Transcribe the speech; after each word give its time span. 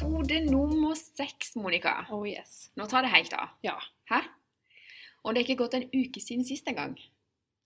Episode 0.00 0.40
nummer 0.48 0.94
seks, 0.96 1.56
Monica. 1.60 2.06
Oh 2.10 2.22
yes. 2.28 2.70
Nå 2.80 2.86
tar 2.88 3.02
det 3.04 3.10
helt 3.12 3.34
av. 3.36 3.50
Ja. 3.60 3.74
Hæ? 4.08 4.22
Og 5.26 5.34
det 5.34 5.42
er 5.42 5.44
ikke 5.50 5.58
gått 5.60 5.74
en 5.76 5.84
uke 5.92 6.22
siden 6.24 6.46
sist 6.48 6.68
engang. 6.72 6.94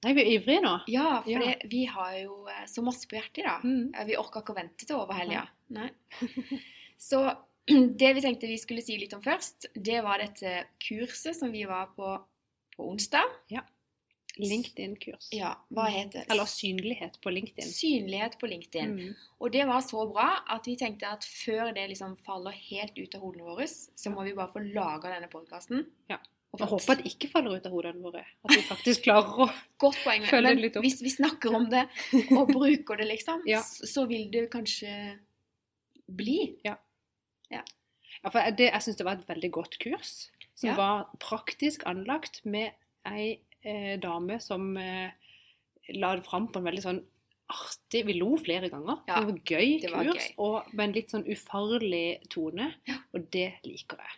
Nei, 0.03 0.15
vi 0.17 0.25
er 0.25 0.31
ivrige 0.33 0.65
nå. 0.65 0.73
Ja, 0.91 1.21
for 1.23 1.31
Ja. 1.31 1.39
det- 1.39 1.71
vi 1.71 1.85
har 1.85 2.13
jo 2.19 2.49
eh, 2.49 2.65
så 2.67 2.83
masse 2.83 3.07
på 3.07 3.15
hjertet 3.15 3.39
i 3.39 3.43
dag. 3.47 3.63
Mm. 3.63 3.95
Eh, 3.95 4.05
Vi 4.07 4.17
orka 4.17 4.41
ikke 4.43 4.51
å 4.53 4.57
vente 4.57 4.85
til 4.85 4.97
over 4.97 5.15
helga. 5.15 5.47
Nei. 5.71 5.91
Så 6.99 7.37
det 7.69 8.15
vi 8.15 8.21
tenkte 8.21 8.49
vi 8.51 8.59
skulle 8.59 8.83
si 8.83 8.99
litt 8.99 9.15
om 9.15 9.23
først, 9.23 9.67
det 9.77 10.03
var 10.03 10.19
dette 10.19 10.65
kurset 10.81 11.37
som 11.37 11.53
vi 11.53 11.65
var 11.65 11.87
på 11.95 12.19
på 12.77 12.91
onsdag. 12.91 13.23
LinkedIn-kurs. 14.39 15.29
Ja, 15.33 15.55
hva 15.71 15.85
heter 15.91 16.21
det? 16.25 16.31
Eller 16.33 16.45
synlighet 16.51 17.21
på 17.23 17.31
LinkedIn. 17.31 17.69
Synlighet 17.71 18.39
på 18.41 18.47
LinkedIn. 18.51 18.95
Mm. 18.99 19.15
Og 19.41 19.53
det 19.55 19.67
var 19.69 19.81
så 19.87 20.05
bra 20.11 20.29
at 20.51 20.67
vi 20.67 20.77
tenkte 20.77 21.07
at 21.07 21.25
før 21.25 21.73
det 21.75 21.89
liksom 21.93 22.17
faller 22.27 22.51
helt 22.71 22.99
ut 22.99 23.15
av 23.15 23.21
hodene 23.23 23.45
våre, 23.47 23.67
så 23.69 24.11
må 24.11 24.25
vi 24.27 24.33
bare 24.35 24.51
få 24.53 24.63
laga 24.75 25.13
denne 25.15 25.29
podkasten. 25.31 25.85
Ja. 26.11 26.19
Jeg 26.55 26.69
håper 26.71 26.93
at 26.93 27.01
det 27.03 27.11
ikke 27.11 27.29
faller 27.33 27.57
ut 27.59 27.65
av 27.67 27.73
hodene 27.75 27.99
våre. 28.03 28.21
At 28.47 28.53
vi 28.55 28.63
faktisk 28.63 29.03
klarer 29.09 29.47
å 29.47 29.49
Godt 29.79 29.97
poeng. 30.05 30.23
følge 30.27 30.43
Men 30.53 30.57
det 30.57 30.63
litt 30.63 30.77
opp. 30.79 30.85
hvis 30.87 31.01
vi 31.03 31.11
snakker 31.11 31.55
om 31.59 31.69
det 31.71 31.89
og 32.39 32.53
bruker 32.53 32.97
det, 32.97 33.09
liksom, 33.11 33.43
Ja. 33.47 33.61
så 33.63 34.07
vil 34.07 34.31
det 34.31 34.51
kanskje 34.53 35.19
bli. 36.09 36.59
Ja, 38.25 38.31
for 38.31 38.41
det, 38.57 38.71
jeg 38.71 38.81
syns 38.83 38.97
det 38.97 39.05
var 39.05 39.19
et 39.19 39.27
veldig 39.29 39.51
godt 39.53 39.79
kurs. 39.83 40.31
Som 40.55 40.71
Ja. 40.71 40.77
var 40.77 41.09
praktisk 41.19 41.83
anlagt 41.87 42.41
med 42.47 42.73
ei 43.05 43.41
eh, 43.65 43.97
dame 44.01 44.39
som 44.41 44.77
eh, 44.77 45.11
la 45.99 46.15
det 46.17 46.25
fram 46.27 46.49
på 46.53 46.61
en 46.63 46.69
veldig 46.71 46.83
sånn 46.85 47.03
artig 47.55 48.01
Vi 48.09 48.15
lo 48.17 48.31
flere 48.41 48.71
ganger. 48.73 49.03
Ja, 49.07 49.19
det 49.21 49.27
var 49.29 49.41
gøy 49.45 49.81
det 49.83 49.91
var 49.93 50.05
kurs, 50.09 50.29
gøy. 50.31 50.35
og 50.39 50.71
med 50.73 50.85
en 50.89 50.95
litt 50.97 51.11
sånn 51.13 51.27
ufarlig 51.29 52.07
tone. 52.33 52.71
Ja. 52.89 52.97
Og 53.13 53.27
det 53.35 53.51
liker 53.67 54.01
jeg. 54.01 54.17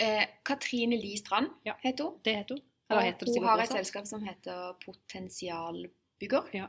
Eh, 0.00 0.24
Katrine 0.44 0.96
Li 1.00 1.16
Strand 1.20 1.50
Ja. 1.68 1.74
heter 1.84 2.04
hun. 2.08 2.16
Det 2.24 2.34
heter 2.36 2.56
hun. 2.56 2.64
Og 2.90 3.02
heter 3.02 3.26
hun 3.34 3.44
har 3.44 3.58
et 3.60 3.68
selskap 3.74 4.06
som 4.06 4.22
heter 4.24 4.74
Potensialbygger. 4.84 6.48
Ja. 6.54 6.68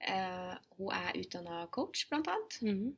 Eh, 0.00 0.54
hun 0.78 0.92
er 0.96 1.12
utdanna 1.20 1.66
coach, 1.70 2.06
blant 2.08 2.28
annet. 2.28 2.58
Mhm. 2.62 2.96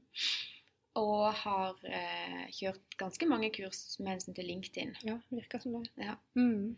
Og 0.94 1.32
har 1.34 1.78
eh, 1.88 2.48
kjørt 2.52 2.96
ganske 3.00 3.26
mange 3.28 3.48
kurs 3.54 3.98
med 4.00 4.12
hensyn 4.18 4.34
til 4.36 4.44
LinkedIn. 4.50 4.90
Ja, 5.06 5.18
virker 5.32 5.62
som 5.62 5.78
det. 5.78 5.90
Ja. 5.96 6.16
Mhm. 6.36 6.76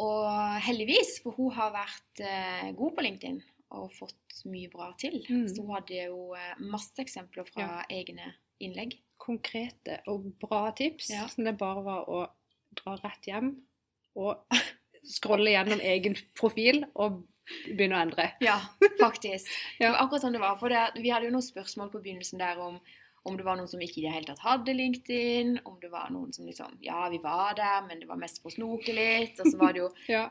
Og 0.00 0.60
heldigvis, 0.64 1.18
for 1.24 1.36
hun 1.36 1.52
har 1.56 1.72
vært 1.74 2.22
eh, 2.24 2.70
god 2.76 2.94
på 2.96 3.04
LinkedIn 3.04 3.40
og 3.76 3.92
fått 3.94 4.42
mye 4.50 4.70
bra 4.72 4.90
til. 4.98 5.20
Mm. 5.28 5.46
Så 5.50 5.62
hun 5.62 5.74
hadde 5.76 6.04
jo 6.08 6.30
eh, 6.38 6.52
masse 6.72 6.96
eksempler 7.02 7.46
fra 7.48 7.84
egne 7.92 8.32
innlegg. 8.62 8.96
Konkrete 9.20 10.00
og 10.10 10.30
bra 10.40 10.68
tips. 10.76 11.10
Ja. 11.12 11.26
Som 11.30 11.46
det 11.46 11.58
bare 11.60 11.84
var 11.86 12.08
å 12.10 12.22
dra 12.80 12.96
rett 13.02 13.28
hjem 13.28 13.52
og 14.20 14.46
scrolle 15.16 15.52
gjennom 15.54 15.82
egen 15.84 16.16
profil 16.38 16.84
og 16.94 17.22
begynne 17.66 17.98
å 17.98 18.04
endre. 18.06 18.30
Ja, 18.44 18.58
faktisk. 19.00 19.50
Ja. 19.80 19.90
Det 19.90 19.92
var 19.94 20.02
akkurat 20.04 20.24
sånn 20.24 20.36
det 20.36 20.42
var. 20.42 20.58
For 20.60 20.72
det, 20.72 20.82
vi 21.00 21.12
hadde 21.12 21.28
jo 21.28 21.34
noen 21.34 21.46
spørsmål 21.46 21.92
på 21.92 22.02
begynnelsen 22.04 22.40
der 22.40 22.60
om 22.62 22.80
om 23.28 23.36
det 23.36 23.44
var 23.44 23.56
noen 23.60 23.68
som 23.68 23.80
ikke 23.84 23.98
i 24.00 24.04
det 24.06 24.12
hele 24.14 24.26
tatt 24.30 24.38
hadde 24.44 24.72
LinkedIn, 24.74 25.58
om 25.68 25.76
det 25.82 25.90
var 25.92 26.08
noen 26.10 26.32
som 26.32 26.46
liksom 26.48 26.78
Ja, 26.80 27.08
vi 27.12 27.18
var 27.20 27.54
der, 27.58 27.82
men 27.88 28.00
det 28.00 28.08
var 28.08 28.16
mest 28.16 28.40
for 28.42 28.48
å 28.50 28.54
snoke 28.54 28.92
litt. 28.96 29.40
Og 29.40 29.46
så 29.52 29.58
var 29.60 29.72
det 29.76 29.82
jo 29.84 29.90
Ja. 30.16 30.30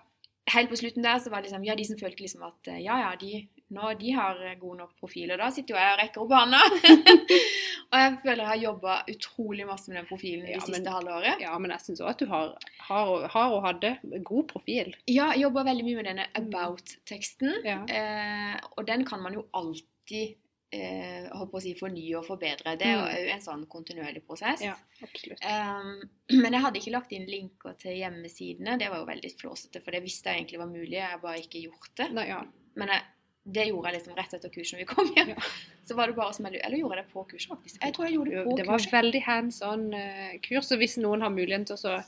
Helt 0.50 0.72
på 0.72 0.78
slutten 0.80 1.04
der 1.06 1.20
så 1.22 1.30
var 1.30 1.44
det 1.44 1.52
liksom 1.52 1.66
Ja, 1.68 1.76
de 1.78 1.84
som 1.86 1.98
følte 2.00 2.24
liksom 2.24 2.42
at 2.48 2.68
eh, 2.74 2.80
ja, 2.82 2.96
ja, 3.04 3.12
de, 3.22 3.44
nå, 3.70 3.92
de 4.00 4.12
har 4.18 4.40
gode 4.58 4.80
nok 4.80 4.96
profiler. 4.98 5.38
Da 5.38 5.52
sitter 5.54 5.76
jo 5.76 5.82
jeg 5.84 5.94
og 5.94 6.00
rekker 6.02 6.24
opp 6.24 6.34
hånda. 6.34 6.62
og 7.92 7.98
jeg 8.02 8.16
føler 8.24 8.42
jeg 8.42 8.50
har 8.50 8.62
jobba 8.64 8.96
utrolig 9.14 9.68
masse 9.70 9.92
med 9.92 10.00
den 10.00 10.08
profilen 10.10 10.48
det 10.50 10.58
siste 10.64 10.82
men- 10.82 10.90
halve 10.96 11.14
året. 11.20 11.44
ja, 11.46 11.54
men 11.62 11.76
jeg 11.76 11.86
syns 11.86 12.02
òg 12.02 12.10
at 12.16 12.24
du 12.24 12.26
har, 12.34 12.56
har, 12.88 13.14
og- 13.14 13.28
har 13.36 13.54
og 13.54 13.62
hadde 13.68 13.94
god 14.26 14.48
profil. 14.50 14.90
Ja, 15.06 15.30
jeg 15.36 15.46
jobba 15.46 15.68
veldig 15.70 15.86
mye 15.86 16.00
med 16.02 16.10
denne 16.10 16.26
about-teksten. 16.42 17.54
Ja. 17.70 17.80
Eh, 17.86 18.58
og 18.78 18.88
den 18.90 19.06
kan 19.06 19.22
man 19.22 19.38
jo 19.38 19.46
alltid 19.54 20.34
eh, 20.72 21.28
håper 21.34 21.58
å 21.58 21.62
si, 21.64 21.74
fornye 21.80 22.16
og 22.20 22.26
forbedre. 22.28 22.76
Det 22.78 22.86
er 22.88 22.94
jo 22.94 23.04
Mm. 23.06 23.14
òg 23.16 23.30
en 23.34 23.42
sånn 23.42 23.66
kontinuerlig 23.68 24.22
prosess. 24.28 24.62
Ja, 24.62 24.76
absolutt. 25.02 25.42
Um, 25.44 26.10
men 26.44 26.54
jeg 26.54 26.62
hadde 26.62 26.80
ikke 26.80 26.92
lagt 26.94 27.12
inn 27.12 27.26
linker 27.26 27.78
til 27.82 27.98
hjemmesidene. 27.98 28.78
Det 28.78 28.90
var 28.90 29.00
jo 29.02 29.06
veldig 29.10 29.32
flåsete, 29.40 29.82
for 29.84 29.92
det 29.92 30.04
visste 30.04 30.30
jeg 30.30 30.44
egentlig 30.44 30.60
var 30.60 30.68
mulig. 30.74 30.94
Jeg 31.00 31.10
har 31.10 31.20
bare 31.24 31.40
ikke 31.42 31.64
gjort 31.66 31.90
det. 31.98 32.12
Nei, 32.14 32.28
ja. 32.30 32.44
Men 32.76 32.88
jeg, 32.94 33.02
det 33.50 33.68
gjorde 33.70 33.90
jeg 33.90 33.98
liksom 34.00 34.16
rett 34.20 34.34
etter 34.38 34.50
kurset 34.54 34.74
når 34.78 34.84
vi 34.84 34.90
kom 34.94 35.10
hjem. 35.16 35.30
Ja. 35.34 35.50
Så 35.90 35.96
var 35.98 36.06
det 36.08 36.16
bare 36.20 36.34
som 36.38 36.46
jeg 36.46 36.62
Eller 36.62 36.78
gjorde 36.78 36.98
jeg 37.00 37.06
det 37.08 37.14
på 37.14 37.24
kurset, 37.32 37.50
faktisk? 37.50 37.82
Jeg 37.82 37.94
tror 37.96 38.06
jeg 38.06 38.14
gjorde 38.20 38.30
det 38.30 38.44
på 38.44 38.50
kurset. 38.52 38.58
Det 38.62 38.68
var 38.70 38.78
kurset. 38.78 38.94
veldig 38.94 39.22
hands 39.26 39.62
on 39.66 39.94
eh, 39.98 40.40
kurs, 40.46 40.72
og 40.72 40.78
hvis 40.84 40.98
noen 41.02 41.22
har 41.26 41.34
muligheten 41.34 41.66
til 41.66 41.76
å 41.76 41.82
så- 41.82 42.04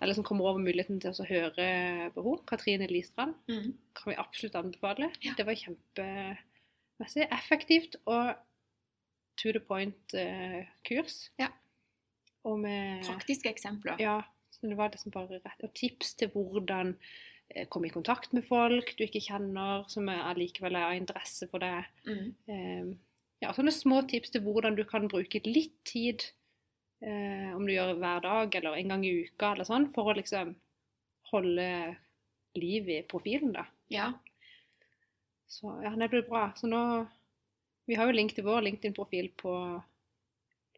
eller 0.00 0.12
som 0.14 0.22
kommer 0.28 0.44
over 0.44 0.60
muligheten 0.60 1.00
til 1.00 1.10
å 1.10 1.24
høre 1.26 2.12
på 2.12 2.22
henne, 2.22 2.44
Katrine 2.46 2.86
Listrand, 2.86 3.34
mm. 3.48 3.72
kan 3.96 4.10
vi 4.12 4.16
absolutt 4.20 4.54
anbefale. 4.60 5.10
Ja. 5.24 5.32
Det 5.38 5.46
var 5.46 5.56
kjempemessig 6.96 7.28
effektivt 7.30 7.96
og 8.06 8.34
to 9.36 9.52
the 9.52 9.60
point-kurs. 9.60 11.30
Ja. 11.38 11.48
Og 12.44 12.58
med 12.60 13.04
Praktiske 13.04 13.50
eksempler. 13.50 13.96
Ja, 14.00 14.22
så 14.50 14.66
det 14.66 14.76
var 14.76 14.90
liksom 14.90 15.12
bare 15.12 15.40
rett 15.40 15.64
Og 15.64 15.74
tips 15.74 16.14
til 16.14 16.30
hvordan 16.32 16.96
eh, 17.50 17.66
komme 17.68 17.88
i 17.88 17.92
kontakt 17.92 18.32
med 18.32 18.46
folk 18.46 18.94
du 18.96 19.04
ikke 19.04 19.20
kjenner, 19.20 19.84
som 19.88 20.08
allikevel 20.08 20.74
er 20.74 20.88
av 20.88 20.96
interesse 20.96 21.48
for 21.50 21.58
deg. 21.58 21.84
Mm. 22.06 22.34
Eh, 22.48 22.94
ja, 23.42 23.52
sånne 23.52 23.72
små 23.72 24.02
tips 24.08 24.32
til 24.32 24.42
hvordan 24.42 24.76
du 24.76 24.84
kan 24.84 25.08
bruke 25.08 25.42
litt 25.44 25.76
tid, 25.84 26.22
eh, 27.02 27.52
om 27.54 27.66
du 27.66 27.74
gjør 27.74 27.98
hver 27.98 28.22
dag 28.24 28.54
eller 28.54 28.78
en 28.78 28.94
gang 28.94 29.04
i 29.04 29.26
uka, 29.26 29.52
eller 29.52 29.68
sånn, 29.68 29.90
for 29.92 30.08
å 30.08 30.16
liksom 30.16 30.54
holde 31.32 31.68
liv 32.56 32.88
i 32.88 33.02
profilen, 33.04 33.52
da. 33.52 33.66
ja. 33.92 34.14
Så 35.48 35.70
ja, 35.84 35.90
det 35.90 36.08
blir 36.12 36.24
bra. 36.28 36.48
Så 36.56 36.66
nå 36.70 37.06
Vi 37.86 37.94
har 37.94 38.08
jo 38.08 38.16
link 38.16 38.34
til 38.34 38.42
vår 38.44 38.64
LinkedIn-profil 38.66 39.28
på 39.38 39.52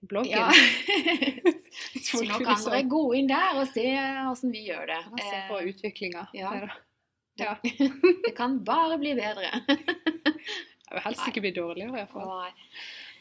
bloggen. 0.05 0.31
ja. 0.31 0.51
Så 2.09 2.21
nå 2.25 2.37
kan 2.43 2.59
dere 2.65 2.83
gå 2.89 3.01
inn 3.17 3.29
der 3.31 3.57
og 3.61 3.69
se 3.73 3.85
åssen 4.29 4.53
vi 4.53 4.67
gjør 4.69 4.87
det. 4.91 4.99
Ja, 5.09 5.25
Se 5.31 5.41
på 5.49 5.59
Eh, 5.61 5.71
utviklinga. 5.73 6.27
ja. 6.35 6.69
Ja. 7.39 7.55
det 8.25 8.35
kan 8.37 8.59
bare 8.65 8.99
bli 8.99 9.15
bedre. 9.15 9.51
Jeg 10.89 10.97
vil 10.97 11.05
helst 11.05 11.27
ikke 11.29 11.41
bli 11.45 11.51
dårligere, 11.53 11.89
i 11.89 11.97
hvert 12.01 12.11
fall. 12.11 12.53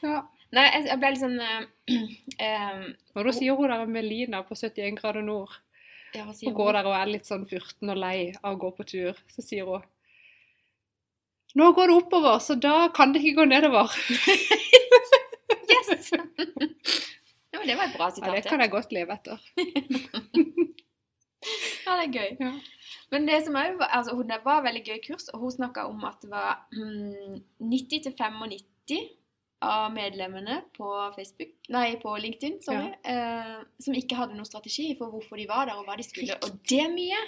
Ja. 0.01 0.21
Nei, 0.55 0.63
jeg, 0.87 0.95
ble 1.01 1.09
litt 1.11 1.19
sånn 1.19 1.39
eh, 1.43 2.77
Og 3.17 3.25
da 3.27 3.33
sier 3.35 3.57
hun 3.59 3.67
der 3.67 3.89
Melina 3.91 4.39
på 4.47 4.55
71 4.55 4.95
grader 4.95 5.25
nord 5.25 5.51
ja, 6.15 6.23
Hun 6.23 6.55
går 6.55 6.77
der 6.77 6.87
og 6.87 6.95
er 6.95 7.09
litt 7.11 7.27
sånn 7.27 7.43
furten 7.49 7.91
og 7.91 7.99
lei 7.99 8.29
av 8.39 8.53
å 8.55 8.59
gå 8.61 8.69
på 8.77 8.85
tur. 8.87 9.19
Så 9.27 9.43
sier 9.43 9.67
hun 9.67 9.83
Nå 11.55 11.71
går 11.73 11.87
det 11.87 11.95
oppover, 11.95 12.39
så 12.43 12.55
da 12.59 12.87
kan 12.93 13.13
det 13.13 13.21
ikke 13.23 13.41
gå 13.43 13.45
nedover. 13.49 13.87
Yes! 15.67 16.11
ja, 16.11 17.59
men 17.59 17.67
det 17.67 17.75
var 17.75 17.85
et 17.89 17.95
bra 17.97 18.05
Ja, 18.07 18.11
sitat. 18.15 18.33
det 18.35 18.43
kan 18.49 18.61
jeg 18.63 18.71
godt 18.71 18.91
leve 18.95 19.13
etter. 19.15 19.37
Ja, 21.87 21.93
det 21.95 22.07
er 22.07 22.11
gøy. 22.11 22.31
Ja. 22.41 22.49
Men 23.13 23.27
det 23.29 23.37
som 23.45 23.55
er, 23.55 23.77
altså, 23.87 24.15
hun- 24.17 24.31
var 24.43 24.63
veldig 24.65 24.81
gøy 24.83 24.97
kurs, 25.05 25.29
og 25.33 25.39
hun 25.39 25.51
snakka 25.53 25.85
om 25.87 26.03
at 26.03 26.17
det 26.21 26.29
var 26.31 26.65
mm, 26.73 27.37
90-95 27.61 28.97
av 29.61 29.93
medlemmene 29.93 30.57
på 30.75 30.89
Facebook, 31.15 31.53
nei, 31.69 31.95
på 32.01 32.17
LinkedIn, 32.19 32.57
sorry, 32.61 32.91
eh, 33.07 33.55
som 33.79 33.95
ikke 33.95 34.15
hadde 34.19 34.35
noen 34.35 34.45
strategi 34.50 34.89
for 35.00 35.09
hvorfor 35.13 35.39
de 35.39 35.47
var 35.50 35.65
der, 35.69 35.79
og 35.79 35.88
hva 35.88 35.95
de 35.97 36.03
skulle. 36.03 36.35
Og 36.43 36.59
det 36.69 36.81
er 36.83 36.91
mye! 36.93 37.21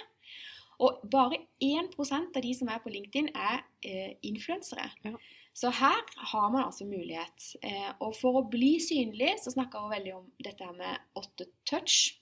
Og 0.80 1.02
bare 1.12 1.36
1% 1.60 2.36
av 2.36 2.42
de 2.42 2.54
som 2.56 2.68
er 2.72 2.80
på 2.80 2.92
LinkedIn, 2.92 3.30
er 3.36 3.62
eh, 3.84 4.14
influensere. 4.22 4.86
Ja. 5.04 5.12
Så 5.52 5.68
her 5.74 5.98
har 6.32 6.50
man 6.54 6.64
altså 6.64 6.86
mulighet. 6.88 7.50
Eh, 7.66 7.90
og 8.00 8.14
for 8.16 8.38
å 8.40 8.44
bli 8.48 8.78
synlig, 8.80 9.34
så 9.42 9.52
snakker 9.52 9.82
hun 9.82 9.90
veldig 9.92 10.14
om 10.16 10.28
dette 10.40 10.64
her 10.64 10.72
med 10.78 10.98
åtte 11.20 11.48
touch. 11.68 12.14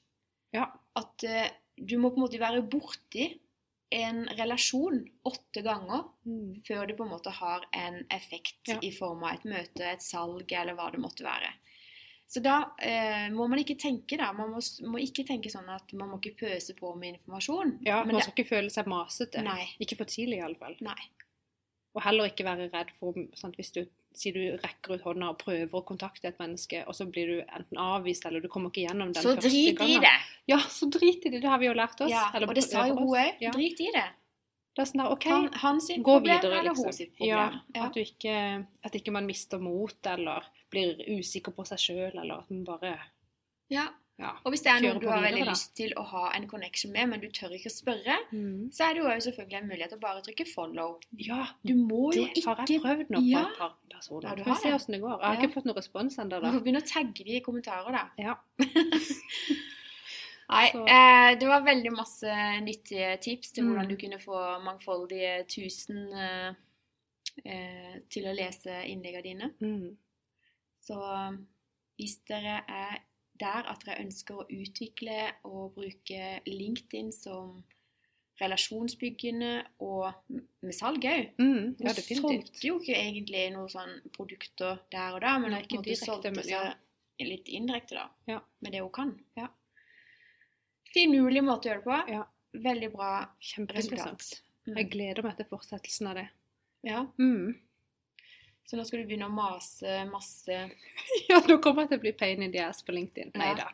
Ja. 0.57 0.65
At 0.97 1.23
eh, 1.29 1.51
du 1.79 1.99
må 2.01 2.11
på 2.11 2.19
en 2.19 2.25
måte 2.27 2.41
være 2.43 2.65
borti 2.73 3.29
en 3.95 4.25
relasjon 4.37 4.99
åtte 5.25 5.63
ganger 5.65 6.03
Mm. 6.29 6.59
før 6.67 6.87
det 6.87 6.97
på 6.99 7.05
en 7.07 7.13
måte 7.15 7.31
har 7.33 7.63
en 7.73 8.03
effekt 8.13 8.69
Ja. 8.69 8.79
i 8.83 8.91
form 8.93 9.23
av 9.25 9.35
et 9.39 9.45
møte, 9.49 9.81
et 9.81 10.03
salg 10.05 10.51
eller 10.53 10.75
hva 10.77 10.91
det 10.93 11.01
måtte 11.01 11.25
være. 11.25 11.49
Så 12.29 12.43
da 12.45 12.59
eh, 12.85 13.31
må 13.33 13.47
man 13.49 13.63
ikke 13.63 13.79
tenke 13.81 14.19
da, 14.21 14.33
man 14.37 14.51
må, 14.53 14.61
må 14.93 15.01
ikke 15.01 15.25
tenke 15.25 15.49
sånn 15.49 15.69
at 15.73 15.95
man 15.97 16.11
må 16.13 16.19
ikke 16.21 16.45
pøse 16.45 16.75
på 16.77 16.91
med 17.01 17.15
informasjon. 17.17 17.79
ja 17.87 18.03
men 18.03 18.13
man 18.13 18.19
det, 18.19 18.27
skal 18.27 18.35
ikke 18.37 18.51
føle 18.51 18.73
seg 18.75 18.91
masete. 18.93 19.41
Nei. 19.47 19.63
Ikke 19.81 19.97
for 19.97 20.11
tidlig, 20.11 20.43
iallfall. 20.43 20.77
Og 21.97 22.03
heller 22.05 22.29
ikke 22.29 22.45
være 22.45 22.69
redd 22.75 22.93
for 23.01 23.17
sant, 23.39 23.57
Hvis 23.57 23.73
du 23.73 23.81
sier 24.19 24.37
du 24.37 24.61
rekker 24.61 24.99
ut 24.99 25.07
hånda 25.07 25.31
og 25.33 25.41
prøver 25.41 25.73
å 25.81 25.85
kontakte 25.89 26.29
et 26.29 26.39
menneske, 26.41 26.83
og 26.89 26.97
så 26.97 27.07
blir 27.09 27.33
du 27.33 27.39
enten 27.45 27.81
avvist 27.81 28.27
eller 28.29 28.45
du 28.45 28.49
kommer 28.53 28.73
ikke 28.73 28.85
gjennom 28.87 29.13
den 29.15 29.23
Så 29.23 29.35
første 29.35 29.49
drit 29.49 29.73
i 29.73 29.75
gangen. 29.79 30.05
det! 30.05 30.15
Ja, 30.53 30.59
så 30.59 30.89
drit 30.93 31.25
i 31.25 31.33
det. 31.33 31.43
Det 31.45 31.49
har 31.49 31.61
vi 31.63 31.69
jo 31.69 31.75
lært 31.77 32.01
oss. 32.05 32.13
Ja, 32.13 32.29
eller 32.35 32.51
og 32.51 32.57
det 32.59 32.65
sa 32.67 32.87
jo 32.89 32.97
hun 32.99 33.09
òg. 33.09 33.41
Ja. 33.45 33.53
Drit 33.57 33.81
i 33.85 33.91
det. 33.95 34.07
Det 34.77 34.85
er 34.85 34.89
sånn 34.93 35.01
der, 35.03 35.11
OK, 35.17 35.27
Han, 35.33 35.49
han 35.65 35.81
sitt 35.83 36.03
gå 36.07 36.15
problem 36.19 36.37
videre, 36.39 36.61
eller 36.61 36.71
liksom. 36.77 36.91
hun 36.93 36.97
sitt 37.01 37.25
Ja, 37.25 37.49
problem. 37.49 37.61
Ja. 37.75 37.87
At, 37.89 37.97
du 37.97 38.01
ikke, 38.05 38.37
at 38.87 38.99
ikke 39.01 39.15
man 39.17 39.27
mister 39.27 39.63
mot, 39.63 39.99
eller 40.13 40.47
blir 40.71 40.97
usikker 41.19 41.53
på 41.53 41.65
seg 41.67 41.79
sjøl, 41.79 42.19
eller 42.21 42.39
at 42.39 42.51
man 42.51 42.65
bare 42.65 42.99
Ja. 43.71 43.89
Ja. 44.19 44.33
Og 44.45 44.51
hvis 44.51 44.63
det 44.65 44.73
er 44.73 44.81
noe 44.83 44.95
noen 44.97 45.01
du 45.01 45.07
har 45.09 45.21
veldig 45.23 45.45
da. 45.45 45.51
lyst 45.53 45.77
til 45.77 45.93
å 45.95 46.03
ha 46.05 46.33
en 46.35 46.49
connection 46.49 46.91
med, 46.91 47.09
men 47.09 47.21
du 47.21 47.29
tør 47.29 47.53
ikke 47.55 47.71
å 47.71 47.75
spørre, 47.77 48.17
Mm. 48.33 48.73
så 48.75 48.89
er 48.91 48.95
det 48.95 49.03
jo 49.05 49.31
selvfølgelig 49.31 49.59
en 49.61 49.69
mulighet 49.69 49.89
til 49.91 49.99
å 49.99 50.01
bare 50.01 50.23
trykke 50.23 50.47
follow. 50.55 50.99
Ja, 51.17 51.47
Du 51.65 51.75
må 51.77 52.13
jo 52.13 52.25
det 52.35 52.45
har 52.45 52.57
jeg 52.67 52.81
prøvd 52.83 53.11
nå 53.11 53.21
på 53.21 53.39
et 53.39 53.59
par 53.59 53.75
personer. 53.89 54.29
Ja, 54.29 54.35
du 54.35 54.43
har 54.43 54.57
se 54.57 54.69
det. 54.69 54.75
åssen 54.75 54.93
det 54.93 55.01
går. 55.03 55.21
Jeg 55.21 55.27
har 55.29 55.35
Ja. 55.35 55.41
ikke 55.41 55.55
fått 55.55 55.65
noen 55.67 55.77
respons 55.77 56.19
ennå, 56.19 56.41
Du 56.41 56.51
får 56.51 56.65
begynne 56.65 56.83
å 56.83 56.93
tagge 56.93 57.25
de 57.25 57.37
i 57.37 57.41
kommentarer, 57.41 57.93
da. 57.93 58.11
Ja. 58.19 58.35
Nei, 60.51 60.67
eh, 60.73 61.39
det 61.39 61.47
var 61.47 61.61
veldig 61.67 61.93
masse 61.93 62.35
nyttige 62.65 63.21
tips 63.21 63.53
til 63.53 63.65
Mm. 63.65 63.69
hvordan 63.69 63.89
du 63.89 63.97
kunne 63.97 64.19
få 64.19 64.59
mangfoldige 64.65 65.47
tusen 65.47 66.13
eh, 66.13 66.55
eh, 67.45 67.99
til 68.09 68.25
å 68.25 68.35
lese 68.35 68.83
innleggene 68.89 69.23
dine. 69.23 69.51
Mm. 69.61 69.97
Så 70.89 70.99
hvis 71.99 72.19
dere 72.29 72.63
er 72.71 73.01
der 73.39 73.69
at 73.71 73.85
dere 73.87 74.03
ønsker 74.03 74.41
å 74.41 74.47
utvikle 74.51 75.19
og 75.47 75.77
bruke 75.77 76.39
LinkedIn 76.47 77.13
som 77.15 77.61
relasjonsbyggende 78.39 79.53
og 79.83 80.13
med 80.63 80.75
salg 80.75 81.05
òg 81.11 81.33
Mm. 81.39 81.77
Ja, 81.83 81.93
du 81.93 82.03
solgte 82.03 82.67
jo 82.67 82.79
ikke 82.79 82.95
egentlig 82.95 83.49
noen 83.55 83.71
sånn 83.71 83.95
produkter 84.15 84.79
der 84.93 85.17
og 85.17 85.23
da, 85.23 85.37
men 85.43 85.55
Nei, 85.55 85.63
ikke 85.65 85.83
direkte, 85.83 86.07
solgte 86.07 86.33
men 86.35 86.49
ja. 86.49 86.63
litt 87.19 87.49
indirekte, 87.49 87.99
da. 87.99 88.09
Ja. 88.31 88.41
Med 88.61 88.73
det 88.73 88.83
hun 88.83 88.93
kan. 88.95 89.15
Ja. 89.39 89.49
Finurlig 90.95 91.43
måte 91.45 91.69
å 91.69 91.73
gjøre 91.73 91.83
det 91.83 91.89
på. 91.89 91.99
Ja. 92.15 92.25
Veldig 92.59 92.91
bra 92.95 93.13
Kjempeinteressant. 93.45 94.43
Mm. 94.67 94.77
Jeg 94.77 94.91
gleder 94.93 95.27
meg 95.27 95.37
til 95.37 95.49
fortsettelsen 95.51 96.11
av 96.11 96.21
det. 96.21 96.29
Ja. 96.87 97.03
Mm. 97.19 97.59
Så 98.69 98.77
nå 98.77 98.85
skal 98.85 99.01
du 99.01 99.09
begynne 99.09 99.29
å 99.31 99.33
mase 99.33 100.03
masse 100.11 100.57
Ja, 101.31 101.39
nå 101.49 101.57
kommer 101.65 101.87
jeg 101.87 101.95
til 101.95 102.01
å 102.01 102.05
bli 102.05 102.13
pain 102.21 102.43
in 102.45 102.53
the 102.53 102.61
ass 102.67 102.83
på 102.85 102.93
LinkedIn. 102.93 103.33
Nei 103.41 103.55
da. 103.57 103.71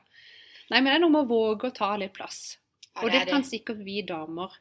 Nei, 0.70 0.78
men 0.80 0.86
det 0.92 0.94
er 0.98 1.02
noe 1.02 1.12
med 1.16 1.26
å 1.26 1.32
våge 1.32 1.68
å 1.68 1.74
ta 1.74 1.90
litt 2.00 2.14
plass. 2.14 2.54
Ja, 2.94 3.02
Og 3.02 3.10
det, 3.10 3.24
er 3.24 3.32
kan 3.32 3.42
sikkert 3.44 3.82
vi 3.84 3.98
damer 4.06 4.54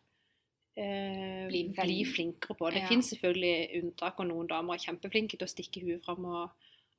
eh, 0.76 1.46
Bli 1.48 1.62
bli, 1.78 2.00
flinkere 2.10 2.58
på. 2.58 2.72
Det 2.74 2.82
Ja. 2.82 2.88
finnes 2.90 3.12
selvfølgelig 3.14 3.84
unntak, 3.84 4.20
og 4.20 4.28
noen 4.32 4.50
damer 4.50 4.74
er 4.74 4.84
kjempeflinke 4.88 5.38
til 5.38 5.46
å 5.46 5.52
stikke 5.54 5.84
huet 5.86 6.04
fram 6.06 6.26
og, 6.26 6.50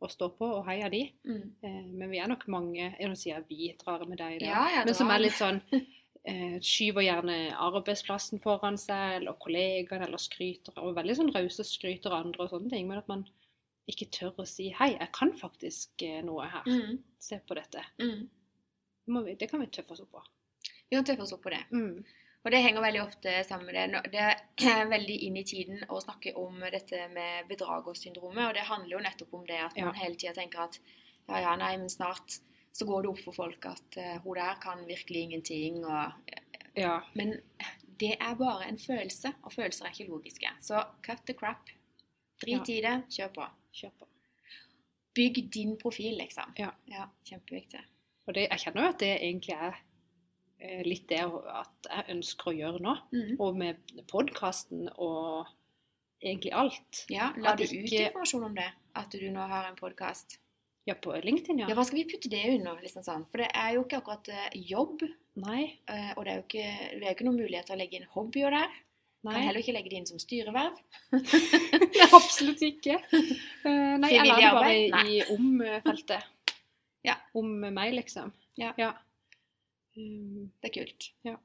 og 0.01 0.11
stå 0.15 0.31
på, 0.39 0.47
og 0.61 0.65
heia 0.69 0.89
de. 0.93 1.03
Mm. 1.27 1.43
Eh, 1.63 1.83
men 1.91 2.11
vi 2.15 2.23
er 2.23 2.31
nok 2.31 2.47
mange 2.49 2.95
jeg 2.95 3.09
Nå 3.11 3.19
sier 3.19 3.43
vi, 3.49 3.75
drar 3.83 4.07
med 4.07 4.19
deg 4.23 4.37
i 4.37 4.39
det. 4.45 4.53
Ja, 4.55 4.85
men 4.87 4.95
som 4.95 5.11
er 5.11 5.19
litt 5.27 5.37
sånn 5.39 5.61
eh, 6.25 6.59
Skyver 6.65 7.05
gjerne 7.07 7.37
arbeidsplassen 7.67 8.41
foran 8.43 8.79
seg, 8.81 9.21
eller 9.21 9.37
kollegaene, 9.41 10.07
eller 10.09 10.21
skryter. 10.23 10.77
Og 10.83 10.97
veldig 10.97 11.17
sånn 11.21 11.33
rause 11.35 11.67
skryter 11.69 12.13
av 12.13 12.27
andre 12.27 12.47
og 12.47 12.55
sånne 12.55 12.73
ting. 12.73 12.89
Men 12.89 13.03
at 13.03 13.11
man 13.11 13.27
ikke 13.91 14.09
tør 14.11 14.41
å 14.41 14.47
si 14.49 14.71
'hei, 14.73 14.95
jeg 14.97 15.13
kan 15.13 15.33
faktisk 15.37 16.03
eh, 16.03 16.23
noe 16.25 16.49
her'. 16.49 16.67
Mm. 16.67 16.99
Se 17.19 17.41
på 17.47 17.55
dette. 17.55 17.85
Mm. 18.01 18.29
Vi, 19.07 19.35
det 19.35 19.51
kan 19.51 19.61
vi 19.61 19.67
tøffe 19.67 19.93
oss 19.93 20.01
opp 20.01 20.13
på. 20.13 20.23
Vi 20.91 20.97
kan 20.97 21.05
tøffe 21.05 21.23
oss 21.23 21.33
opp 21.37 21.43
på 21.43 21.51
det. 21.53 21.65
Mm. 21.73 22.05
Og 22.45 22.51
det 22.53 22.61
henger 22.61 22.83
veldig 22.85 23.03
ofte 23.03 23.33
sammen 23.49 23.67
med 23.67 23.75
det. 23.75 24.01
Det 24.13 24.69
er 24.69 24.89
veldig 24.97 25.17
inn 25.27 25.37
i 25.41 25.45
tiden 25.45 25.85
å 25.89 26.01
snakke 26.01 26.35
om 26.37 26.61
dette 26.73 27.09
med 27.13 27.49
bedragersyndromet, 27.49 28.49
og 28.49 28.55
det 28.55 28.67
handler 28.69 28.97
jo 28.97 29.05
nettopp 29.05 29.35
om 29.35 29.47
det 29.49 29.61
at 29.65 29.77
man 29.77 29.95
Ja. 29.95 30.01
hele 30.03 30.17
tida 30.17 30.35
tenker 30.37 30.67
at 30.67 30.81
ja, 31.29 31.39
ja, 31.41 31.57
nei, 31.57 31.77
men 31.81 31.89
snart 31.89 32.41
så 32.75 32.87
går 32.89 33.05
det 33.05 33.11
opp 33.13 33.21
for 33.23 33.37
folk 33.37 33.67
at 33.71 33.99
eh, 34.03 34.17
hun 34.25 34.39
der 34.39 34.59
kan 34.63 34.83
virkelig 34.89 35.29
ingenting, 35.29 35.85
og 35.87 36.13
Ja. 36.77 37.01
Men 37.15 37.37
det 38.01 38.17
er 38.21 38.35
bare 38.35 38.69
en 38.69 38.79
følelse, 38.79 39.35
og 39.43 39.53
følelser 39.53 39.85
er 39.85 39.91
ikke 39.91 40.11
logiske. 40.11 40.51
Så 40.61 40.83
cut 41.03 41.23
the 41.27 41.35
crap. 41.35 41.71
Drit 42.43 42.69
i 42.69 42.81
det, 42.83 42.97
kjør 43.11 43.31
på. 43.35 43.47
Kjør 43.73 43.91
på. 43.99 44.09
Bygg 45.15 45.55
din 45.55 45.77
profil, 45.79 46.17
liksom. 46.19 46.55
Ja. 46.59 46.71
ja 46.91 47.07
kjempeviktig. 47.25 47.81
Og 48.27 48.35
det, 48.35 48.49
jeg 48.51 48.61
kjenner 48.65 48.83
jo 48.83 48.89
at 48.89 49.01
det 49.01 49.13
egentlig 49.15 49.55
er 49.55 49.77
eh, 50.59 50.83
litt 50.87 51.09
det 51.09 51.21
at 51.23 51.91
jeg 51.91 52.17
ønsker 52.17 52.51
å 52.51 52.57
gjøre 52.59 52.83
nå. 52.83 52.97
Mhm. 53.13 53.37
Og 53.39 53.61
med 53.63 53.95
podkasten 54.11 54.89
og 54.97 55.47
egentlig 56.25 56.55
alt. 56.57 57.05
Ja, 57.13 57.31
la 57.37 57.55
du 57.55 57.65
ut 57.69 57.93
informasjon 57.93 58.49
om 58.49 58.57
det? 58.57 58.71
At 58.97 59.13
du 59.13 59.29
nå 59.31 59.47
har 59.51 59.69
en 59.69 59.79
podkast? 59.79 60.41
Ja, 60.85 60.95
på 61.01 61.15
LinkedIn, 61.17 61.63
ja. 61.63 61.69
Ja, 61.71 61.77
hva 61.79 61.85
skal 61.89 62.03
vi 62.03 62.09
putte 62.11 62.29
det 62.29 62.43
under? 62.53 62.81
liksom 62.85 63.05
sånn? 63.07 63.23
For 63.33 63.41
det 63.41 63.49
er 63.57 63.77
jo 63.77 63.85
ikke 63.87 64.03
akkurat 64.03 64.29
eh, 64.29 64.57
jobb, 64.69 65.05
Nei. 65.41 65.63
eh, 65.89 66.11
og 66.13 66.27
det 66.27 66.33
er 66.33 66.37
jo 66.37 66.45
ikke, 66.45 66.67
det 66.99 67.07
er 67.07 67.15
ikke 67.15 67.29
noen 67.29 67.41
mulighet 67.41 67.71
til 67.71 67.77
å 67.77 67.81
legge 67.81 68.01
inn 68.01 68.11
hobbyer 68.13 68.53
der. 68.53 68.75
Nei. 69.25 69.33
Kan 69.33 69.47
heller 69.47 69.63
ikke 69.63 69.73
legge 69.73 69.89
det 69.95 70.03
inn 70.03 70.11
som 70.11 70.21
styreverv. 70.21 70.77
Absolutt 72.19 72.61
ikke. 72.67 72.99
Uh, 73.65 73.97
nei, 73.97 74.11
jeg 74.13 74.29
lar 74.29 74.43
det 74.43 74.51
bare? 74.59 74.75
Nei. 74.93 75.05
i 75.09 75.23
om-feltet. 75.33 76.59
Ja. 77.09 77.17
Om 77.33 77.49
meg, 77.65 77.95
liksom. 77.97 78.35
Ja. 78.61 78.75
ja. 78.77 78.93
Det 79.97 80.69
er 80.69 80.75
kult. 80.77 81.09
Ja. 81.25 81.39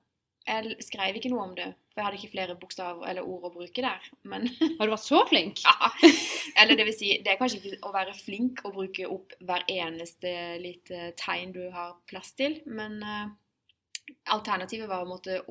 Jeg 0.48 0.76
skrev 0.82 1.18
ikke 1.20 1.30
noe 1.30 1.44
om 1.46 1.52
det, 1.58 1.68
for 1.92 2.02
jeg 2.02 2.08
hadde 2.08 2.20
ikke 2.20 2.32
flere 2.34 2.56
bokstaver 2.58 3.10
eller 3.12 3.28
ord 3.28 3.50
å 3.50 3.54
bruke 3.54 3.84
der. 3.86 4.06
Men 4.30 4.48
har 4.80 4.88
du 4.88 4.94
vært 4.94 5.06
så 5.06 5.22
flink? 5.30 5.62
Ja. 5.66 5.92
Eller 6.62 6.80
det 6.80 6.88
vil 6.88 6.96
si, 6.98 7.12
det 7.24 7.34
er 7.34 7.42
kanskje 7.42 7.60
ikke 7.60 7.82
å 7.86 7.94
være 7.94 8.16
flink 8.18 8.64
og 8.66 8.78
bruke 8.80 9.10
opp 9.10 9.36
hver 9.46 9.66
eneste 9.70 10.34
lite 10.64 11.12
tegn 11.20 11.54
du 11.56 11.64
har 11.76 11.98
plass 12.10 12.34
til, 12.40 12.60
men 12.66 12.98
uh, 13.06 13.30
alternativet 14.34 14.90
var 14.90 15.06
å 15.06 15.10
måtte 15.10 15.42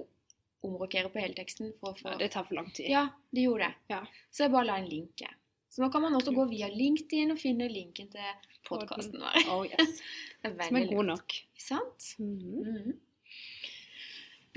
omrokere 0.66 1.12
på 1.12 1.22
hele 1.22 1.36
teksten 1.38 1.72
for 1.78 1.92
å 1.92 1.98
få 1.98 2.12
Ja, 2.12 2.18
det 2.18 2.32
tar 2.34 2.46
for 2.48 2.58
lang 2.58 2.70
tid. 2.74 2.88
Ja, 2.90 3.06
det 3.30 3.46
gjorde 3.46 3.68
det. 3.68 3.94
Ja. 3.94 4.02
Så 4.30 4.46
jeg 4.46 4.54
bare 4.54 4.70
la 4.72 4.78
en 4.82 4.90
link. 4.90 5.22
Så 5.70 5.84
nå 5.84 5.90
kan 5.94 6.02
man 6.02 6.16
også 6.18 6.32
gå 6.34 6.48
via 6.50 6.70
LinkedIn 6.72 7.30
og 7.34 7.38
finne 7.38 7.68
linken 7.70 8.08
til 8.10 8.48
podkasten 8.66 9.20
vår. 9.22 9.36
Oh, 9.52 9.62
yes. 9.68 10.00
Som 10.42 10.80
er 10.80 10.88
god 10.90 11.12
nok. 11.12 11.36
Sant? 11.54 12.02
sant? 12.02 12.16
-hmm. 12.18 12.64
Mm 12.64 12.92
Det 12.92 13.07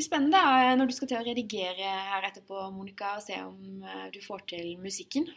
blir 0.01 0.07
spennende 0.09 0.41
da, 0.41 0.73
når 0.79 0.89
du 0.89 0.95
skal 0.97 1.11
til 1.11 1.19
å 1.21 1.25
redigere 1.25 1.93
her 2.11 2.25
etterpå, 2.31 2.65
Monica, 2.73 3.13
og 3.19 3.23
se 3.25 3.37
om 3.45 3.85
eh, 3.85 4.07
du 4.13 4.19
får 4.25 4.43
til 4.49 4.73
musikken. 4.81 5.27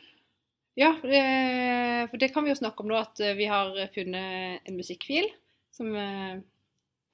Ja, 0.81 0.91
eh, 1.05 2.03
for 2.11 2.19
det 2.19 2.33
kan 2.35 2.43
vi 2.47 2.51
jo 2.51 2.59
snakke 2.59 2.83
om 2.83 2.89
nå, 2.91 2.97
at 2.99 3.21
eh, 3.23 3.37
vi 3.39 3.47
har 3.51 3.77
funnet 3.95 4.65
en 4.67 4.79
musikkfil 4.81 5.29
som 5.75 5.93
eh, 5.95 6.41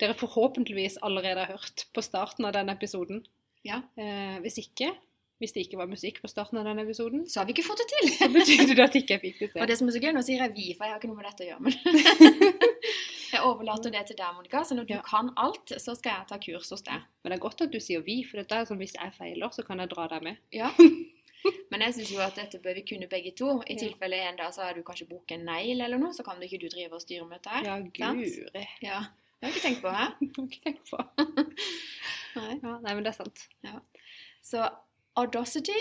dere 0.00 0.16
forhåpentligvis 0.16 1.00
allerede 1.04 1.44
har 1.44 1.58
hørt 1.58 1.84
på 1.92 2.04
starten 2.06 2.46
av 2.48 2.54
denne 2.56 2.72
episoden. 2.78 3.24
Ja. 3.66 3.82
Eh, 4.00 4.38
hvis 4.44 4.56
ikke, 4.62 4.94
hvis 5.40 5.52
det 5.56 5.66
ikke 5.66 5.80
var 5.80 5.90
musikk 5.90 6.22
på 6.24 6.28
starten 6.30 6.56
av 6.60 6.64
denne 6.68 6.86
episoden, 6.86 7.26
Så 7.28 7.40
har 7.42 7.48
vi 7.48 7.52
ikke 7.56 7.66
fått 7.66 7.82
det 7.82 7.90
til! 7.92 8.08
så 8.16 8.30
betydde 8.32 8.76
det 8.78 8.86
at 8.86 8.96
ikke 8.96 9.16
jeg 9.18 9.24
fikk 9.26 9.38
det 9.42 9.50
Og 9.52 9.58
til. 9.58 9.68
det 9.74 9.76
som 9.80 9.90
er 9.90 9.96
så 9.98 10.02
gøy, 10.06 10.12
nå 10.16 10.24
sier 10.24 10.46
jeg 10.46 10.54
vi, 10.56 10.70
for 10.78 10.86
jeg 10.88 10.94
har 10.94 11.02
ikke 11.02 11.10
noe 11.12 11.20
med 11.20 11.28
dette 11.28 11.44
å 11.44 11.50
gjøre. 11.50 11.62
Men 11.66 11.74
jeg 13.32 13.42
overlater 13.42 13.90
det 13.94 14.06
til 14.06 14.16
deg, 14.16 14.34
Monica. 14.34 14.62
Så 14.64 14.74
når 14.74 14.86
du 14.88 14.94
Ja. 14.94 15.02
kan 15.02 15.30
alt, 15.36 15.72
så 15.78 15.94
skal 15.96 16.12
jeg 16.18 16.26
ta 16.28 16.38
kurs 16.38 16.70
hos 16.70 16.82
deg. 16.82 17.00
Men 17.22 17.30
det 17.32 17.38
er 17.38 17.42
godt 17.48 17.60
at 17.62 17.70
du 17.72 17.78
sier 17.80 18.00
vi, 18.02 18.22
for 18.24 18.36
dette 18.38 18.52
er 18.54 18.64
sånn, 18.64 18.78
hvis 18.78 18.94
jeg 18.94 19.12
feiler, 19.18 19.48
så 19.50 19.62
kan 19.66 19.78
jeg 19.78 19.88
dra 19.90 20.06
deg 20.08 20.22
med. 20.22 20.36
Ja. 20.52 20.70
Men 21.70 21.80
jeg 21.80 21.94
syns 21.94 22.10
jo 22.12 22.18
at 22.20 22.34
dette 22.36 22.58
bør 22.60 22.74
vi 22.74 22.82
kunne 22.82 23.06
begge 23.08 23.30
to. 23.36 23.62
I 23.66 23.72
Ja. 23.74 23.78
tilfelle 23.88 24.16
en 24.28 24.36
dag 24.36 24.52
så 24.52 24.62
har 24.62 24.74
du 24.74 24.82
kanskje 24.82 25.08
booket 25.08 25.38
en 25.38 25.46
negl 25.46 25.80
eller 25.80 25.98
noe, 25.98 26.12
så 26.12 26.22
kan 26.24 26.36
du 26.40 26.44
ikke 26.46 26.60
du 26.60 26.68
drive 26.68 26.92
og 26.92 27.00
styre 27.00 27.24
med 27.28 27.38
dette 27.40 27.48
her. 27.54 27.64
Ja, 27.64 27.78
guri. 27.80 28.66
Ja. 28.82 29.00
Det 29.40 29.48
har 29.48 29.48
jeg 29.48 29.54
ikke 29.54 29.66
tenkt 29.68 29.82
på, 29.82 29.88
hæ? 29.88 30.06
Det 30.20 30.36
har 30.36 30.44
jeg 30.44 30.50
ikke 30.50 30.64
tenkt 30.64 30.90
på. 30.90 30.98
Nei. 32.36 32.58
Ja, 32.62 32.78
nei, 32.78 32.94
men 32.94 33.02
det 33.04 33.10
er 33.14 33.24
sant. 33.24 33.48
Så 34.42 34.68
Audacity 35.16 35.72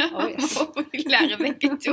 Oh, 0.00 0.28
yes. 0.30 0.56
må 0.58 0.84
vi 0.92 1.02
lære 1.10 1.36
begge 1.38 1.76
to. 1.82 1.92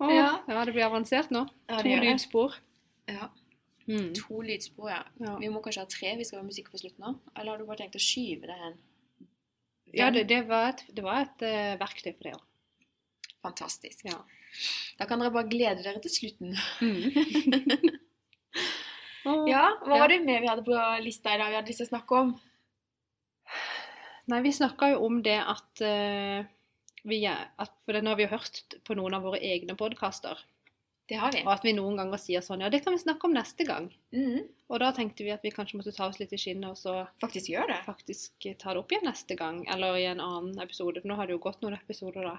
oh, 0.00 0.14
Ja. 0.14 0.38
ja, 0.48 0.64
det 0.64 0.72
blir 0.74 0.84
avansert 0.86 1.30
nå. 1.34 1.44
Ja, 1.68 1.80
To 1.82 1.88
lydspor. 1.88 2.54
Ja. 3.08 3.30
Mm. 3.88 4.10
To 4.18 4.42
lydspor, 4.44 4.90
ja. 4.92 5.02
Ja. 5.24 5.36
Vi 5.40 5.48
må 5.52 5.62
kanskje 5.64 5.84
ha 5.84 5.88
tre 5.88 6.12
vi 6.18 6.26
skal 6.28 6.42
ha 6.42 6.46
musikk 6.46 6.68
på 6.72 6.80
slutten 6.80 7.06
òg. 7.08 7.22
Eller 7.34 7.54
har 7.54 7.60
du 7.60 7.68
bare 7.68 7.80
tenkt 7.82 7.96
å 7.96 8.02
skyve 8.02 8.50
det 8.50 8.58
hen? 8.60 8.76
Ja, 9.96 10.10
det, 10.12 10.26
det 10.28 10.42
var 10.50 10.74
et, 10.74 10.82
det 10.92 11.04
var 11.04 11.22
et 11.24 11.46
uh, 11.46 11.78
verktøy 11.80 12.10
for 12.12 12.28
det 12.28 12.34
òg. 12.36 12.44
Fantastisk. 13.46 14.04
Ja. 14.10 14.18
Da 14.98 15.06
kan 15.08 15.22
dere 15.22 15.32
bare 15.32 15.48
glede 15.48 15.86
dere 15.86 16.02
til 16.04 16.14
slutten. 16.14 16.52
Mm. 16.84 17.96
Ja, 19.28 19.64
hva 19.84 19.98
var 20.00 20.08
det 20.08 20.22
mer 20.24 20.40
vi 20.40 20.48
hadde 20.48 20.64
på 20.64 20.76
lista 21.04 21.34
i 21.34 21.40
dag 21.40 21.50
vi 21.50 21.58
hadde 21.58 21.68
lyst 21.68 21.82
til 21.82 21.88
å 21.88 21.90
snakke 21.90 22.20
om? 22.22 22.30
Nei, 24.32 24.38
vi 24.44 24.52
snakka 24.56 24.92
jo 24.92 25.02
om 25.04 25.18
det 25.24 25.36
at 25.40 25.82
uh, 25.84 26.46
vi 27.08 27.18
at, 27.28 27.74
For 27.84 27.98
nå 28.00 28.12
har 28.12 28.18
vi 28.18 28.26
jo 28.26 28.32
hørt 28.32 28.78
på 28.86 28.96
noen 28.98 29.16
av 29.18 29.26
våre 29.26 29.40
egne 29.44 29.76
podkaster, 29.78 30.40
Det 31.08 31.16
har 31.16 31.32
vi. 31.32 31.40
og 31.46 31.52
at 31.54 31.62
vi 31.64 31.72
noen 31.72 31.96
ganger 31.96 32.20
sier 32.20 32.42
sånn 32.44 32.60
Ja, 32.60 32.68
det 32.68 32.82
kan 32.84 32.92
vi 32.92 33.00
snakke 33.00 33.24
om 33.24 33.32
neste 33.32 33.64
gang. 33.64 33.86
Mm. 34.12 34.42
Og 34.68 34.80
da 34.82 34.90
tenkte 34.92 35.24
vi 35.24 35.30
at 35.32 35.40
vi 35.42 35.50
kanskje 35.54 35.78
måtte 35.80 35.94
ta 35.96 36.08
oss 36.10 36.18
litt 36.20 36.34
i 36.36 36.38
skinnet 36.40 36.68
og 36.70 36.76
så 36.76 37.06
Faktisk 37.22 37.48
gjør 37.54 37.66
det. 37.72 37.78
faktisk 37.86 38.46
ta 38.60 38.74
det 38.74 38.82
opp 38.82 38.92
igjen 38.92 39.06
neste 39.08 39.34
gang, 39.38 39.62
eller 39.72 39.96
i 39.96 40.04
en 40.10 40.20
annen 40.20 40.60
episode. 40.60 41.00
For 41.00 41.08
nå 41.08 41.16
har 41.16 41.26
det 41.26 41.38
jo 41.38 41.42
gått 41.46 41.62
noen 41.64 41.78
episoder, 41.78 42.28
da. 42.28 42.36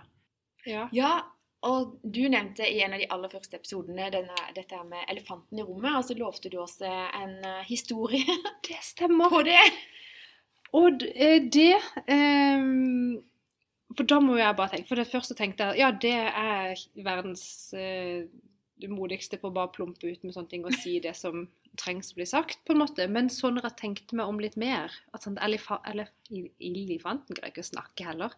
Ja. 0.70 0.84
Ja, 0.94 1.14
og 1.66 1.98
du 2.04 2.22
nevnte 2.30 2.64
i 2.70 2.78
en 2.86 2.94
av 2.94 3.00
de 3.02 3.08
aller 3.12 3.32
første 3.34 3.58
episodene 3.58 4.12
denne, 4.14 4.36
dette 4.56 4.78
her 4.78 4.86
med 4.88 5.02
elefanten 5.12 5.60
i 5.60 5.66
rommet, 5.66 5.98
og 5.98 6.06
så 6.08 6.16
lovte 6.16 6.52
du 6.54 6.60
oss 6.62 6.78
eh, 6.86 7.10
en 7.24 7.34
eh, 7.44 7.66
historie 7.68 8.22
Det 8.68 8.78
stemmer. 8.86 9.30
på 9.34 9.42
det. 9.44 9.58
Og 10.78 11.02
eh, 11.10 11.42
det 11.52 11.74
um, 12.08 13.18
For 13.98 14.06
da 14.06 14.20
må 14.22 14.36
jeg 14.38 14.54
bare 14.56 14.70
tenke 14.76 14.88
For 14.92 15.00
det 15.02 15.08
første 15.10 15.34
tenkte 15.34 15.72
jeg 15.72 15.82
ja, 15.82 15.90
det 15.92 16.14
er 16.30 16.84
verdens 17.04 17.74
eh, 17.74 18.28
det 18.80 18.90
modigste 18.92 19.40
på 19.40 19.50
å 19.50 19.56
bare 19.56 19.72
plumpe 19.76 20.08
ut 20.08 20.24
med 20.24 20.36
sånne 20.36 20.52
ting 20.52 20.66
og 20.68 20.76
si 20.80 20.98
det 21.04 21.16
som 21.18 21.48
trengs 21.80 22.14
å 22.14 22.20
bli 22.20 22.28
sagt, 22.28 22.62
på 22.66 22.74
en 22.74 22.82
måte. 22.82 23.06
Men 23.12 23.30
sånn 23.34 23.60
at 23.60 23.70
jeg 23.70 23.80
tenkte 23.82 24.18
meg 24.20 24.32
om 24.32 24.40
litt 24.42 24.58
mer 24.60 24.94
at 25.14 25.26
sånn, 25.26 25.38
eller, 25.44 26.12
Elefanten 26.30 27.38
greier 27.38 27.54
ikke 27.54 27.66
å 27.66 27.72
snakke 27.72 28.08
heller. 28.10 28.36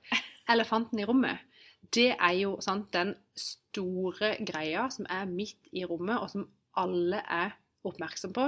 Elefanten 0.52 1.02
i 1.02 1.08
rommet. 1.08 1.48
Det 1.92 2.12
er 2.14 2.36
jo 2.38 2.56
sant, 2.64 2.92
den 2.94 3.16
store 3.38 4.36
greia 4.46 4.86
som 4.94 5.08
er 5.10 5.30
midt 5.30 5.72
i 5.74 5.86
rommet, 5.88 6.22
og 6.22 6.30
som 6.32 6.46
alle 6.78 7.22
er 7.26 7.56
oppmerksom 7.88 8.34
på, 8.36 8.46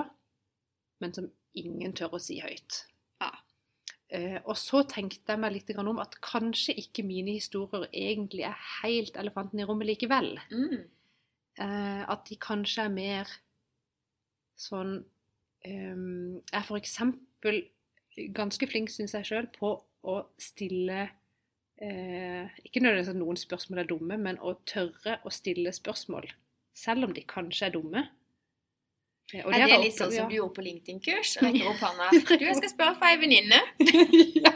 men 1.03 1.15
som 1.15 1.29
ingen 1.57 1.95
tør 1.97 2.17
å 2.17 2.21
si 2.21 2.39
høyt. 2.43 2.83
Ja. 3.21 3.31
Uh, 4.13 4.39
og 4.45 4.55
så 4.61 4.83
tenkte 4.85 5.33
jeg 5.33 5.41
meg 5.41 5.55
litt 5.55 5.71
om 5.81 6.01
at 6.03 6.19
kanskje 6.23 6.75
ikke 6.83 7.05
mine 7.07 7.33
historier 7.33 7.87
egentlig 7.89 8.45
er 8.45 8.59
helt 8.83 9.17
elefanten 9.17 9.63
i 9.63 9.65
rommet 9.67 9.89
likevel. 9.89 10.35
Mm. 10.53 10.83
Eh, 11.61 12.03
at 12.09 12.23
de 12.29 12.37
kanskje 12.41 12.87
er 12.87 12.93
mer 12.93 13.29
sånn 14.57 14.95
um, 15.67 16.39
Jeg 16.49 16.57
er 16.57 16.77
eksempel 16.79 17.59
ganske 18.33 18.65
flink, 18.69 18.89
syns 18.93 19.13
jeg 19.13 19.27
sjøl, 19.29 19.49
på 19.53 19.75
å 20.09 20.15
stille 20.41 21.03
eh, 21.77 22.49
Ikke 22.65 22.81
nødvendigvis 22.81 23.13
at 23.13 23.19
noen 23.19 23.39
spørsmål 23.39 23.83
er 23.83 23.89
dumme, 23.89 24.17
men 24.17 24.41
å 24.41 24.55
tørre 24.69 25.19
å 25.21 25.33
stille 25.33 25.73
spørsmål. 25.73 26.25
Selv 26.73 27.07
om 27.07 27.13
de 27.13 27.25
kanskje 27.29 27.69
er 27.69 27.75
dumme. 27.75 28.05
Eh, 29.31 29.41
det, 29.45 29.57
Er 29.57 29.67
det 29.71 29.79
litt 29.81 29.97
sånn 29.97 30.11
som 30.13 30.29
du 30.29 30.35
gjorde 30.37 30.55
på 30.57 30.65
LinkedIn-kurs? 30.65 31.37
Rekker 31.41 31.69
opp 31.71 31.83
hånda. 31.83 32.09
Du, 32.29 32.45
jeg 32.45 32.57
skal 32.59 32.71
spørre 32.73 32.97
for 32.99 33.09
ei 33.09 33.19
venninne. 33.21 33.59
ja. 34.45 34.53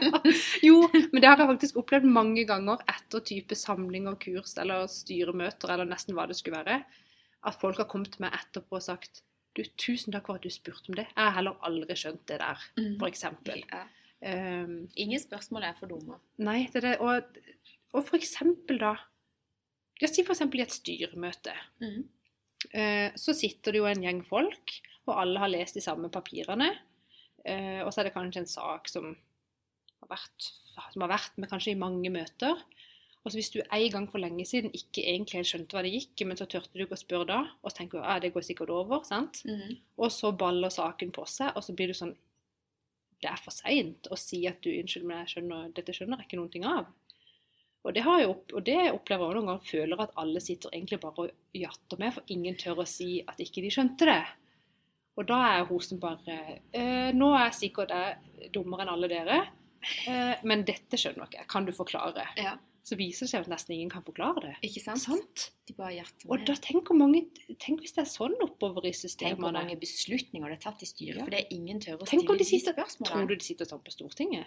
Jo, 0.64 0.82
men 0.92 1.22
det 1.22 1.30
har 1.30 1.40
jeg 1.42 1.50
faktisk 1.54 1.80
opplevd 1.82 2.08
mange 2.18 2.44
ganger 2.48 2.82
etter 2.90 3.24
type 3.32 3.58
samlinger, 3.58 4.18
kurs 4.22 4.54
eller 4.60 4.86
styremøter 4.92 5.74
eller 5.74 5.88
nesten 5.88 6.16
hva 6.18 6.28
det 6.30 6.38
skulle 6.38 6.60
være. 6.60 6.82
At 7.48 7.58
folk 7.62 7.80
har 7.80 7.88
kommet 7.90 8.12
til 8.14 8.26
meg 8.26 8.36
etterpå 8.38 8.78
og 8.78 8.84
sagt 8.84 9.22
du, 9.56 9.64
'Tusen 9.64 10.14
takk 10.14 10.28
for 10.28 10.38
at 10.38 10.44
du 10.46 10.52
spurte 10.54 10.92
om 10.92 10.94
det. 10.94 11.08
Jeg 11.08 11.18
har 11.18 11.34
heller 11.34 11.56
aldri 11.66 11.96
skjønt 11.98 12.26
det 12.30 12.38
der', 12.38 12.66
for 13.00 13.08
eksempel. 13.08 13.64
Ja. 13.72 13.86
Um, 14.18 14.88
Ingen 14.98 15.20
spørsmål 15.22 15.62
er 15.62 15.74
for 15.78 15.90
dumme. 15.90 16.18
nei, 16.38 16.68
det 16.72 16.84
er 16.84 16.86
det. 16.88 16.96
Og, 16.98 17.22
og 17.94 18.14
eksempel 18.14 18.78
da 18.78 18.96
Ja, 20.00 20.06
si 20.06 20.22
eksempel 20.22 20.60
i 20.60 20.62
et 20.62 20.74
styremøte. 20.74 21.54
Mm. 21.82 22.04
Eh, 22.72 23.14
så 23.18 23.34
sitter 23.36 23.74
det 23.74 23.82
jo 23.82 23.88
en 23.88 24.04
gjeng 24.04 24.22
folk, 24.26 24.74
og 25.08 25.16
alle 25.22 25.42
har 25.42 25.52
lest 25.52 25.78
de 25.78 25.84
samme 25.84 26.10
papirene. 26.12 26.72
Eh, 27.44 27.80
og 27.84 27.92
så 27.92 28.02
er 28.02 28.08
det 28.08 28.16
kanskje 28.16 28.44
en 28.44 28.50
sak 28.50 28.90
som 28.90 29.12
har 30.02 30.10
vært, 30.10 30.50
som 30.92 31.04
har 31.04 31.14
vært 31.14 31.38
med 31.38 31.50
kanskje 31.50 31.74
i 31.74 31.80
mange 31.80 32.12
møter. 32.12 32.60
Og 33.24 33.32
så 33.32 33.38
hvis 33.40 33.50
du 33.52 33.58
en 33.60 33.90
gang 33.92 34.06
for 34.08 34.22
lenge 34.22 34.46
siden 34.48 34.72
ikke 34.72 35.02
egentlig 35.02 35.40
helt 35.40 35.50
skjønte 35.50 35.76
hva 35.76 35.82
det 35.84 35.92
gikk, 35.92 36.22
men 36.28 36.38
så 36.38 36.46
tørte 36.48 36.72
du 36.72 36.84
ikke 36.84 36.96
å 36.96 37.00
spørre 37.00 37.28
da, 37.28 37.40
og 37.60 37.70
så 37.70 37.80
tenker 37.80 38.00
du 38.00 38.06
at 38.06 38.22
det 38.24 38.32
går 38.32 38.46
sikkert 38.46 38.72
over, 38.72 39.02
sant? 39.04 39.42
Mm. 39.48 39.74
Og 39.98 40.12
så 40.14 40.30
baller 40.32 40.72
saken 40.72 41.12
på 41.14 41.26
seg, 41.28 41.52
og 41.52 41.66
så 41.66 41.74
blir 41.76 41.92
du 41.92 41.98
sånn 41.98 42.16
Det 43.18 43.26
er 43.26 43.40
for 43.42 43.50
seint 43.50 44.06
å 44.14 44.16
si 44.16 44.44
at 44.46 44.60
du 44.62 44.70
unnskyld, 44.70 45.04
men 45.08 45.24
jeg 45.24 45.32
skjønner, 45.32 45.72
dette 45.74 45.92
skjønner 45.96 46.20
jeg 46.20 46.28
ikke 46.28 46.38
noen 46.38 46.52
ting 46.54 46.66
av. 46.70 46.92
Og 47.88 47.94
det, 47.96 48.02
har 48.04 48.18
jeg 48.20 48.28
opp, 48.28 48.52
og 48.52 48.64
det 48.66 48.76
opplever 48.92 49.30
jeg 49.30 49.38
noen 49.38 49.46
ganger, 49.48 49.64
føler 49.64 50.02
at 50.04 50.10
alle 50.20 50.40
sitter 50.44 50.74
egentlig 50.76 50.98
bare 51.00 51.24
og 51.24 51.30
jatter 51.56 52.00
med, 52.02 52.12
for 52.18 52.34
ingen 52.34 52.58
tør 52.60 52.82
å 52.82 52.88
si 52.88 53.22
at 53.24 53.40
ikke 53.40 53.62
de 53.64 53.70
skjønte 53.72 54.08
det. 54.10 54.18
Og 55.18 55.26
da 55.26 55.38
er 55.56 55.64
hun 55.66 55.80
som 55.82 55.98
bare 55.98 56.34
eh, 56.76 57.08
Nå 57.16 57.32
er 57.34 57.48
jeg 57.48 57.56
sikkert 57.62 57.90
jeg 57.90 58.50
dummere 58.54 58.84
enn 58.84 58.92
alle 58.92 59.08
dere, 59.10 59.38
eh, 60.06 60.34
men 60.46 60.66
dette 60.68 61.00
skjønner 61.00 61.24
jeg 61.24 61.32
ikke. 61.40 61.46
Kan 61.56 61.64
du 61.66 61.72
forklare? 61.74 62.26
Ja, 62.38 62.52
Så 62.88 62.96
viser 63.00 63.24
det 63.26 63.30
seg 63.32 63.42
at 63.46 63.50
nesten 63.50 63.74
ingen 63.74 63.90
kan 63.90 64.04
forklare 64.06 64.44
det. 64.44 64.52
ikke 64.68 64.80
sant? 64.84 65.02
Sant? 65.02 65.48
De 65.66 65.74
bare 65.76 65.96
hjerter 65.96 66.28
Og 66.30 66.44
da 66.48 66.54
tenk 66.68 66.86
hvor 66.92 66.96
mange 67.00 67.24
Tenk 67.60 67.82
hvis 67.82 67.92
det 67.96 68.04
er 68.04 68.12
sånn 68.12 68.36
oppover 68.44 68.86
i 68.88 68.92
systemene. 68.94 69.34
Tenk 69.34 69.42
hvor 69.42 69.56
mange 69.58 69.76
beslutninger 69.80 70.48
det 70.52 70.58
er 70.60 70.62
tatt 70.68 70.84
i 70.84 70.88
styret, 70.92 71.18
Ja. 71.18 71.24
for 71.24 71.34
det 71.34 71.40
er 71.46 71.56
ingen 71.56 71.80
tør 71.80 71.98
å 71.98 72.06
Tenk 72.06 72.22
stille 72.22 72.36
de 72.38 72.44
de 72.44 72.48
sitter, 72.52 72.76
spørsmålene. 72.78 73.10
Tror 73.16 73.26
du 73.28 73.34
de 73.34 73.44
sitter 73.48 73.64
sånn 73.72 73.82
på 73.84 73.96
Stortinget? 73.96 74.46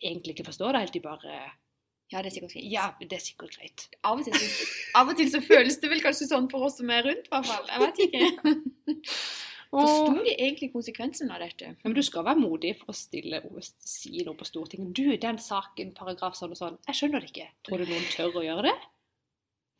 Egentlig 0.00 0.34
ikke 0.38 0.48
forstår 0.48 0.72
det 0.72 0.80
helt, 0.86 0.96
de 0.96 1.04
bare 1.04 1.36
Ja, 2.14 2.20
det 2.22 2.30
er 2.30 2.34
sikkert 2.36 2.52
fint. 2.54 2.66
Ja, 2.70 2.84
det 3.00 3.16
er 3.16 3.22
sikkert 3.22 3.56
greit. 3.56 3.88
Av, 4.06 4.20
og 4.20 4.22
til 4.22 4.36
så, 4.38 4.68
av 5.00 5.08
og 5.10 5.18
til 5.18 5.30
så 5.32 5.40
føles 5.42 5.80
det 5.82 5.90
vel 5.90 6.02
kanskje 6.04 6.28
sånn 6.30 6.46
for 6.52 6.68
oss 6.68 6.78
som 6.78 6.92
er 6.94 7.02
rundt, 7.08 7.26
i 7.26 7.32
hvert 7.32 7.48
fall. 7.48 7.66
Jeg 7.72 7.82
vet 7.82 8.04
ikke. 8.06 9.02
Forsto 9.74 10.22
de 10.22 10.30
egentlig 10.36 10.68
konsekvensen 10.70 11.32
av 11.34 11.42
dette? 11.42 11.72
Ja, 11.72 11.88
men 11.88 11.96
du 11.96 12.02
skal 12.06 12.22
være 12.28 12.38
modig 12.38 12.76
for 12.78 12.92
å 12.92 12.94
stille 12.94 13.40
og 13.48 13.58
si 13.64 14.22
noe 14.22 14.38
på 14.38 14.46
Stortinget. 14.46 14.92
Du, 14.94 15.08
den 15.18 15.40
saken, 15.42 15.90
paragraf 15.98 16.38
sånn 16.38 16.54
og 16.54 16.60
sånn. 16.60 16.76
Jeg 16.86 17.00
skjønner 17.00 17.24
det 17.24 17.32
ikke. 17.32 17.48
Tror 17.66 17.82
du 17.82 17.90
noen 17.90 18.06
tør 18.12 18.38
å 18.38 18.44
gjøre 18.44 18.68
det? 18.68 18.76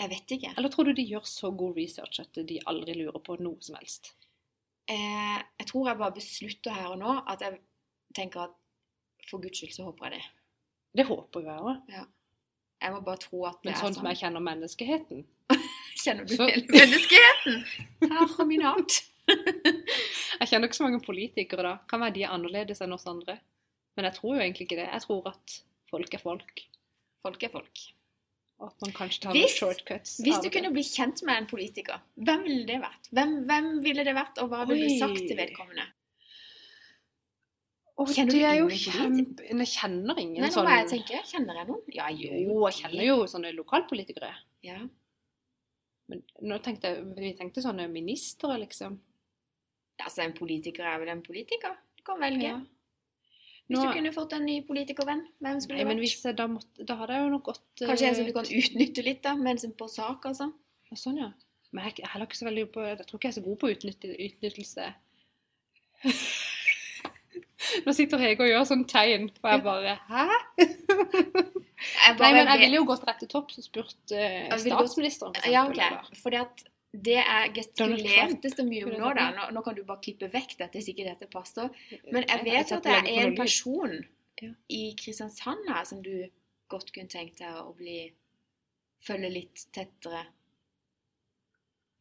Jeg 0.02 0.10
vet 0.10 0.34
ikke. 0.34 0.50
Eller 0.58 0.74
tror 0.74 0.90
du 0.90 0.98
de 0.98 1.06
gjør 1.06 1.28
så 1.30 1.52
god 1.54 1.78
research 1.78 2.18
at 2.24 2.42
de 2.50 2.58
aldri 2.66 2.98
lurer 2.98 3.22
på 3.22 3.38
noe 3.38 3.62
som 3.62 3.78
helst? 3.78 4.16
Eh, 4.90 5.38
jeg 5.62 5.68
tror 5.70 5.92
jeg 5.92 6.00
bare 6.02 6.18
beslutter 6.18 6.74
her 6.74 6.90
og 6.96 6.98
nå 7.00 7.14
at 7.30 7.46
jeg 7.46 7.60
tenker 8.18 8.48
at 8.48 8.58
for 9.30 9.40
guds 9.40 9.62
skyld 9.62 9.78
så 9.78 9.86
håper 9.86 10.10
jeg 10.10 10.18
det. 10.18 10.26
Det 10.98 11.06
håper 11.08 11.46
jeg 11.46 11.70
òg. 11.70 11.94
Jeg 12.84 12.92
må 12.92 13.00
bare 13.06 13.20
tro 13.22 13.46
at 13.48 13.56
det 13.62 13.70
Men 13.70 13.74
er 13.74 13.80
sånn 13.80 13.94
sånn. 13.94 13.98
som 14.02 14.08
jeg 14.10 14.20
kjenner 14.20 14.44
menneskeheten 14.44 15.24
Kjenner 16.04 16.28
du 16.28 16.34
så- 16.36 16.48
hele 16.50 16.66
menneskeheten? 16.78 17.58
Herre 18.12 18.46
min 18.50 18.64
hatt. 18.66 18.98
Jeg 20.40 20.48
kjenner 20.50 20.68
ikke 20.68 20.76
så 20.76 20.84
mange 20.84 21.00
politikere 21.04 21.62
da. 21.64 21.74
Kan 21.88 22.02
være 22.04 22.12
de 22.18 22.24
er 22.26 22.32
annerledes 22.34 22.82
enn 22.84 22.92
oss 22.92 23.06
andre. 23.08 23.38
Men 23.96 24.08
jeg 24.10 24.16
tror 24.18 24.34
jo 24.36 24.42
egentlig 24.42 24.66
ikke 24.66 24.76
det. 24.82 24.88
Jeg 24.90 25.04
tror 25.06 25.28
at 25.30 25.54
folk 25.88 26.16
er 26.18 26.20
folk. 26.20 26.64
Folk 27.24 27.46
er 27.46 27.52
folk. 27.54 27.84
Og 28.60 28.66
at 28.68 28.84
man 28.84 28.92
kanskje 28.98 29.22
tar 29.24 29.32
Hvis- 29.32 29.54
noen 29.62 29.72
shortcuts. 29.74 30.16
Hvis 30.26 30.42
du 30.44 30.50
kunne 30.52 30.72
bli 30.74 30.82
kjent 30.84 31.22
med 31.24 31.38
en 31.40 31.46
politiker, 31.50 32.02
hvem 32.20 32.42
ville 32.44 32.66
det 32.68 32.80
vært? 32.82 33.08
Hvem, 33.14 33.32
hvem 33.48 33.70
ville 33.86 34.04
det 34.04 34.14
vært, 34.18 34.42
og 34.42 34.50
hva 34.52 34.64
ville 34.68 34.90
du 34.90 34.98
sagt 35.00 35.22
til 35.24 35.36
vedkommende? 35.40 35.86
Åh, 37.94 38.10
Kjenner 38.10 38.32
du 38.34 38.38
det 38.40 38.46
er 38.48 38.56
jo 38.58 38.68
kjempe... 38.74 39.44
Jeg 39.46 39.70
kjenner 39.70 40.18
ingen 40.18 40.40
Nei, 40.42 40.48
nå 40.50 40.54
sånn 40.56 40.66
må 40.66 40.74
jeg 40.74 40.88
tenke. 40.90 41.20
Kjenner 41.30 41.60
jeg 41.60 41.68
noen? 41.68 41.82
Ja, 41.94 42.08
jeg 42.10 42.40
Jo, 42.42 42.56
jeg 42.66 42.78
kjenner 42.80 43.06
jo 43.06 43.16
sånne 43.30 43.52
lokalpolitikere. 43.54 44.30
Ja. 44.66 44.80
Men 46.10 46.24
nå 46.42 46.58
tenkte 46.64 46.90
jeg, 46.90 47.04
vi 47.16 47.30
tenkte 47.38 47.62
sånne 47.62 47.86
ministre, 47.92 48.56
liksom. 48.64 48.98
Altså, 50.02 50.24
en 50.24 50.34
politiker 50.34 50.88
er 50.90 50.98
vel 51.04 51.12
en 51.14 51.22
politiker. 51.22 51.76
Du 51.94 52.02
kan 52.08 52.18
velge. 52.18 52.48
Ja. 52.50 52.58
Hvis 53.68 53.78
Nå- 53.78 53.86
du 53.86 53.94
kunne 53.96 54.12
fått 54.12 54.34
en 54.36 54.44
ny 54.44 54.58
politikervenn, 54.66 55.22
hvem 55.40 55.60
skulle 55.62 55.78
det 55.78 55.86
men 55.86 55.96
vært? 55.96 56.04
hvis 56.04 56.24
jeg 56.26 56.36
da 56.36 56.46
måtte 56.50 56.84
Da 56.84 56.98
hadde 57.00 57.14
jeg 57.14 57.22
jo 57.24 57.30
nok 57.32 57.46
gått 57.46 57.62
Kanskje 57.80 58.08
en 58.10 58.14
som 58.18 58.24
eh, 58.24 58.28
du 58.28 58.34
kan 58.36 58.50
utnytte 58.58 59.04
litt, 59.06 59.22
da, 59.24 59.32
mens 59.40 59.64
på 59.78 59.88
sak, 59.88 60.26
altså? 60.28 60.50
ja, 60.90 60.96
Sånn, 61.00 61.16
ja. 61.22 61.30
Men 61.72 61.84
jeg 61.88 62.02
jeg, 62.02 62.68
på 62.74 62.84
Jeg 62.84 63.06
tror 63.06 63.18
ikke 63.18 63.30
jeg 63.30 63.32
er 63.32 63.40
så 63.40 63.44
god 63.46 63.58
på 63.62 63.70
utnytt, 63.72 64.04
utnyttelse. 64.04 64.90
Nå 67.86 67.94
sitter 67.96 68.20
Hege 68.22 68.44
og 68.44 68.50
gjør 68.50 68.68
sånn 68.68 68.84
tegn, 68.90 69.30
og 69.42 69.50
jeg 69.50 69.64
bare 69.64 69.96
Hæ? 70.10 70.26
Jeg 71.84 72.14
Nei, 72.16 72.30
men 72.32 72.48
jeg 72.48 72.60
ville 72.62 72.78
jo 72.78 72.84
gått 72.88 73.02
rett 73.04 73.18
til 73.20 73.28
topps 73.28 73.58
og 73.60 73.66
spurt 73.66 74.14
uh, 74.14 74.54
statsministeren, 74.62 75.34
for 75.36 75.50
Ja, 75.52 75.66
ok. 75.68 76.14
Fordi 76.22 76.38
at 76.40 76.62
det 76.94 77.18
Donald 77.26 77.56
gestikulerte 77.56 78.50
så 78.52 78.64
mye 78.66 78.84
om 78.86 78.92
nå, 78.94 79.10
da. 79.18 79.26
Nå, 79.34 79.48
nå 79.56 79.62
kan 79.66 79.74
du 79.74 79.82
bare 79.86 80.02
klippe 80.04 80.28
vekk 80.30 80.54
dette 80.60 80.78
hvis 80.78 80.92
ikke 80.92 81.08
dette 81.08 81.28
passer. 81.32 81.72
Men 82.14 82.26
jeg 82.30 82.44
vet 82.46 82.72
at 82.76 82.86
det 82.86 82.94
er 83.00 83.08
en 83.24 83.34
person 83.36 83.98
i 84.72 84.82
Kristiansand 84.98 85.66
her 85.68 85.82
som 85.88 86.02
du 86.04 86.12
godt 86.70 86.94
kunne 86.94 87.10
tenkt 87.10 87.42
deg 87.42 87.58
å 87.60 87.74
bli 87.76 88.06
Følge 89.04 89.28
litt 89.28 89.66
tettere. 89.76 90.22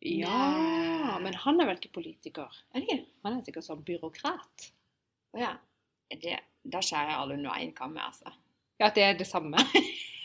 Ja, 0.07 1.17
men 1.19 1.35
han 1.35 1.59
er 1.59 1.67
vel 1.67 1.81
ikke 1.81 1.97
politiker? 1.97 2.53
Er 2.71 2.79
det 2.79 2.87
ikke? 2.87 3.09
Han 3.25 3.35
er 3.35 3.43
sikkert 3.43 3.67
sånn 3.67 3.83
byråkrat. 3.83 4.69
Å 5.33 5.41
ja. 5.41 5.53
Det, 6.13 6.37
da 6.69 6.81
skjærer 6.85 7.09
jeg 7.13 7.19
alle 7.19 7.37
under 7.39 7.61
én 7.63 7.71
kamme, 7.75 8.01
altså. 8.05 8.33
Ja, 8.81 8.89
det 8.93 9.03
er 9.03 9.17
det 9.17 9.27
samme. 9.29 9.61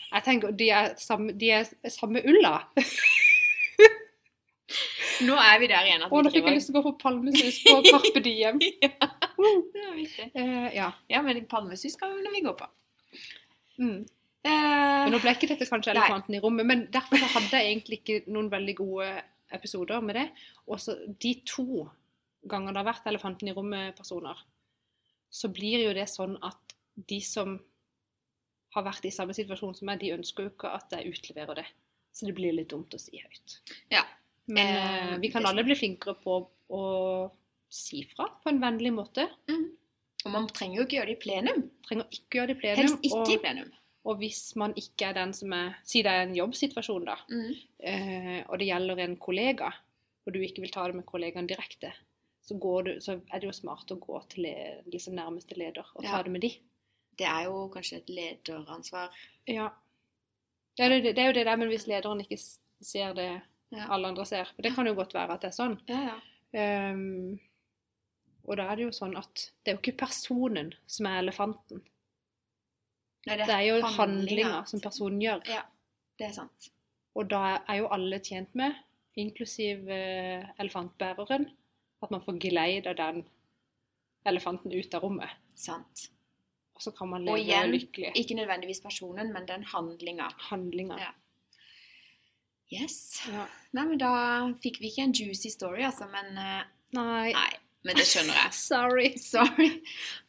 Jeg 0.09 0.25
tenker, 0.25 0.51
De 0.57 0.69
er 0.73 0.93
samme, 1.01 1.33
de 1.37 1.51
er 1.53 1.69
samme 1.93 2.21
ulla. 2.25 2.55
Nå 5.25 5.35
er 5.35 5.57
vi 5.59 5.67
der 5.67 5.87
igjen 5.87 6.05
at 6.05 6.13
Å, 6.13 6.21
nå 6.23 6.31
fikk 6.31 6.45
jeg 6.47 6.55
lyst 6.55 6.69
til 6.69 6.77
å 6.77 6.81
gå 6.83 6.91
på 6.93 6.99
palmesus 7.01 7.57
på 7.65 7.73
Karpe 7.89 8.21
Diem. 8.23 8.61
ja, 8.85 8.91
Det 9.01 9.81
var 9.83 9.97
viktig. 9.97 10.27
Eh, 10.31 10.69
ja. 10.77 10.91
Ja, 11.11 11.23
men 11.25 11.41
palmesus 11.51 11.97
skal 11.97 12.13
vi 12.23 12.43
gå 12.45 12.53
på. 12.55 12.67
Mm. 13.81 14.05
Eh, 14.43 14.51
Men 14.51 15.11
nå 15.11 15.19
ble 15.23 15.33
ikke 15.35 15.49
dette 15.51 15.67
kanskje 15.67 15.91
Nei. 15.91 15.99
elefanten 16.05 16.37
i 16.37 16.41
rommet, 16.43 16.67
men 16.69 16.85
derfor 16.93 17.19
hadde 17.35 17.59
jeg 17.59 17.73
egentlig 17.73 17.99
ikke 17.99 18.19
noen 18.31 18.47
veldig 18.51 18.75
gode 18.77 19.09
episoder 19.55 20.03
med 20.05 20.15
det. 20.19 20.27
Også 20.71 20.95
de 21.19 21.33
to 21.47 21.83
ganger 22.47 22.71
det 22.71 22.79
har 22.83 22.89
vært 22.93 23.09
elefanten 23.11 23.51
i 23.51 23.55
rommet-personer, 23.57 24.39
så 25.29 25.49
blir 25.53 25.85
jo 25.85 25.93
det 25.93 26.07
sånn 26.09 26.37
at 26.45 26.75
de 27.09 27.19
som 27.23 27.57
har 28.75 28.85
vært 28.85 29.05
i 29.09 29.13
samme 29.13 29.33
situasjon 29.33 29.75
som 29.77 29.89
meg, 29.89 30.01
de 30.01 30.13
ønsker 30.13 30.45
jo 30.45 30.53
ikke 30.53 30.71
at 30.77 30.93
jeg 30.93 31.13
utleverer 31.13 31.61
det. 31.61 31.67
Så 32.13 32.27
det 32.27 32.35
blir 32.37 32.53
litt 32.53 32.69
dumt 32.69 32.93
å 32.93 32.99
si 33.01 33.17
høyt. 33.21 33.59
Ja. 33.93 34.03
Men 34.49 34.75
Eh, 34.75 35.13
eh, 35.13 35.17
vi 35.21 35.29
kan 35.29 35.45
alle 35.45 35.63
bli 35.63 35.75
flinkere 35.77 36.15
på 36.17 36.39
å 36.73 36.83
si 37.69 38.03
fra 38.09 38.25
på 38.43 38.49
en 38.49 38.61
vennlig 38.61 38.93
måte. 38.93 39.29
mm. 39.47 39.67
Og 40.25 40.31
man 40.33 40.49
trenger 40.51 40.81
jo 40.81 40.83
ikke 40.83 40.97
gjøre 40.97 41.07
det 41.07 41.15
i 41.15 41.21
plenum. 41.21 41.61
Trenger 41.87 42.07
ikke 42.11 42.37
gjøre 42.39 42.47
det 42.49 42.55
i 42.57 42.59
plenum. 42.59 42.79
Helst 42.81 43.05
ikke 43.07 43.33
i 43.33 43.37
plenum. 43.39 43.69
og 44.03 44.17
hvis 44.19 44.55
man 44.59 44.73
ikke 44.75 45.09
er 45.09 45.13
den 45.13 45.33
som 45.33 45.53
er 45.53 45.77
Si 45.83 46.01
det 46.03 46.11
er 46.11 46.25
en 46.25 46.35
jobbsituasjon, 46.35 47.05
da. 47.05 47.15
Mm. 47.29 47.53
eh, 47.79 48.43
og 48.49 48.59
det 48.59 48.67
gjelder 48.67 48.99
en 48.99 49.15
kollega, 49.15 49.69
og 50.25 50.33
du 50.33 50.41
ikke 50.41 50.61
vil 50.61 50.71
ta 50.71 50.85
det 50.87 50.95
med 50.95 51.05
kollegaen 51.05 51.47
direkte, 51.47 51.93
så, 52.49 52.57
går 52.61 52.83
du, 52.87 52.91
så 53.03 53.17
er 53.31 53.39
det 53.43 53.47
jo 53.49 53.55
smart 53.55 53.91
å 53.93 53.99
gå 54.01 54.19
til 54.33 54.47
liksom 54.91 55.15
nærmeste 55.17 55.57
leder 55.59 55.85
og 55.95 56.03
ta 56.03 56.17
Ja. 56.17 56.23
det 56.25 56.31
med 56.33 56.41
de. 56.47 56.51
Det 57.19 57.27
er 57.27 57.45
jo 57.49 57.67
kanskje 57.73 57.97
et 57.99 58.09
lederansvar. 58.09 59.09
Ja. 59.47 59.69
Det 60.77 60.85
er, 60.85 60.89
det, 61.03 61.11
det 61.15 61.23
er 61.23 61.27
jo 61.31 61.35
det 61.35 61.45
der, 61.49 61.57
men 61.59 61.67
hvis 61.71 61.87
lederen 61.91 62.21
ikke 62.23 62.37
ser 62.39 63.13
det 63.17 63.29
Ja. 63.71 63.85
alle 63.93 64.07
andre 64.09 64.25
ser, 64.25 64.45
for 64.55 64.61
det 64.65 64.71
kan 64.73 64.87
jo 64.87 64.95
godt 64.97 65.13
være 65.13 65.35
at 65.35 65.41
det 65.43 65.49
er 65.51 65.57
sånn. 65.57 65.75
Ja, 65.91 65.99
ja. 66.07 66.17
Ehm, 66.57 67.37
og 68.47 68.57
da 68.57 68.63
er 68.71 68.79
det 68.79 68.85
jo 68.87 68.91
sånn 68.95 69.13
at 69.19 69.43
det 69.63 69.71
er 69.71 69.75
jo 69.75 69.81
ikke 69.83 69.99
personen 69.99 70.71
som 70.89 71.05
er 71.05 71.19
elefanten. 71.21 71.83
Nei, 73.27 73.35
Det 73.37 73.49
er 73.49 73.61
jo 73.67 73.75
handlinga. 73.83 73.97
handlinga 73.99 74.65
som 74.65 74.79
personen 74.81 75.19
gjør. 75.21 75.43
Ja, 75.51 75.61
det 76.17 76.27
er 76.29 76.33
sant. 76.33 76.69
Og 77.15 77.27
da 77.29 77.59
er 77.67 77.81
jo 77.83 77.87
alle 77.93 78.19
tjent 78.23 78.55
med, 78.55 78.73
inklusiv 79.19 79.89
eh, 79.91 80.45
elefantbæreren, 80.57 81.49
at 82.01 82.13
man 82.13 82.23
får 82.23 82.39
geleida 82.41 82.93
den 82.97 83.23
elefanten 84.27 84.71
ut 84.71 84.93
av 84.93 85.03
rommet. 85.03 85.31
Sant. 85.55 86.09
Og 86.75 86.83
så 86.83 86.93
kan 86.95 87.09
man 87.11 87.27
Og 87.27 87.35
leve 87.35 87.43
igjen, 87.43 87.71
lykkelig. 87.73 88.11
Ikke 88.15 88.37
nødvendigvis 88.39 88.81
personen, 88.81 89.33
men 89.35 89.47
den 89.47 89.65
handlinga. 89.67 90.29
Handlinga. 90.49 90.99
Ja. 91.01 91.11
Yes. 92.71 93.21
Ja. 93.27 93.47
Nei, 93.73 93.85
men 93.89 93.99
da 93.99 94.11
fikk 94.63 94.77
vi 94.79 94.91
ikke 94.91 95.07
en 95.09 95.15
juicy 95.15 95.49
story, 95.51 95.81
altså, 95.87 96.07
men 96.11 96.37
uh, 96.37 96.61
Nei. 96.95 97.31
Nei, 97.33 97.49
men 97.85 97.97
det 97.99 98.05
skjønner 98.07 98.37
jeg. 98.37 98.53
Sorry. 98.69 99.07
Sorry. 99.19 99.71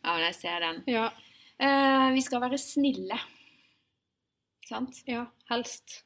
Ja, 0.01 0.15
men 0.15 0.25
jeg 0.27 0.39
ser 0.41 0.65
den. 0.65 0.81
Ja. 0.91 1.11
Uh, 1.61 2.09
vi 2.17 2.25
skal 2.25 2.43
være 2.43 2.59
snille. 2.59 3.21
Sant? 4.67 5.03
ja. 5.07 5.27
Helst. 5.51 6.01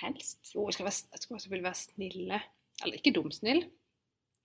Helst. 0.00 0.40
Jo, 0.54 0.66
jeg 0.68 0.76
skal, 0.76 0.88
være, 0.88 1.08
jeg 1.14 1.22
skal 1.22 1.40
selvfølgelig 1.40 1.68
være 1.68 1.80
snille. 1.80 2.42
Eller 2.82 2.98
ikke 2.98 3.14
dumsnill. 3.14 3.64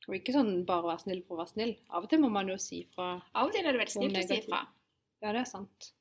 Og 0.09 0.17
ikke 0.17 0.33
sånn 0.33 0.65
bare 0.65 0.87
være 0.89 1.05
snill 1.05 1.21
for 1.27 1.37
å 1.37 1.43
være 1.43 1.53
snill. 1.53 1.75
Av 1.93 2.03
og 2.05 2.09
til 2.09 2.21
må 2.23 2.31
man 2.33 2.49
jo 2.49 2.57
si 2.61 2.81
fra 2.95 3.13
Av 3.19 3.45
og 3.45 3.53
til 3.53 3.61
er 3.61 3.75
det 3.75 3.83
veldig 3.83 3.95
snilt 3.95 4.17
å 4.17 4.25
si 4.25 4.41
fra. 4.47 4.65
Ja, 5.21 5.33
det 5.35 5.43
er 5.43 5.49
sant. 5.49 5.91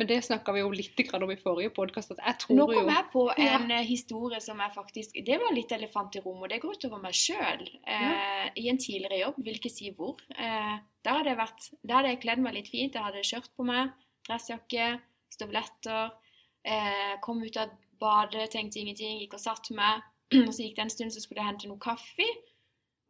Men 0.00 0.08
det 0.08 0.22
snakka 0.24 0.52
vi 0.56 0.62
jo 0.62 0.70
litt 0.72 1.00
om 1.12 1.30
i 1.32 1.36
forrige 1.36 1.74
podkast, 1.76 2.14
jeg 2.16 2.54
Nå 2.56 2.64
kom 2.70 2.88
jeg 2.88 3.08
på 3.12 3.24
en 3.34 3.72
ja. 3.74 3.80
historie 3.84 4.38
som 4.40 4.60
er 4.64 4.70
faktisk 4.72 5.18
Det 5.26 5.36
var 5.42 5.52
litt 5.52 5.74
elefant 5.76 6.16
i 6.16 6.22
rommet, 6.24 6.46
og 6.46 6.52
det 6.54 6.60
går 6.62 6.78
utover 6.78 7.02
meg 7.02 7.18
sjøl. 7.18 7.66
Eh, 7.84 8.46
I 8.56 8.70
en 8.72 8.80
tidligere 8.80 9.18
jobb, 9.20 9.42
vil 9.44 9.58
ikke 9.58 9.72
si 9.72 9.90
hvor. 9.98 10.22
Eh, 10.32 10.78
da 11.04 11.18
hadde 11.18 11.34
jeg 11.34 11.40
vært 11.42 11.68
hadde 11.90 12.14
jeg 12.14 12.22
kledd 12.22 12.44
meg 12.46 12.56
litt 12.56 12.72
fint. 12.72 12.96
Jeg 12.96 13.04
hadde 13.10 13.26
skjørt 13.28 13.52
på 13.58 13.66
meg, 13.68 13.92
dressjakke, 14.24 14.88
støvletter. 15.36 16.16
Eh, 16.64 17.14
kom 17.20 17.44
ut 17.44 17.60
av 17.60 17.76
badet, 18.00 18.48
tenkte 18.54 18.80
ingenting, 18.80 19.20
gikk 19.20 19.36
og 19.36 19.44
satte 19.44 19.76
meg. 19.76 20.06
Og 20.46 20.54
så 20.54 20.64
gikk 20.64 20.78
det 20.78 20.86
en 20.86 20.94
stund, 20.96 21.12
så 21.12 21.20
skulle 21.20 21.42
jeg 21.42 21.50
hente 21.50 21.68
noe 21.68 21.82
kaffe. 21.82 22.24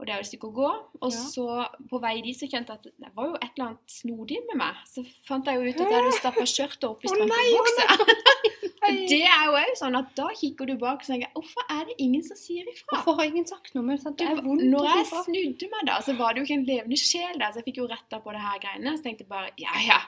Og 0.00 0.07
det 0.07 0.14
er 0.14 0.16
jo 0.16 0.25
et 0.25 0.30
stykke 0.30 0.49
å 0.49 0.54
gå. 0.57 0.69
Og 1.04 1.11
Ja. 1.12 1.25
så 1.28 1.47
på 1.90 2.00
vei 2.00 2.14
dit 2.25 2.37
så 2.37 2.49
kjente 2.49 2.73
jeg 2.73 2.78
at 2.80 2.85
det 3.04 3.11
var 3.14 3.26
jo 3.28 3.35
et 3.35 3.50
eller 3.52 3.66
annet 3.66 3.92
snodig 3.92 4.38
med 4.49 4.57
meg. 4.57 4.78
Så 4.88 5.04
fant 5.28 5.45
jeg 5.45 5.61
jo 5.61 5.69
ut 5.69 5.80
at 5.80 5.90
jeg 5.92 6.00
hadde 6.00 6.14
stappa 6.16 6.45
skjørtet 6.49 6.87
opp 6.88 7.04
i 7.04 7.09
strømpebuksa. 7.12 7.87
Det 8.90 9.21
er 9.23 9.42
jo 9.45 9.52
òg 9.61 9.75
sånn 9.76 9.95
at 9.99 10.14
da 10.16 10.30
kikker 10.35 10.66
du 10.66 10.73
bak 10.80 11.02
og 11.02 11.07
tenker 11.07 11.28
Hvorfor 11.37 11.66
er 11.71 11.85
det 11.85 11.95
ingen 12.00 12.23
som 12.25 12.35
sier 12.35 12.64
ifra? 12.64 12.97
Hvorfor 12.97 13.19
har 13.21 13.28
ingen 13.28 13.47
sagt 13.47 13.75
noe? 13.76 13.85
Men? 13.85 14.00
Det 14.16 14.26
er 14.26 14.40
vondt. 14.40 14.64
Når 14.64 14.88
jeg 14.88 15.07
snudde 15.26 15.69
meg, 15.75 15.85
da, 15.87 15.99
så 16.00 16.16
var 16.19 16.33
det 16.33 16.40
jo 16.40 16.47
ikke 16.49 16.57
en 16.57 16.64
levende 16.64 16.99
sjel 16.99 17.37
der. 17.37 17.52
Så 17.52 17.61
jeg 17.61 17.69
fikk 17.69 17.83
jo 17.83 17.87
retta 17.90 18.23
på 18.25 18.33
det 18.33 18.40
her 18.40 18.59
greiene. 18.64 18.97
Så 18.97 19.04
tenkte 19.04 19.26
jeg 19.26 19.30
bare 19.30 19.52
ja, 19.61 19.76
ja, 19.85 20.00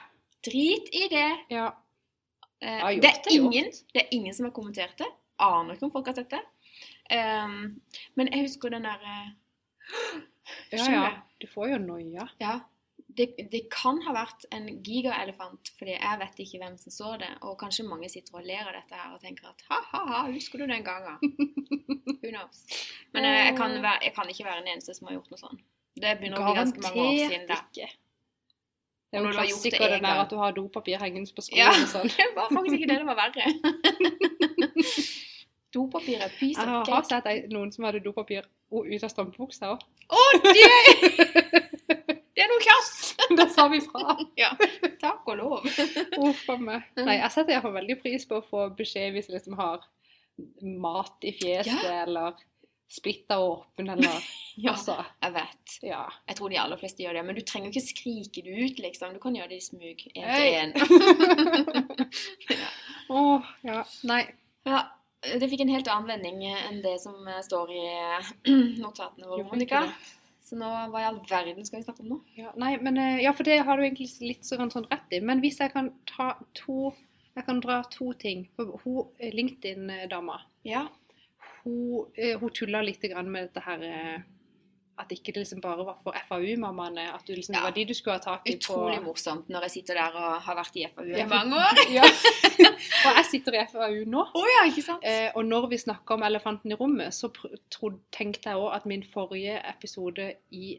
drit 0.43 0.89
i 0.89 1.05
det. 1.13 1.29
Ja. 1.53 1.69
Eh, 2.63 2.81
gjort 2.97 3.05
det, 3.05 3.13
er 3.13 3.29
er 3.29 3.37
ingen, 3.37 3.71
det 3.93 4.01
er 4.01 4.11
ingen 4.17 4.33
som 4.33 4.49
har 4.49 4.55
kommentert 4.57 4.97
det. 4.97 5.11
Aner 5.43 5.77
ikke 5.77 5.87
om 5.87 5.93
folk 5.93 6.09
har 6.09 6.17
sett 6.17 6.33
det. 6.33 6.41
Um, 7.13 7.77
men 8.17 8.29
jeg 8.31 8.47
husker 8.47 8.73
den 8.73 8.87
derre 8.87 9.15
ja, 10.73 10.85
ja. 10.91 11.09
Du 11.41 11.47
får 11.51 11.69
jo 11.73 11.77
noia. 11.83 12.27
Ja. 12.41 12.59
Det, 13.13 13.27
det 13.51 13.59
kan 13.69 13.99
ha 14.07 14.13
vært 14.15 14.45
en 14.55 14.65
gigaelefant, 14.81 15.69
fordi 15.77 15.93
jeg 15.99 16.19
vet 16.23 16.39
ikke 16.41 16.59
hvem 16.63 16.77
som 16.81 16.93
så 16.95 17.11
det. 17.21 17.29
Og 17.45 17.57
kanskje 17.61 17.85
mange 17.85 18.09
sitter 18.09 18.39
og 18.39 18.47
ler 18.47 18.63
av 18.65 18.73
dette 18.73 18.97
her 18.97 19.11
og 19.13 19.21
tenker 19.21 19.51
at 19.51 19.61
ha-ha-ha, 19.69 20.23
husker 20.33 20.63
du 20.63 20.65
den 20.71 20.81
gangen? 20.87 21.19
Who 22.23 22.31
knows? 22.31 22.63
Men 23.13 23.27
jeg, 23.29 23.43
jeg 23.51 23.57
kan, 23.59 23.75
være, 23.83 23.99
jeg 24.07 24.15
kan 24.15 24.31
ikke 24.33 24.47
være 24.47 24.63
den 24.63 24.71
eneste 24.73 24.95
som 24.97 25.11
har 25.11 25.19
gjort 25.19 25.29
noe 25.35 25.41
sånn. 25.43 25.61
Det 25.93 26.15
begynner 26.17 26.41
å 26.41 26.47
bli 26.47 26.57
ganske 26.57 26.81
mange 26.87 27.03
år 27.05 27.19
siden. 27.21 27.45
da. 27.51 27.59
ikke. 27.69 27.91
Det 29.13 29.19
er 29.19 29.21
jo 29.21 29.29
det 29.29 29.35
klassiker 29.37 29.91
den 29.93 30.07
der 30.07 30.23
at 30.23 30.31
du 30.33 30.39
har 30.41 30.55
dopapir 30.57 30.97
hengende 31.05 31.35
på 31.37 31.43
skolen 31.45 31.61
Ja. 31.61 31.69
og 31.75 31.85
sånn. 31.91 32.09
Det 32.17 32.31
var 32.33 32.49
faktisk 32.49 32.79
ikke 32.79 32.89
det 32.89 32.97
det 33.03 33.09
var 33.11 33.19
verre. 33.19 33.45
Dopapir 35.73 36.21
er 36.21 36.29
piece 36.39 36.59
Jeg 36.61 36.69
har 36.69 36.85
cake. 36.85 37.07
sett 37.09 37.25
ei- 37.31 37.47
noen 37.49 37.71
som 37.73 37.85
hadde 37.87 37.99
dopapir 38.05 38.45
o- 38.71 38.83
ut 38.85 39.03
av 39.03 39.09
strømpebuksa 39.09 39.71
òg. 39.73 39.81
Å, 40.13 40.21
det! 40.43 40.71
Det 42.33 42.41
er 42.41 42.49
noe 42.49 42.61
kjass! 42.65 42.93
Da 43.37 43.45
sa 43.49 43.67
vi 43.71 43.79
fra. 43.85 44.15
Ja, 44.41 44.49
takk 45.01 45.27
og 45.33 45.37
lov. 45.39 45.67
Uff 46.27 46.47
a 46.49 46.57
meg. 46.57 46.81
Nei, 46.97 47.17
jeg 47.19 47.31
setter 47.33 47.53
iallfall 47.55 47.75
veldig 47.77 47.97
pris 48.01 48.25
på 48.29 48.39
å 48.41 48.45
få 48.45 48.67
beskjed 48.77 49.13
hvis 49.15 49.29
jeg 49.29 49.37
liksom 49.39 49.57
har 49.59 49.83
mat 50.81 51.21
i 51.29 51.31
fjeset, 51.37 51.83
eller 52.07 52.33
splitta 52.93 53.37
åpen, 53.41 53.89
eller 53.93 54.17
Ja, 54.57 54.73
Altså, 54.73 54.95
jeg 55.21 55.33
vet. 55.33 55.75
ja. 55.85 56.01
Jeg 56.29 56.35
tror 56.37 56.49
de 56.53 56.57
aller 56.61 56.77
fleste 56.81 57.01
gjør 57.05 57.13
det, 57.17 57.23
men 57.25 57.35
du 57.37 57.41
trenger 57.41 57.69
jo 57.69 57.73
ikke 57.73 57.87
skrike 57.87 58.43
det 58.45 58.53
ut, 58.65 58.81
liksom. 58.85 59.13
Du 59.15 59.19
kan 59.23 59.33
gjøre 59.37 59.49
det 59.53 59.61
i 59.61 59.65
smug, 59.65 60.03
Hei. 60.13 60.35
til 60.37 60.53
én. 60.57 60.73
Åh, 63.09 63.41
ja. 63.61 63.79
Nei. 64.09 64.23
Ja, 64.65 64.83
det 65.39 65.47
fikk 65.51 65.61
en 65.63 65.71
helt 65.73 65.87
annen 65.91 66.09
vending 66.09 66.43
enn 66.51 66.81
det 66.83 66.97
som 67.03 67.27
eh, 67.27 67.39
står 67.45 67.71
i 67.71 67.83
eh, 67.91 68.33
notatene 68.83 69.29
våre, 69.29 69.45
Monica. 69.47 69.85
Så 70.43 70.57
nå, 70.59 70.67
hva 70.91 70.99
i 70.99 71.05
all 71.07 71.21
verden 71.29 71.63
skal 71.63 71.79
vi 71.79 71.85
snakke 71.87 72.03
om 72.03 72.09
nå? 72.11 72.17
Ja, 72.35 72.51
nei, 72.59 72.73
men 72.83 72.97
eh, 72.99 73.21
Ja, 73.23 73.31
for 73.37 73.47
det 73.47 73.61
har 73.63 73.79
du 73.79 73.85
egentlig 73.85 74.09
litt 74.19 74.43
sånn, 74.47 74.71
sånn 74.73 74.89
rett 74.91 75.15
i. 75.15 75.21
Men 75.23 75.39
hvis 75.43 75.61
jeg 75.63 75.71
kan 75.75 75.93
ta 76.09 76.33
to 76.59 76.91
Jeg 77.33 77.47
kan 77.47 77.61
dra 77.63 77.79
to 77.89 78.11
ting. 78.13 78.43
Hun 78.59 79.07
eh, 79.17 79.31
LinkedIn-dama, 79.33 80.35
Ja. 80.67 80.83
hun, 81.63 82.05
eh, 82.13 82.35
hun 82.37 82.51
tulla 82.53 82.83
litt 82.85 83.01
grann 83.01 83.31
med 83.31 83.47
dette 83.47 83.63
her 83.65 83.81
eh, 83.87 84.19
At 84.99 85.09
ikke 85.09 85.31
det 85.33 85.41
liksom 85.41 85.61
bare 85.61 85.81
var 85.87 85.95
for 86.03 86.13
FAU-mammaene. 86.27 87.07
At 87.15 87.25
du 87.25 87.33
liksom, 87.33 87.53
det 87.55 87.59
Ja. 87.61 87.63
var 87.65 87.71
de 87.73 87.85
du 87.89 87.93
skulle 87.97 88.13
ha 88.13 88.21
tak 88.21 88.43
i 88.45 88.51
på 88.53 88.59
Utrolig 88.59 88.99
morsomt 89.01 89.47
når 89.49 89.61
jeg 89.65 89.71
sitter 89.71 89.97
der 89.97 90.13
og 90.19 90.41
har 90.45 90.55
vært 90.59 90.75
i 90.77 90.83
FAU 90.93 91.07
i 91.07 91.17
Ja, 91.17 91.25
mange 91.31 91.55
år. 91.57 91.81
Ja. 91.97 92.03
Og 92.03 93.17
jeg 93.17 93.25
sitter 93.31 93.57
i 93.57 93.65
FAU 93.71 94.03
nå. 94.05 94.21
Oh, 94.37 94.45
ja, 94.53 94.67
ikke 94.69 94.83
sant? 94.85 95.01
Eh, 95.03 95.31
og 95.35 95.45
når 95.49 95.67
vi 95.71 95.77
snakker 95.81 96.13
om 96.13 96.23
elefanten 96.23 96.71
i 96.71 96.77
rommet, 96.77 97.13
så 97.13 97.31
trodde, 97.73 97.99
tenkte 98.13 98.49
jeg 98.53 98.57
òg 98.61 98.75
at 98.75 98.85
min 98.85 99.03
forrige 99.03 99.57
episode 99.73 100.29
i 100.51 100.75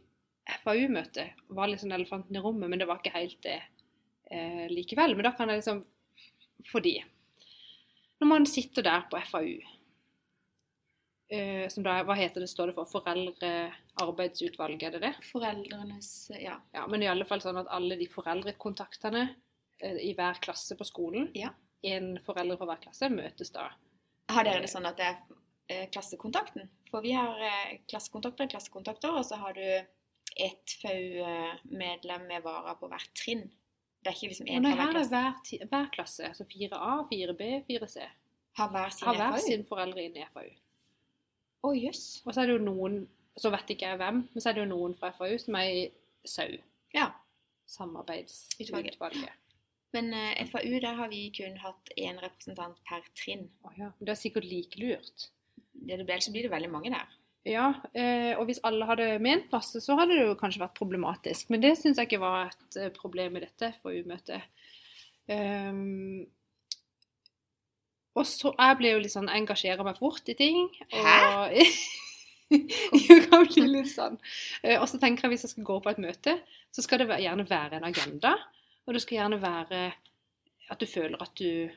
FAU-møtet 0.63 1.35
var 1.57 1.67
liksom 1.73 1.93
elefanten 1.93 2.37
i 2.37 2.43
rommet, 2.45 2.71
men 2.71 2.79
det 2.79 2.87
var 2.87 3.01
ikke 3.03 3.17
helt 3.19 3.39
det 3.43 3.59
eh, 4.31 4.67
likevel. 4.71 5.17
Men 5.17 5.25
da 5.27 5.35
kan 5.37 5.49
jeg 5.51 5.59
liksom 5.63 5.83
Fordi 6.71 7.03
når 8.21 8.27
man 8.31 8.47
sitter 8.47 8.83
der 8.87 9.03
på 9.11 9.19
FAU, 9.27 9.59
eh, 11.35 11.69
som 11.73 11.85
da 11.87 11.99
Hva 12.07 12.15
heter 12.19 12.41
det, 12.45 12.49
står 12.51 12.71
det 12.71 12.75
for? 12.79 12.87
Foreldrearbeidsutvalg, 12.93 14.83
er 14.83 14.95
det 14.97 15.01
det? 15.05 15.13
Foreldrenes 15.31 16.31
Ja. 16.41 16.59
Ja, 16.75 16.87
men 16.91 17.03
i 17.03 17.09
alle 17.11 17.27
fall 17.29 17.43
sånn 17.45 17.59
at 17.61 17.71
alle 17.75 17.97
de 18.01 18.07
foreldrekontaktene 18.11 19.25
eh, 19.81 19.99
i 20.09 20.15
hver 20.17 20.41
klasse 20.45 20.77
på 20.79 20.85
skolen, 20.89 21.31
Ja. 21.35 21.51
en 21.85 22.19
forelder 22.25 22.57
fra 22.61 22.67
hver 22.73 22.83
klasse, 22.87 23.11
møtes 23.13 23.51
da. 23.53 23.71
Har 24.33 24.45
dere 24.47 24.63
det 24.65 24.71
sånn 24.73 24.87
at 24.89 24.97
det 24.97 25.05
er 25.11 25.19
eh, 25.69 25.87
klassekontakten? 25.93 26.69
For 26.91 27.03
vi 27.05 27.13
har 27.13 27.37
klassekontakter, 27.91 28.49
klassekontakter, 28.49 29.11
og 29.19 29.25
så 29.27 29.37
har 29.41 29.53
du 29.59 29.67
ett 30.37 30.71
FAU-medlem 30.83 32.27
med 32.27 32.43
vara 32.43 32.75
på 32.79 32.89
hvert 32.91 33.13
trinn. 33.15 33.51
Det 34.05 34.11
er 34.11 34.17
ikke 34.19 34.31
liksom 34.33 34.49
én 34.53 34.65
fra 34.67 34.75
hver 34.77 34.89
er 34.89 34.93
klasse. 34.93 35.11
hver, 35.11 35.69
hver 35.71 35.87
klasse, 35.95 36.29
altså 36.29 36.45
4A, 36.45 37.09
4B, 37.11 37.43
4C, 37.69 38.09
Har 38.59 38.69
hver 38.71 38.91
sin 38.95 39.07
har 39.09 39.15
hver 39.17 39.39
sin 39.43 39.65
foreldre 39.65 40.03
inne 40.05 40.21
i 40.23 40.27
FAU. 40.33 40.51
Å, 41.65 41.73
jøss. 41.77 42.05
Og 42.27 42.35
så 42.35 42.43
er 42.43 42.51
det 42.51 42.59
jo 42.59 42.65
noen, 42.67 42.99
så 43.41 43.51
vet 43.55 43.73
ikke 43.75 43.89
jeg 43.89 44.01
hvem, 44.03 44.21
men 44.35 44.43
så 44.45 44.51
er 44.51 44.57
det 44.59 44.65
jo 44.67 44.71
noen 44.75 44.97
fra 44.99 45.11
FAU 45.17 45.37
som 45.43 45.57
er 45.61 45.71
i 45.71 45.85
SAU, 46.29 46.59
Ja. 46.95 47.09
samarbeidsutvalget. 47.71 49.33
Men 49.95 50.11
uh, 50.13 50.45
FAU, 50.51 50.79
der 50.83 50.97
har 50.99 51.09
vi 51.09 51.29
kun 51.37 51.57
hatt 51.63 51.93
én 51.97 52.19
representant 52.23 52.81
per 52.89 53.05
trinn. 53.17 53.47
Oh, 53.65 53.73
ja, 53.79 53.93
det 54.01 54.13
er 54.15 54.19
sikkert 54.19 54.49
like 54.51 54.81
lurt. 54.81 55.29
Det 55.75 55.99
det 56.01 56.07
blir, 56.07 56.21
så 56.23 56.33
blir 56.35 56.47
det 56.47 56.51
veldig 56.55 56.71
mange 56.73 56.91
der. 56.95 57.13
Ja, 57.45 57.67
eh, 57.93 58.33
og 58.41 58.47
hvis 58.49 58.63
alle 58.65 58.87
hadde 58.89 59.19
ment 59.21 59.51
plass, 59.51 59.75
så 59.85 59.97
hadde 59.99 60.15
det 60.17 60.23
jo 60.25 60.37
kanskje 60.41 60.63
vært 60.63 60.79
problematisk. 60.79 61.51
Men 61.53 61.61
det 61.61 61.75
syns 61.77 61.99
jeg 62.01 62.09
ikke 62.09 62.23
var 62.23 62.49
et 62.49 62.79
eh, 62.81 62.93
problem 62.95 63.37
i 63.37 63.43
dette 63.45 63.69
FAU-møtet. 63.83 64.47
Um, 65.29 66.25
og 68.15 68.27
så 68.29 68.53
Jeg 68.59 68.79
blir 68.79 68.95
jo 68.95 69.03
litt 69.03 69.15
sånn 69.15 69.31
engasjerer 69.33 69.85
meg 69.87 69.99
fort 69.99 70.29
i 70.31 70.37
ting. 70.39 70.69
Og 70.95 71.55
jeg 73.09 73.23
kan 73.29 73.47
bli 73.49 73.65
litt 73.67 73.91
sånn. 73.91 74.19
Eh, 74.63 74.79
Og 74.81 74.87
så 74.91 75.01
tenker 75.03 75.27
jeg 75.27 75.35
hvis 75.35 75.47
jeg 75.49 75.55
skal 75.57 75.67
gå 75.71 75.79
på 75.83 75.91
et 75.91 76.03
møte, 76.03 76.37
så 76.75 76.85
skal 76.85 77.03
det 77.03 77.21
gjerne 77.25 77.47
være 77.49 77.81
en 77.81 77.89
agenda. 77.89 78.37
Og 78.87 78.95
det 78.95 79.03
skal 79.03 79.19
gjerne 79.23 79.41
være 79.43 79.87
at 80.71 80.81
du 80.81 80.87
føler 80.89 81.21
at 81.23 81.35
du 81.41 81.71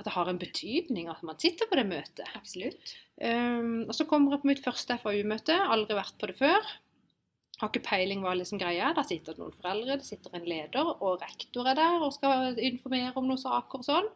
at 0.00 0.06
det 0.06 0.14
har 0.14 0.30
en 0.30 0.38
betydning 0.40 1.10
at 1.12 1.20
man 1.26 1.36
sitter 1.40 1.68
på 1.68 1.76
det 1.76 1.84
møtet. 1.84 2.28
Absolutt. 2.38 2.94
Um, 3.20 3.82
og 3.84 3.92
så 3.92 4.06
kommer 4.08 4.32
jeg 4.32 4.40
på 4.40 4.48
mitt 4.48 4.62
første 4.64 4.96
FAU-møte. 5.02 5.58
Aldri 5.60 5.98
vært 5.98 6.16
på 6.16 6.30
det 6.30 6.38
før. 6.38 6.70
Har 7.60 7.68
ikke 7.68 7.82
peiling 7.84 8.22
hva 8.24 8.32
liksom 8.38 8.62
greia 8.62 8.86
er. 8.88 8.94
Der 8.96 9.04
sitter 9.04 9.36
det 9.36 9.42
noen 9.42 9.52
foreldre, 9.52 9.98
det 10.00 10.08
sitter 10.08 10.38
en 10.38 10.46
leder, 10.48 10.88
og 11.04 11.20
rektor 11.20 11.68
er 11.68 11.76
der 11.76 12.00
og 12.00 12.14
skal 12.16 12.56
informere 12.56 13.12
om 13.20 13.28
noen 13.28 13.42
saker 13.42 13.82
og 13.82 13.84
sånn. 13.90 14.08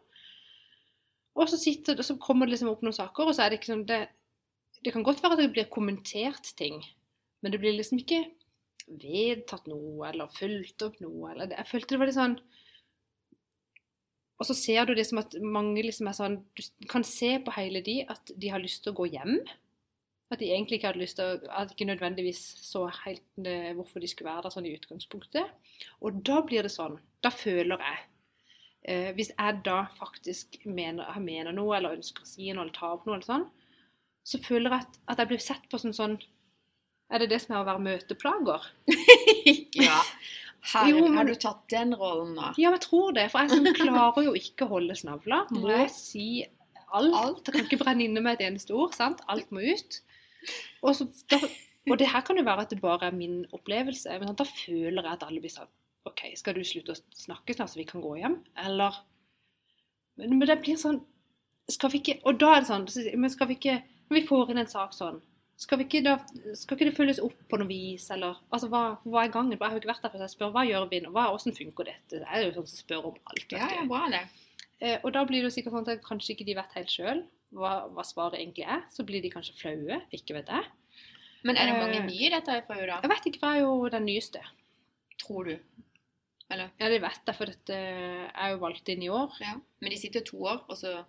Og 1.35 1.49
så, 1.51 1.59
sitter, 1.59 1.99
så 2.05 2.15
kommer 2.21 2.47
det 2.47 2.55
liksom 2.55 2.71
opp 2.71 2.83
noen 2.85 2.95
saker, 2.95 3.27
og 3.27 3.35
så 3.35 3.43
er 3.43 3.51
det 3.51 3.59
ikke 3.59 3.73
sånn 3.73 3.87
det, 3.89 4.05
det 4.85 4.93
kan 4.95 5.03
godt 5.03 5.21
være 5.23 5.35
at 5.35 5.41
det 5.43 5.51
blir 5.55 5.71
kommentert 5.71 6.53
ting, 6.59 6.79
men 7.43 7.51
det 7.51 7.59
blir 7.59 7.75
liksom 7.75 7.99
ikke 7.99 8.23
vedtatt 8.85 9.67
noe 9.69 10.09
eller 10.09 10.31
fulgt 10.33 10.85
opp 10.85 10.99
noe. 11.03 11.31
Eller 11.31 11.49
det. 11.49 11.59
Jeg 11.63 11.71
følte 11.71 11.95
det 11.95 12.01
var 12.01 12.11
litt 12.11 12.19
sånn 12.19 12.37
Og 14.35 14.47
så 14.49 14.55
ser 14.57 14.85
du 14.85 14.93
det 14.97 15.05
som 15.09 15.21
at 15.21 15.35
mange 15.41 15.81
liksom 15.81 16.09
er 16.09 16.17
sånn 16.17 16.39
Du 16.53 16.87
kan 16.91 17.05
se 17.07 17.35
på 17.41 17.53
hele 17.55 17.81
de 17.85 18.01
at 18.11 18.33
de 18.35 18.51
har 18.51 18.61
lyst 18.61 18.83
til 18.85 18.93
å 18.93 18.99
gå 18.99 19.09
hjem. 19.15 19.39
At 20.33 20.41
de 20.41 20.49
egentlig 20.51 20.79
ikke 20.79 20.91
hadde 20.91 21.01
lyst 21.01 21.17
til 21.19 21.25
å 21.25 21.53
At 21.61 21.71
de 21.71 21.77
ikke 21.77 21.89
nødvendigvis 21.89 22.43
så 22.65 22.85
helt 23.03 23.47
eh, 23.47 23.73
hvorfor 23.77 24.03
de 24.03 24.09
skulle 24.11 24.31
være 24.31 24.47
der 24.47 24.55
sånn 24.57 24.69
i 24.69 24.75
utgangspunktet. 24.77 25.73
Og 26.05 26.21
da 26.25 26.41
blir 26.45 26.65
det 26.65 26.73
sånn. 26.73 26.99
Da 27.25 27.33
føler 27.33 27.81
jeg 27.81 28.03
eh, 28.87 29.11
Hvis 29.17 29.31
jeg 29.33 29.59
da 29.65 29.81
faktisk 29.99 30.59
mener, 30.65 31.09
mener, 31.19 31.51
noe 31.55 31.75
eller 31.77 31.97
ønsker 31.97 32.23
å 32.25 32.29
si 32.29 32.47
noe 32.51 32.65
eller 32.65 32.75
ta 32.75 32.93
opp 32.95 33.05
noe, 33.07 33.17
eller 33.17 33.27
sånn, 33.27 33.45
så 34.25 34.39
føler 34.41 34.71
jeg 34.73 34.85
at, 34.85 34.97
at 35.13 35.21
jeg 35.21 35.31
blir 35.33 35.43
sett 35.43 35.67
på 35.69 35.77
som 35.81 35.93
sånn 35.93 36.15
Er 37.13 37.21
det 37.21 37.29
det 37.29 37.41
som 37.43 37.53
er 37.55 37.61
å 37.61 37.67
være 37.67 37.83
møteplager? 37.85 38.63
ja. 39.85 39.99
Her, 40.71 40.87
Jo, 40.89 41.03
men- 41.05 41.17
Har 41.19 41.27
du 41.29 41.35
tatt 41.37 41.67
den 41.69 41.93
rollen 41.93 42.31
da? 42.39 42.53
Ja, 42.57 42.71
men 42.71 42.79
jeg 42.79 42.87
tror 42.87 43.11
det. 43.13 43.27
For 43.29 43.45
jeg 43.45 43.51
som 43.53 43.67
klarer 43.77 44.25
jo 44.25 44.33
ikke 44.39 44.65
å 44.65 44.71
holde 44.71 44.95
snavla. 44.97 45.43
Må 45.53 45.67
Nei. 45.69 45.85
si 45.93 46.25
alt. 46.89 47.13
Alt. 47.13 47.43
Jeg 47.45 47.53
kan 47.53 47.67
ikke 47.67 47.79
brenne 47.83 48.07
inne 48.07 48.23
med 48.25 48.39
et 48.39 48.47
eneste 48.47 48.73
ord. 48.73 48.95
sant? 48.97 49.21
Alt 49.29 49.51
må 49.53 49.61
ut. 49.61 49.99
Og, 50.81 50.95
så, 50.97 51.05
da, 51.29 51.37
og 51.91 51.97
det 52.01 52.09
her 52.09 52.25
kan 52.25 52.41
jo 52.41 52.47
være 52.47 52.65
at 52.65 52.73
det 52.73 52.81
bare 52.81 53.11
er 53.11 53.13
min 53.13 53.43
opplevelse. 53.53 54.17
Men 54.23 54.33
da 54.41 54.47
føler 54.49 55.03
jeg 55.05 55.11
at 55.13 55.27
alle 55.29 55.43
blir 55.45 55.53
sånn 55.53 55.69
OK, 56.05 56.21
skal 56.37 56.57
du 56.57 56.63
slutte 56.67 56.93
å 56.93 56.99
snakke 57.17 57.55
snart, 57.55 57.71
så 57.73 57.79
vi 57.79 57.87
kan 57.89 58.03
gå 58.03 58.15
hjem? 58.21 58.39
Eller 58.65 59.01
Men, 60.15 60.37
men 60.37 60.47
det 60.47 60.61
blir 60.63 60.77
sånn 60.79 61.01
Skal 61.71 61.91
vi 61.91 61.99
ikke 62.03 62.19
Og 62.29 62.37
da 62.39 62.53
er 62.55 62.61
det 62.63 62.69
sånn 62.69 62.85
Men 63.19 63.31
skal 63.33 63.49
vi 63.49 63.57
ikke 63.57 63.79
Når 64.07 64.19
vi 64.19 64.27
får 64.29 64.51
inn 64.53 64.61
en 64.61 64.69
sak 64.71 64.93
sånn 64.95 65.17
skal, 65.55 65.79
vi 65.79 65.85
ikke 65.87 66.01
da, 66.03 66.17
skal 66.59 66.75
ikke 66.75 66.89
det 66.89 66.95
følges 66.97 67.19
opp 67.23 67.35
på 67.47 67.57
noe 67.61 67.69
vis, 67.69 68.09
eller 68.11 68.41
altså, 68.51 68.67
hva, 68.67 68.81
hva 69.07 69.21
er 69.23 69.29
gangen? 69.31 69.53
Jeg 69.55 69.61
har 69.63 69.71
jo 69.71 69.79
ikke 69.79 69.87
vært 69.93 70.01
der, 70.03 70.11
så 70.11 70.25
jeg 70.25 70.33
spør 70.33 70.49
hva 70.51 70.65
gjør 70.67 70.87
vi 70.91 70.99
nå? 71.05 71.13
Hvordan 71.15 71.55
funker 71.55 71.87
dette? 71.87 72.19
Det 72.19 72.27
er 72.27 72.43
jo 72.43 72.49
sånn 72.57 72.67
som 72.67 72.81
spør 72.81 73.07
om 73.13 73.15
alt. 73.31 73.55
Ja, 73.55 73.69
ja, 73.71 73.85
bra 73.87 74.01
det. 74.11 74.19
Eh, 74.83 74.97
og 74.99 75.13
da 75.15 75.23
blir 75.23 75.39
det 75.39 75.47
jo 75.47 75.53
sikkert 75.55 75.77
sånn 75.77 75.87
at 75.93 76.03
kanskje 76.03 76.33
ikke 76.35 76.47
de 76.49 76.57
vet 76.59 76.75
helt 76.75 76.91
sjøl 76.91 77.23
hva, 77.55 77.71
hva 77.87 78.03
svaret 78.03 78.41
egentlig 78.41 78.67
er. 78.67 78.83
Så 78.91 79.07
blir 79.07 79.23
de 79.23 79.31
kanskje 79.31 79.55
flaue. 79.61 80.01
Ikke 80.15 80.35
vet 80.35 80.51
jeg. 80.51 80.67
Men 81.47 81.61
er 81.61 81.71
det 81.71 81.79
mange 81.79 82.01
Eh, 82.01 82.07
nye 82.09 82.27
i 82.27 82.33
dette 82.33 82.59
FAU, 82.67 82.83
da? 82.89 82.99
Jeg 83.05 83.13
vet 83.13 83.31
ikke, 83.31 83.41
jeg 83.45 83.61
er 83.61 83.63
jo 83.63 83.89
den 83.95 84.07
nyeste. 84.09 84.43
Tror 85.23 85.53
du? 85.53 85.55
Eller? 86.53 86.69
Ja, 86.77 86.89
det 86.91 87.01
vet 87.01 87.25
jeg, 87.25 87.35
for 87.37 87.49
dette 87.49 87.75
er 87.75 88.53
jo 88.53 88.61
valgt 88.61 88.89
inn 88.93 89.03
i 89.05 89.09
år. 89.09 89.33
Ja. 89.41 89.55
Men 89.81 89.93
de 89.93 89.99
sitter 89.99 90.25
to 90.25 90.41
år, 90.45 90.63
og 90.69 90.77
så 90.79 91.01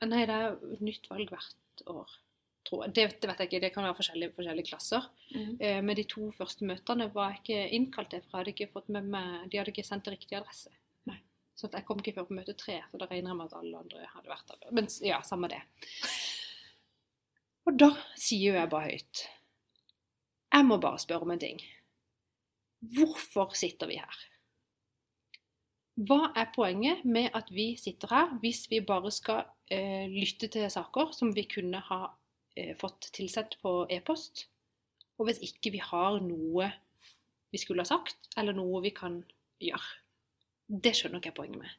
Nei, 0.00 0.22
det 0.24 0.32
er 0.32 0.54
jo 0.56 0.76
nytt 0.80 1.10
valg 1.10 1.28
hvert 1.28 1.82
år. 1.92 2.12
Tror 2.64 2.86
jeg. 2.86 2.92
Det, 2.96 3.02
det 3.20 3.28
vet 3.28 3.40
jeg 3.42 3.48
ikke, 3.50 3.58
det 3.64 3.70
kan 3.74 3.84
være 3.84 3.96
forskjellige, 3.98 4.32
forskjellige 4.36 4.68
klasser. 4.70 5.08
mm. 5.34 5.50
Eh, 5.60 5.80
med 5.84 6.00
de 6.00 6.04
to 6.08 6.30
første 6.36 6.64
møtene 6.64 7.10
var 7.12 7.34
jeg 7.34 7.40
ikke 7.42 7.74
innkalt 7.76 8.10
til, 8.14 8.22
for 8.24 8.38
jeg 8.38 8.40
hadde 8.40 8.54
ikke 8.54 8.72
fått 8.72 8.88
med 8.88 9.10
meg 9.12 9.50
De 9.52 9.60
hadde 9.60 9.74
ikke 9.74 9.84
sendt 9.84 10.06
til 10.08 10.16
riktig 10.16 10.38
adresse. 10.38 10.72
Nei. 11.08 11.18
Så 11.52 11.68
jeg 11.72 11.84
kom 11.88 12.00
ikke 12.00 12.14
før 12.16 12.28
på 12.30 12.38
møte 12.38 12.56
tre, 12.56 12.78
så 12.88 13.00
da 13.00 13.10
regner 13.10 13.34
jeg 13.34 13.40
med 13.42 13.50
at 13.50 13.58
alle 13.60 13.82
andre 13.84 14.08
hadde 14.14 14.32
vært 14.32 14.54
der. 14.54 14.72
Men 14.80 14.88
ja, 15.04 15.20
samme 15.26 15.52
det. 15.52 15.60
Og 17.68 17.76
da 17.76 17.90
sier 18.16 18.54
jo 18.54 18.56
jeg 18.56 18.72
bare 18.72 18.88
høyt 18.94 19.24
Jeg 20.56 20.66
må 20.66 20.80
bare 20.80 21.04
spørre 21.04 21.28
om 21.28 21.36
en 21.36 21.44
ting. 21.44 21.60
Hvorfor 22.96 23.52
sitter 23.52 23.90
vi 23.90 24.00
her? 24.00 24.22
Hva 26.00 26.30
er 26.38 26.52
poenget 26.54 27.02
med 27.04 27.28
at 27.36 27.50
vi 27.52 27.74
sitter 27.76 28.08
her 28.14 28.30
hvis 28.40 28.62
vi 28.70 28.80
bare 28.80 29.10
skal 29.12 29.42
eh, 29.70 30.06
lytte 30.08 30.48
til 30.48 30.70
saker 30.72 31.12
som 31.12 31.34
vi 31.36 31.44
kunne 31.50 31.82
ha 31.90 32.00
eh, 32.56 32.72
fått 32.80 33.10
tilsendt 33.16 33.58
på 33.60 33.84
e-post? 33.92 34.46
Og 35.20 35.28
hvis 35.28 35.42
ikke 35.44 35.74
vi 35.74 35.82
har 35.84 36.22
noe 36.24 36.70
vi 37.50 37.58
skulle 37.58 37.82
ha 37.82 37.88
sagt, 37.88 38.30
eller 38.38 38.54
noe 38.54 38.80
vi 38.84 38.92
kan 38.94 39.20
gjøre. 39.60 39.96
Det 40.70 40.94
skjønner 40.96 41.18
ikke 41.18 41.32
jeg 41.32 41.38
poenget 41.40 41.62
med. 41.64 41.78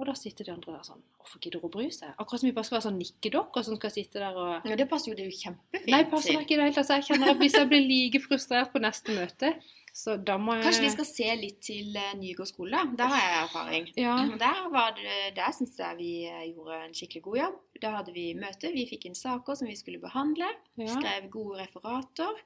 Og 0.00 0.08
da 0.08 0.14
sitter 0.16 0.46
de 0.48 0.54
andre 0.54 0.72
der 0.78 0.86
sånn 0.86 1.02
Hvorfor 1.20 1.42
gidder 1.44 1.64
å 1.66 1.68
bry 1.72 1.84
seg? 1.92 2.14
Akkurat 2.16 2.40
som 2.40 2.48
vi 2.48 2.54
bare 2.56 2.66
skal 2.68 2.78
være 2.78 2.86
sånn 2.86 2.98
nikkedokker 2.98 3.66
som 3.66 3.76
skal 3.76 3.92
sitte 3.92 4.22
der 4.22 4.38
og 4.40 4.70
Ja, 4.70 4.78
det 4.80 4.88
passer 4.90 5.12
jo 5.12 5.18
det 5.18 5.26
er 5.26 5.28
jo 5.28 5.36
kjempefint 5.36 5.92
Nei, 5.92 6.00
passer 6.08 6.36
meg 6.36 6.46
ikke 6.46 6.56
i 6.56 6.58
det 6.60 6.66
hele 6.68 6.76
tatt. 6.78 6.92
Jeg 6.96 7.06
kjenner 7.10 7.32
at 7.34 7.42
hvis 7.42 7.58
jeg 7.58 7.70
blir 7.70 7.84
like 7.84 8.22
frustrert 8.24 8.72
på 8.72 8.82
neste 8.82 9.16
møte, 9.18 9.52
så 9.92 10.16
da 10.16 10.38
må 10.40 10.56
jeg 10.56 10.64
Kanskje 10.64 10.86
de 10.86 10.90
skal 10.94 11.08
se 11.10 11.28
litt 11.36 11.60
til 11.68 11.92
uh, 12.00 12.14
Nygård 12.16 12.48
skole. 12.48 12.82
Der 12.96 13.12
har 13.12 13.20
jeg 13.20 13.38
erfaring. 13.42 13.88
Ja. 14.00 14.16
Der, 14.40 14.60
var 14.72 14.94
det, 14.96 15.20
der 15.36 15.52
syns 15.52 15.76
jeg 15.76 15.98
vi 16.00 16.12
eh, 16.30 16.46
gjorde 16.54 16.78
en 16.86 16.96
skikkelig 16.96 17.24
god 17.28 17.40
jobb. 17.42 17.58
Da 17.84 17.94
hadde 17.98 18.16
vi 18.16 18.26
møte, 18.38 18.72
vi 18.72 18.86
fikk 18.88 19.10
inn 19.10 19.18
saker 19.18 19.58
som 19.60 19.68
vi 19.68 19.76
skulle 19.76 20.00
behandle. 20.00 20.48
ja. 20.80 20.88
Skrev 20.96 21.28
gode 21.34 21.60
referater. 21.60 22.40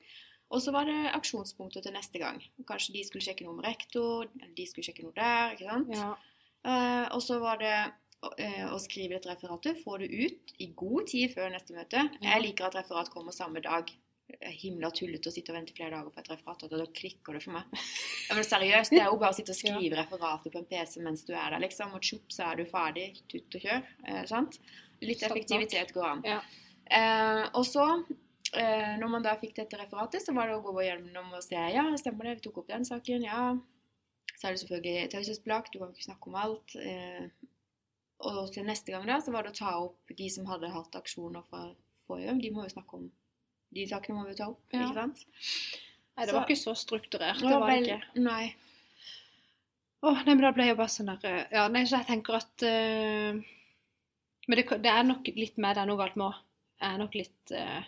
Og 0.50 0.62
så 0.62 0.74
var 0.74 0.86
det 0.90 0.98
aksjonspunkter 1.14 1.82
til 1.82 1.94
neste 1.94 2.18
gang. 2.22 2.42
Kanskje 2.66 2.98
de 2.98 3.06
skulle 3.06 3.22
sjekke 3.22 3.46
noe 3.46 3.56
med 3.58 3.66
rektor, 3.66 4.26
eller 4.40 4.54
de 4.58 4.66
skulle 4.66 4.86
sjekke 4.86 5.06
noe 5.06 5.14
der. 5.14 5.54
ikke 5.54 5.70
sant? 5.70 5.94
ja. 5.94 6.14
Eh, 6.66 7.04
og 7.14 7.22
så 7.22 7.38
var 7.42 7.60
det 7.62 7.74
eh, 8.42 8.64
å 8.66 8.78
skrive 8.82 9.16
dette 9.16 9.30
referatet, 9.30 9.78
få 9.84 10.00
det 10.02 10.10
ut 10.10 10.56
i 10.62 10.72
god 10.74 11.06
tid 11.12 11.30
før 11.34 11.52
neste 11.54 11.76
møte. 11.76 12.08
Jeg 12.24 12.42
liker 12.42 12.68
at 12.68 12.80
referat 12.80 13.12
kommer 13.12 13.34
samme 13.36 13.62
dag. 13.64 13.92
Er 14.42 14.54
Himla 14.58 14.90
tullete 14.90 15.30
å 15.30 15.34
sitte 15.34 15.52
og 15.52 15.60
vente 15.60 15.74
flere 15.76 15.94
dager 15.94 16.10
på 16.10 16.18
et 16.18 16.32
referat, 16.32 16.64
og 16.66 16.72
da 16.74 16.86
klikker 16.98 17.36
det 17.36 17.44
for 17.44 17.54
meg. 17.54 17.84
Men 18.34 18.48
seriøst, 18.48 18.90
Det 18.90 18.98
er 19.04 19.12
jo 19.12 19.20
bare 19.22 19.30
å 19.30 19.38
sitte 19.38 19.54
og 19.54 19.60
skrive 19.62 20.00
referatet 20.00 20.52
på 20.52 20.62
en 20.62 20.68
PC 20.72 20.98
mens 21.06 21.22
du 21.28 21.32
er 21.36 21.54
der, 21.54 21.62
liksom. 21.62 21.94
Og 21.94 22.02
tjopp, 22.02 22.26
så 22.34 22.48
er 22.50 22.58
du 22.58 22.66
ferdig. 22.66 23.08
Tutt 23.30 23.58
og 23.58 23.66
kjør. 23.68 23.86
Eh, 24.02 24.22
sant? 24.26 24.58
Litt 25.04 25.22
effektivitet 25.22 25.94
går 25.94 26.08
an. 26.10 26.26
Ja. 26.26 26.40
Eh, 26.86 27.44
og 27.58 27.62
så, 27.66 27.86
eh, 28.54 28.92
når 28.98 29.14
man 29.14 29.22
da 29.22 29.36
fikk 29.38 29.54
dette 29.60 29.78
referatet, 29.78 30.26
så 30.26 30.34
var 30.34 30.50
det 30.50 30.58
å 30.58 30.64
gå 30.66 30.74
gjennom 30.82 31.30
og 31.30 31.46
se 31.46 31.62
ja, 31.76 31.86
stemmer 32.00 32.30
det, 32.30 32.38
vi 32.40 32.48
tok 32.48 32.62
opp 32.64 32.74
den 32.74 32.86
saken, 32.88 33.26
ja. 33.30 33.46
Så 34.36 34.46
er 34.46 34.52
det 34.54 34.60
selvfølgelig 34.60 35.10
taushetsbelagt, 35.14 35.72
du 35.72 35.80
kan 35.80 35.92
ikke 35.94 36.04
snakke 36.10 36.28
om 36.30 36.34
alt. 36.40 36.74
Eh, 36.76 37.28
og 38.26 38.52
til 38.52 38.64
neste 38.68 38.92
gang 38.92 39.06
da, 39.08 39.18
så 39.24 39.32
var 39.32 39.44
det 39.46 39.54
å 39.54 39.58
ta 39.58 39.72
opp 39.80 40.12
de 40.18 40.28
som 40.32 40.46
hadde 40.48 40.70
hatt 40.72 40.96
aksjoner 40.98 41.44
fra 41.48 41.62
forrige 42.06 42.28
gang. 42.30 42.42
De 42.42 42.50
må 42.52 42.64
jo 42.66 42.74
snakke 42.74 43.00
om 43.00 43.08
de 43.76 43.86
sakene 43.88 44.16
må 44.16 44.28
vi 44.28 44.36
ta 44.38 44.46
opp, 44.52 44.62
Ja. 44.72 44.86
ikke 44.86 44.94
sant? 44.94 45.24
Nei, 46.16 46.24
det 46.24 46.28
Så- 46.30 46.36
var 46.36 46.46
ikke 46.46 46.64
så 46.64 46.74
strukturert. 46.76 47.40
Det 47.40 47.50
var 47.50 47.66
vel, 47.66 47.84
ikke. 47.84 48.20
Nei. 48.22 48.54
Åh, 50.02 50.22
nei, 50.24 50.34
men 50.34 50.42
da 50.44 50.52
ble 50.52 50.66
jeg 50.66 50.76
bare 50.76 50.88
sånn 50.92 51.06
der 51.06 51.24
eh, 51.24 51.46
Ja, 51.52 51.68
nei, 51.68 51.82
så 51.84 51.98
jeg 51.98 52.06
tenker 52.06 52.34
at 52.36 52.62
uh, 52.62 53.42
Men 54.46 54.56
det, 54.60 54.66
det 54.82 54.92
er 54.92 55.02
nok 55.02 55.26
litt 55.34 55.56
med 55.58 55.74
det 55.74 55.82
er 55.82 55.86
noe 55.86 55.96
galt 55.98 56.16
med 56.16 56.26
òg. 56.28 56.34
Jeg 56.80 56.92
er 56.94 56.98
nok 56.98 57.14
litt 57.14 57.52
uh, 57.56 57.82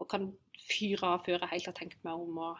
Og 0.00 0.08
kan 0.08 0.32
fyre 0.58 1.04
av 1.14 1.24
før 1.24 1.38
jeg 1.38 1.48
helt 1.52 1.66
har 1.66 1.76
tenkt 1.76 2.02
meg 2.04 2.14
om 2.14 2.38
og 2.38 2.58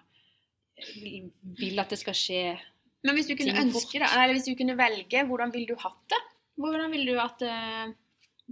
vil 1.59 1.79
at 1.81 1.91
det 1.93 1.99
skal 1.99 2.15
skje 2.15 2.59
Men 3.07 3.17
hvis 3.17 3.31
du 3.31 3.35
kunne 3.39 3.57
ønske, 3.63 3.99
det, 3.99 4.09
eller 4.13 4.37
hvis 4.37 4.49
du 4.51 4.57
kunne 4.59 4.77
velge, 4.77 5.25
hvordan 5.29 5.53
ville 5.55 5.73
du 5.73 5.81
hatt 5.81 6.01
det? 6.13 6.21
Hvordan 6.61 6.93
ville 6.93 7.15
du 7.15 7.21
at 7.23 7.45
uh, 7.49 7.93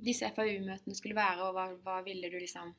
disse 0.04 0.28
FAU-møtene 0.32 0.96
skulle 0.96 1.18
være, 1.18 1.48
og 1.48 1.56
hva, 1.56 1.66
hva 1.84 1.98
ville 2.06 2.30
du 2.32 2.38
liksom 2.40 2.72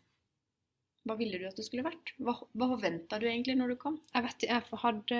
Hva 1.07 1.15
ville 1.19 1.39
du 1.39 1.45
at 1.47 1.57
det 1.57 1.65
skulle 1.67 1.85
vært? 1.85 2.13
Hva, 2.17 2.33
hva 2.57 2.69
forventa 2.73 3.19
du 3.21 3.27
egentlig 3.29 3.55
når 3.59 3.73
du 3.73 3.81
kom? 3.81 3.99
Jeg 4.13 4.25
vet 4.25 4.47
jeg 4.49 4.79
hadde 4.81 5.19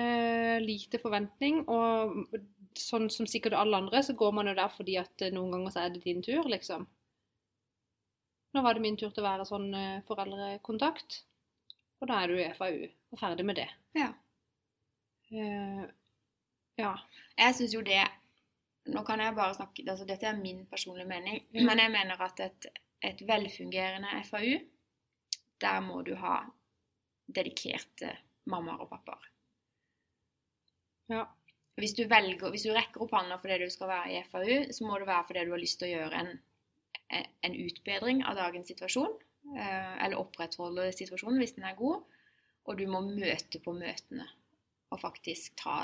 lite 0.64 1.00
forventning, 1.02 1.62
og 1.70 2.26
sånn 2.78 3.08
som 3.10 3.28
sikkert 3.28 3.56
alle 3.58 3.80
andre, 3.80 4.02
så 4.04 4.14
går 4.18 4.34
man 4.36 4.50
jo 4.50 4.56
der 4.58 4.72
fordi 4.74 4.96
at 5.00 5.24
eh, 5.24 5.32
noen 5.34 5.54
ganger 5.54 5.74
så 5.74 5.84
er 5.84 5.94
det 5.94 6.02
din 6.04 6.22
tur, 6.24 6.46
liksom. 6.50 6.86
Nå 8.54 8.62
var 8.66 8.74
det 8.74 8.82
min 8.84 8.98
tur 8.98 9.10
til 9.10 9.22
å 9.22 9.28
være 9.28 9.46
sånn 9.48 9.68
eh, 9.74 10.02
foreldrekontakt, 10.08 11.22
og 12.00 12.10
da 12.10 12.20
er 12.22 12.30
du 12.30 12.40
i 12.40 12.50
FAU 12.56 12.76
og 12.86 13.20
ferdig 13.20 13.46
med 13.46 13.60
det. 13.60 13.68
Ja. 13.98 14.12
Eh, 15.30 15.82
ja. 16.80 16.94
Jeg 17.38 17.56
syns 17.58 17.74
jo 17.76 17.84
det 17.86 18.02
Nå 18.90 19.02
kan 19.06 19.20
jeg 19.20 19.36
bare 19.36 19.54
snakke 19.54 19.84
altså 19.92 20.06
Dette 20.08 20.26
er 20.26 20.38
min 20.38 20.64
personlige 20.66 21.08
mening, 21.08 21.42
mm. 21.52 21.60
men 21.68 21.82
jeg 21.82 21.92
mener 21.92 22.22
at 22.24 22.40
et, 22.46 22.66
et 23.04 23.20
velfungerende 23.28 24.22
FAU, 24.28 24.56
der 25.60 25.80
må 25.84 26.00
du 26.06 26.14
ha 26.18 26.38
dedikerte 27.30 28.14
mammaer 28.50 28.80
og 28.82 28.88
pappaer. 28.90 29.28
Ja. 31.12 31.26
Hvis 31.80 31.94
du, 31.96 32.04
velger, 32.08 32.50
hvis 32.52 32.66
du 32.66 32.72
rekker 32.74 33.04
opp 33.04 33.14
hånda 33.16 33.38
fordi 33.40 33.60
du 33.62 33.70
skal 33.72 33.88
være 33.88 34.12
i 34.12 34.22
FAU, 34.28 34.72
så 34.74 34.86
må 34.86 34.98
det 35.00 35.08
være 35.08 35.26
fordi 35.28 35.44
du 35.46 35.54
har 35.54 35.62
lyst 35.62 35.78
til 35.80 35.88
å 35.88 35.92
gjøre 35.94 36.24
en, 36.24 36.32
en 37.46 37.56
utbedring 37.56 38.24
av 38.26 38.36
dagens 38.40 38.68
situasjon. 38.72 39.14
eh, 39.56 39.94
Eller 40.04 40.20
opprettholde 40.20 40.90
situasjonen 40.96 41.40
hvis 41.40 41.56
den 41.56 41.68
er 41.68 41.78
god. 41.78 42.02
Og 42.68 42.76
du 42.78 42.84
må 42.90 43.00
møte 43.06 43.62
på 43.64 43.72
møtene. 43.76 44.26
Å 44.90 44.98
faktisk 44.98 45.54
ta 45.60 45.76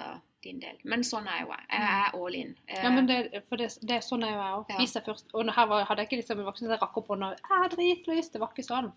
din 0.42 0.58
del. 0.62 0.78
Men 0.86 1.04
sånn 1.06 1.26
er 1.30 1.44
jo 1.44 1.52
jeg. 1.52 1.66
Jeg 1.70 1.86
er 1.86 2.18
all 2.18 2.36
in. 2.38 2.52
Ja, 2.70 2.90
men 2.94 3.08
det, 3.08 3.18
for 3.48 3.60
det, 3.60 3.70
det 3.86 3.98
er 3.98 4.04
sånn 4.04 4.26
er 4.26 4.34
jo 4.34 4.40
jeg 4.40 4.58
òg. 4.58 4.74
Hvis 4.80 4.96
jeg 4.98 5.06
først 5.06 5.32
Og 5.34 5.50
her 5.56 5.70
var, 5.70 5.86
hadde 5.88 6.02
jeg 6.04 6.10
ikke 6.10 6.20
liksom, 6.22 6.42
en 6.42 6.48
voksen 6.50 6.70
jeg 6.70 6.82
rakk 6.82 7.00
opp 7.00 7.08
hånda 7.14 7.30
Jeg 7.36 7.48
har 7.52 7.72
dritlyst. 7.72 8.34
Det 8.34 8.42
var 8.42 8.52
ikke 8.54 8.66
sånn. 8.66 8.92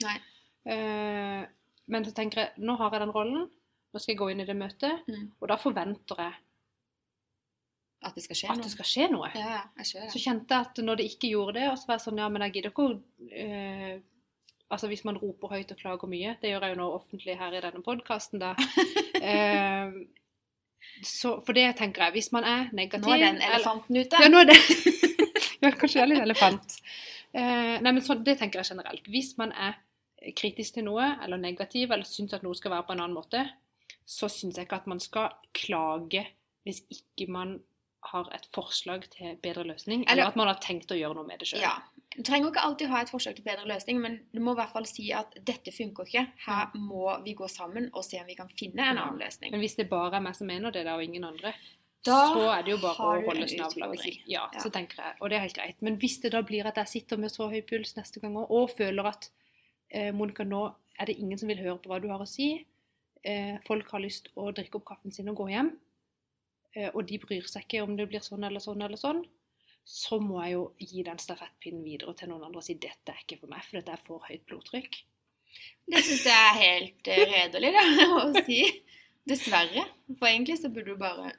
Eh, 0.69 1.41
men 1.89 2.05
så 2.05 2.13
tenker 2.17 2.43
jeg 2.43 2.65
nå 2.65 2.75
har 2.81 2.93
jeg 2.93 3.05
den 3.05 3.15
rollen. 3.15 3.47
Nå 3.89 4.01
skal 4.01 4.13
jeg 4.13 4.21
gå 4.21 4.29
inn 4.33 4.43
i 4.43 4.49
det 4.49 4.57
møtet. 4.57 5.07
Mm. 5.09 5.25
Og 5.39 5.49
da 5.49 5.57
forventer 5.61 6.23
jeg 6.25 6.37
At 8.05 8.15
det 8.15 8.23
skal 8.23 8.37
skje 8.39 8.51
at 8.51 8.59
noe. 8.59 8.65
det 8.67 8.73
skal 8.75 8.87
skje 8.87 9.09
noe. 9.11 9.31
Ja. 9.35 9.63
Så 9.83 10.21
kjente 10.21 10.55
jeg 10.55 10.69
at 10.69 10.81
når 10.85 11.01
det 11.01 11.09
ikke 11.13 11.33
gjorde 11.33 11.57
det, 11.59 11.65
og 11.71 11.77
så 11.81 11.89
var 11.89 11.97
jeg 11.99 12.05
sånn 12.07 12.21
Ja, 12.21 12.29
men 12.31 12.45
jeg 12.45 12.57
gidder 12.57 12.73
ikke 12.73 12.85
å 12.85 12.93
eh, 13.29 13.97
Altså 14.69 14.88
hvis 14.88 15.03
man 15.08 15.17
roper 15.17 15.55
høyt 15.55 15.71
og 15.73 15.79
klager 15.79 16.10
mye, 16.12 16.36
det 16.41 16.51
gjør 16.51 16.65
jeg 16.65 16.75
jo 16.75 16.79
nå 16.79 16.88
offentlig 16.93 17.36
her 17.39 17.55
i 17.58 17.62
denne 17.63 17.84
podkasten, 17.86 18.41
da. 18.43 18.55
Eh, 19.19 19.89
så 21.03 21.34
for 21.43 21.51
det 21.58 21.65
tenker 21.75 22.05
jeg, 22.05 22.13
hvis 22.15 22.29
man 22.32 22.45
er 22.47 22.69
negativ 22.71 23.10
Nå 23.10 23.17
er 23.17 23.23
den 23.25 23.41
elefanten 23.43 23.97
ute. 23.99 24.21
Ja, 24.23 24.29
nå 24.32 24.45
er 24.45 24.47
det 24.47 24.55
Ja, 25.63 25.73
kanskje 25.75 25.97
jeg 25.97 26.05
er 26.05 26.12
litt 26.13 26.23
elefant. 26.23 26.77
Eh, 27.36 27.75
nei, 27.84 27.91
men 27.91 27.99
så, 27.99 28.15
det 28.15 28.38
tenker 28.39 28.62
jeg 28.62 28.71
generelt. 28.71 29.10
Hvis 29.12 29.34
man 29.41 29.51
er 29.51 29.75
kritisk 30.39 30.77
til 30.77 30.88
noe, 30.88 31.10
eller 31.25 31.41
negativ, 31.41 31.91
eller 31.91 32.08
syns 32.08 32.38
at 32.38 32.45
noe 32.47 32.55
skal 32.55 32.71
være 32.77 32.88
på 32.88 32.95
en 32.95 33.03
annen 33.03 33.17
måte, 33.17 33.43
så 34.08 34.32
syns 34.32 34.55
jeg 34.55 34.69
ikke 34.69 34.79
at 34.79 34.88
man 34.89 35.03
skal 35.03 35.36
klage 35.55 36.23
hvis 36.63 36.82
ikke 36.93 37.27
man 37.32 37.58
har 38.01 38.29
et 38.33 38.47
forslag 38.55 39.09
til 39.12 39.35
bedre 39.43 39.63
løsning, 39.67 40.03
eller, 40.07 40.12
Eller- 40.12 40.27
at 40.27 40.35
man 40.35 40.47
har 40.47 40.55
tenkt 40.55 40.88
å 40.91 40.97
gjøre 40.97 41.15
noe 41.15 41.25
med 41.27 41.39
det 41.39 41.47
sjøl. 41.47 41.62
Ja. 41.62 41.77
Du 42.15 42.23
trenger 42.23 42.49
ikke 42.51 42.63
alltid 42.63 42.88
ha 42.89 43.01
et 43.01 43.09
forslag 43.09 43.35
til 43.35 43.43
bedre 43.45 43.65
løsning, 43.67 43.99
men 44.01 44.19
du 44.33 44.39
må 44.39 44.51
i 44.51 44.55
hvert 44.55 44.71
fall 44.71 44.85
si 44.85 45.12
at 45.13 45.35
dette 45.45 45.71
funker 45.71 46.05
ikke. 46.07 46.27
Her 46.47 46.71
må 46.75 47.23
vi 47.23 47.33
gå 47.35 47.47
sammen 47.49 47.89
og 47.93 48.03
se 48.03 48.19
om 48.19 48.25
vi 48.25 48.35
kan 48.35 48.47
finne 48.49 48.79
en 48.79 48.97
annen 48.97 49.19
løsning. 49.19 49.51
Men 49.51 49.59
hvis 49.62 49.75
det 49.75 49.89
bare 49.89 50.15
er 50.15 50.19
meg 50.21 50.35
som 50.35 50.47
mener 50.47 50.71
det, 50.71 50.85
da, 50.85 50.95
og 50.95 51.03
ingen 51.03 51.23
andre, 51.23 51.53
Da 52.05 52.33
så 52.33 52.57
er 52.57 52.63
det 52.63 52.71
jo 52.71 52.77
bare 52.77 52.95
å 52.95 53.25
holde 53.25 53.47
snavla. 53.47 53.93
Ja, 54.25 54.47
Ja. 54.53 54.59
så 54.59 54.71
tenker 54.71 54.95
jeg, 55.03 55.15
og 55.21 55.29
det 55.29 55.35
er 55.35 55.41
helt 55.41 55.53
greit. 55.55 55.75
Men 55.81 55.97
hvis 55.97 56.21
det 56.21 56.31
da 56.31 56.41
blir 56.41 56.65
at 56.65 56.75
jeg 56.75 56.88
sitter 56.88 57.17
med 57.17 57.29
så 57.31 57.49
høy 57.51 57.62
puls 57.62 57.93
neste 57.95 58.19
gang 58.21 58.33
òg, 58.35 58.47
og 58.49 58.69
føler 58.71 59.05
at 59.05 59.29
eh, 59.91 60.12
Monica, 60.12 60.43
nå 60.43 60.73
er 60.99 61.05
det 61.05 61.17
ingen 61.19 61.38
som 61.38 61.47
vil 61.49 61.57
høre 61.57 61.77
på 61.77 61.89
hva 61.89 62.01
du 62.01 62.07
har 62.07 62.19
å 62.19 62.27
si, 62.27 62.65
eh, 63.23 63.57
folk 63.67 63.89
har 63.91 63.99
lyst 63.99 64.29
å 64.38 64.51
drikke 64.53 64.75
opp 64.75 64.85
kaffen 64.85 65.12
sin 65.13 65.27
og 65.29 65.35
gå 65.38 65.49
hjem, 65.49 65.71
og 66.93 67.01
de 67.10 67.17
bryr 67.21 67.47
seg 67.49 67.65
ikke 67.65 67.84
om 67.84 67.95
det 67.97 68.05
blir 68.12 68.21
sånn 68.23 68.45
eller 68.45 68.62
sånn 68.63 68.82
eller 68.86 68.99
sånn, 68.99 69.23
så 69.89 70.19
må 70.21 70.41
jeg 70.43 70.53
jo 70.53 70.63
gi 70.77 71.03
den 71.08 71.17
stafettpinnen 71.21 71.82
videre 71.86 72.13
til 72.17 72.29
noen 72.29 72.45
andre 72.45 72.62
og 72.62 72.65
si 72.65 72.75
dette 72.77 73.13
er 73.13 73.23
ikke 73.23 73.39
for 73.41 73.49
meg, 73.53 73.63
for 73.65 73.79
dette 73.79 73.95
er 73.95 74.03
for 74.05 74.25
høyt 74.27 74.45
blodtrykk. 74.49 74.99
Det 75.89 76.01
syns 76.05 76.25
jeg 76.29 76.38
er 76.38 76.60
helt 76.60 77.10
uh, 77.10 77.21
redelig 77.34 77.71
da, 77.73 77.86
å 78.21 78.43
si. 78.45 78.60
Dessverre. 79.29 79.86
For 80.19 80.29
egentlig 80.29 80.60
så 80.62 80.69
burde 80.73 80.93
du 80.93 81.01
bare 81.01 81.32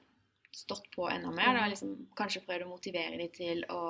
stått 0.55 0.89
på 0.95 1.07
enda 1.11 1.31
mer. 1.35 1.55
Da, 1.55 1.69
liksom, 1.71 1.95
kanskje 2.19 2.43
prøvd 2.47 2.67
å 2.67 2.73
motivere 2.73 3.19
dem 3.21 3.31
til 3.35 3.63
å 3.71 3.83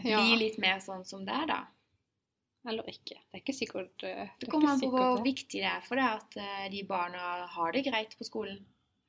bli 0.00 0.14
Ja, 0.14 0.22
litt 0.40 0.56
mer 0.60 0.80
sånn 0.84 1.04
som 1.08 1.26
det 1.28 1.36
er, 1.36 1.52
da. 1.52 1.58
eller 2.72 2.88
ikke. 2.88 3.20
Det 3.20 3.36
er 3.36 3.42
ikke 3.44 3.56
sikkert 3.56 3.92
Det, 4.00 4.14
Det 4.40 4.48
er 4.48 4.52
kommer 4.52 4.72
an 4.72 4.82
på 4.82 4.90
hvor 4.94 5.22
viktig 5.24 5.60
det 5.60 5.68
er 5.70 5.84
for 5.84 6.00
deg 6.00 6.08
at 6.08 6.40
eh, 6.40 6.66
de 6.72 6.82
barna 6.88 7.46
har 7.52 7.76
det 7.76 7.84
greit 7.86 8.16
på 8.18 8.26
skolen. 8.26 8.58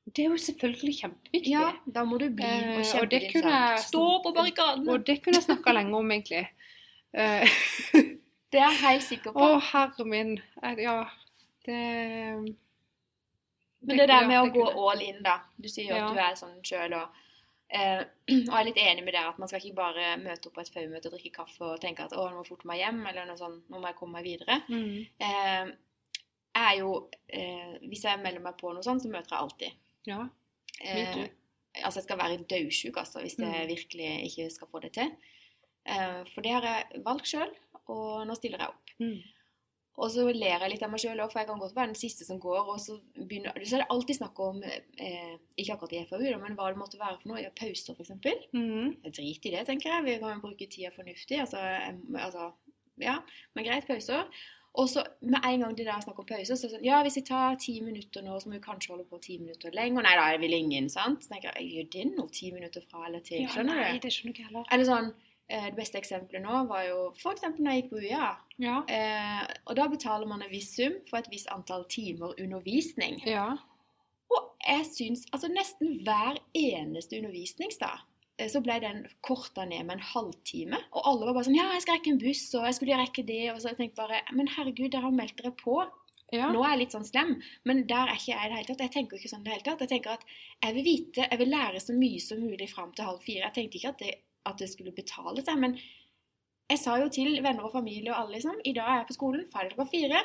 Det 0.06 0.24
er 0.26 0.30
jo 0.32 0.38
selvfølgelig 0.42 0.94
kjempeviktig. 1.02 1.52
Ja, 1.52 1.74
da 1.86 2.04
må 2.04 2.18
du 2.18 2.30
bli 2.34 2.44
Eh, 2.46 2.80
og 2.80 2.86
kjempe 2.86 3.10
det 3.10 3.20
din 3.34 3.42
sak. 3.44 3.52
jeg- 3.52 3.80
Stå 3.84 4.06
på 4.24 4.32
barrikaden! 4.34 4.88
Og 4.90 5.06
det 5.06 5.22
kunne 5.24 5.36
jeg 5.38 5.44
snakka 5.44 5.74
lenge 5.74 5.96
om, 5.96 6.12
egentlig. 6.12 6.48
Eh, 7.14 7.46
Det 8.52 8.58
er 8.60 8.72
jeg 8.72 8.80
helt 8.82 9.04
sikker 9.04 9.32
på. 9.32 9.40
Å, 9.40 9.60
herre 9.62 10.06
min. 10.06 10.42
Eh, 10.64 10.76
Ja, 10.82 11.06
det 11.66 11.76
Men 13.82 13.98
det 13.98 14.08
der 14.10 14.28
med 14.28 14.38
å 14.42 14.50
gå 14.52 14.66
kunne- 14.66 14.90
all 14.92 15.02
in, 15.02 15.22
da. 15.24 15.40
Du 15.62 15.68
sier 15.70 15.86
jo 15.90 15.96
Ja. 15.96 16.08
at 16.08 16.14
du 16.14 16.20
er 16.20 16.36
sånn 16.36 16.62
sjøl 16.64 16.94
og 16.94 17.10
eh, 17.70 18.04
Og 18.30 18.50
jeg 18.50 18.60
er 18.60 18.64
litt 18.66 18.78
enig 18.78 19.04
med 19.06 19.14
deg 19.14 19.28
at 19.30 19.38
man 19.40 19.48
skal 19.48 19.62
ikke 19.62 19.76
bare 19.76 20.18
møte 20.18 20.48
opp 20.48 20.56
på 20.56 20.62
et 20.62 20.70
FAU-møte 20.74 21.06
og 21.06 21.14
drikke 21.14 21.32
kaffe 21.36 21.62
og 21.62 21.80
tenke 21.80 22.00
at 22.04 22.12
å, 22.14 22.26
nå 22.30 22.36
må 22.40 22.44
jeg 22.44 22.50
forte 22.50 22.66
meg 22.68 22.80
hjem, 22.82 23.06
eller 23.08 23.26
noe 23.30 23.38
sånt, 23.38 23.62
nå 23.70 23.80
må 23.80 23.86
jeg 23.88 23.96
komme 23.96 24.14
meg 24.18 24.24
videre. 24.26 24.64
mm. 24.68 25.06
Eh, 25.20 25.72
jeg 26.56 26.66
er 26.66 26.80
jo 26.80 27.10
eh, 27.30 27.78
Hvis 27.88 28.02
jeg 28.04 28.20
melder 28.20 28.42
meg 28.42 28.58
på 28.58 28.74
noe 28.74 28.82
sånt, 28.84 29.02
så 29.04 29.08
møter 29.14 29.30
jeg 29.30 29.40
alltid. 29.40 29.72
Ja. 30.08 30.28
Eh, 30.82 31.28
altså, 31.84 32.00
jeg 32.00 32.04
skal 32.08 32.18
være 32.18 32.38
dødsjuk, 32.50 32.98
altså, 32.98 33.20
hvis 33.22 33.38
jeg 33.40 33.48
Mm. 33.66 33.68
virkelig 33.68 34.24
ikke 34.30 34.50
skal 34.52 34.68
få 34.72 34.80
det 34.82 34.94
til. 34.94 35.12
Eh, 35.86 36.24
for 36.34 36.42
det 36.42 36.52
har 36.52 36.62
jeg 36.64 37.04
valgt 37.06 37.28
sjøl, 37.28 37.52
og 37.88 38.26
nå 38.28 38.36
stiller 38.36 38.60
jeg 38.60 38.68
opp. 38.70 38.90
Mm. 39.00 39.20
Og 40.00 40.12
så 40.12 40.24
ler 40.32 40.60
jeg 40.62 40.70
litt 40.72 40.84
av 40.84 40.90
meg 40.92 41.00
sjøl 41.02 41.20
òg, 41.20 41.32
for 41.32 41.40
jeg 41.42 41.48
kan 41.50 41.60
godt 41.60 41.76
være 41.76 41.88
den 41.92 41.96
siste 42.00 42.24
som 42.24 42.40
går. 42.40 42.70
Og 42.72 42.80
så, 42.80 43.02
begynner, 43.18 43.52
så 43.68 43.76
er 43.76 43.82
det 43.84 43.90
alltid 43.92 44.16
snakk 44.16 44.40
om 44.40 44.62
eh, 44.64 45.36
Ikke 45.58 45.74
akkurat 45.76 45.92
i 45.94 46.06
FAU, 46.08 46.38
men 46.40 46.56
hva 46.56 46.70
det 46.72 46.78
måtte 46.80 47.00
være 47.00 47.20
for 47.20 47.28
noe. 47.34 47.42
Ja, 47.44 47.50
pauser, 47.50 47.96
f.eks. 47.98 48.12
Mm. 48.54 48.96
Drit 49.12 49.46
i 49.46 49.52
det, 49.52 49.66
tenker 49.68 49.90
jeg. 49.92 50.06
Vi 50.06 50.18
kan 50.22 50.40
bruke 50.40 50.70
tida 50.72 50.92
fornuftig. 50.96 51.40
Altså, 51.44 51.58
altså 52.16 52.54
Ja, 53.02 53.18
men 53.56 53.64
greit, 53.66 53.88
pauser. 53.88 54.28
Og 54.78 54.90
så 54.90 55.02
med 55.22 55.40
en 55.44 55.60
gang 55.64 55.72
det 55.78 55.86
der 55.88 55.92
snakker 56.00 56.04
snakk 56.06 56.20
om 56.20 56.26
pause, 56.30 56.56
så 56.56 56.66
er 56.66 56.70
det 56.70 56.76
sånn 56.78 56.86
Ja, 56.86 57.00
hvis 57.04 57.16
jeg 57.18 57.26
tar 57.26 57.56
ti 57.60 57.80
minutter 57.82 58.22
nå, 58.22 58.36
så 58.40 58.50
må 58.50 58.54
vi 58.58 58.62
kanskje 58.64 58.92
holde 58.94 59.06
på 59.10 59.18
ti 59.22 59.38
minutter 59.42 59.72
lenger. 59.74 60.04
Nei 60.06 60.16
da, 60.16 60.28
jeg 60.32 60.40
vil 60.44 60.54
ingen, 60.54 60.90
sant? 60.94 61.24
Så 61.26 61.34
tenker 61.34 61.58
jeg, 61.58 61.72
gjør 61.74 61.88
det 61.96 62.04
noe 62.14 62.30
ti 62.30 62.52
minutter 62.54 62.86
fra 62.86 63.08
eller 63.08 63.20
til? 63.26 63.48
Skjønner 63.50 63.76
Ja, 63.82 63.88
nei, 63.90 63.98
du? 63.98 64.04
det 64.06 64.12
skjønner 64.14 64.36
ikke 64.36 64.46
heller. 64.52 64.68
Eller 64.72 64.86
sånn 64.86 65.10
eh, 65.50 65.66
Det 65.72 65.76
beste 65.80 65.98
eksempelet 65.98 66.46
nå 66.46 66.62
var 66.70 66.84
jo 66.86 67.00
f.eks. 67.18 67.48
når 67.58 67.72
jeg 67.74 67.82
gikk 67.82 67.90
på 67.96 68.04
UiA. 68.04 68.30
Ja. 68.62 68.78
Eh, 68.88 69.48
og 69.66 69.76
da 69.82 69.88
betaler 69.90 70.30
man 70.30 70.46
en 70.46 70.52
viss 70.54 70.70
sum 70.78 71.00
for 71.10 71.18
et 71.20 71.32
visst 71.34 71.50
antall 71.56 71.88
timer 71.90 72.38
undervisning. 72.40 73.22
ja. 73.26 73.50
Og 74.30 74.52
jeg 74.62 74.84
syns 74.86 75.24
altså 75.34 75.48
nesten 75.50 76.04
hver 76.06 76.38
eneste 76.54 77.18
undervisningsdag 77.18 78.04
så 78.48 78.62
ble 78.64 78.80
den 78.80 79.02
korta 79.26 79.66
ned 79.68 79.84
med 79.88 79.98
en 79.98 80.06
halvtime. 80.14 80.80
Og 80.96 81.08
alle 81.12 81.28
var 81.28 81.36
bare 81.36 81.48
sånn 81.50 81.58
Ja, 81.58 81.66
jeg 81.76 81.84
skal 81.84 81.98
rekke 81.98 82.14
en 82.14 82.22
buss, 82.22 82.46
og 82.56 82.68
jeg 82.70 82.78
skulle 82.78 83.00
rekke 83.02 83.26
det. 83.28 83.42
Og 83.52 83.60
så 83.60 83.74
jeg 83.74 83.78
tenkte 83.82 84.00
bare 84.00 84.22
Men 84.32 84.48
herregud, 84.56 84.92
dere 84.94 85.02
har 85.10 85.12
meldt 85.12 85.36
dere 85.42 85.52
på. 85.60 85.82
ja. 86.32 86.48
Nå 86.54 86.64
er 86.64 86.76
jeg 86.76 86.82
litt 86.86 86.96
sånn 86.96 87.08
slem, 87.10 87.36
men 87.66 87.84
der 87.90 88.08
er 88.08 88.16
ikke 88.16 88.32
jeg 88.32 88.40
i 88.46 88.50
det 88.50 88.58
hele 88.62 88.68
tatt. 88.72 88.84
Jeg 88.86 88.96
tenker 88.96 89.18
ikke 89.18 89.30
sånn 89.34 89.42
i 89.42 89.50
det 89.50 89.56
hele 89.58 89.66
tatt. 89.68 89.82
Jeg 89.82 89.90
tenker 89.96 90.12
at 90.16 90.26
jeg 90.64 90.76
vil 90.78 90.86
vite, 90.86 91.28
jeg 91.28 91.40
vil 91.42 91.50
lære 91.50 91.80
så 91.82 91.96
mye 91.98 92.20
som 92.22 92.44
mulig 92.44 92.70
fram 92.72 92.92
til 92.94 93.06
halv 93.10 93.24
fire. 93.26 93.48
Jeg 93.50 93.56
tenkte 93.58 93.80
ikke 93.82 93.94
at 93.96 94.04
det, 94.04 94.14
at 94.46 94.58
det 94.62 94.70
skulle 94.72 94.94
betale 94.96 95.42
seg, 95.44 95.58
men 95.60 95.80
jeg 96.70 96.80
sa 96.80 97.00
jo 97.02 97.08
til 97.10 97.40
venner 97.42 97.66
og 97.66 97.74
familie 97.74 98.12
og 98.14 98.20
alle 98.20 98.38
liksom 98.38 98.60
I 98.64 98.74
dag 98.78 98.88
er 98.92 99.00
jeg 99.02 99.08
på 99.10 99.18
skolen, 99.18 99.48
ferdig 99.50 99.74
klokka 99.74 99.90
fire. 99.90 100.22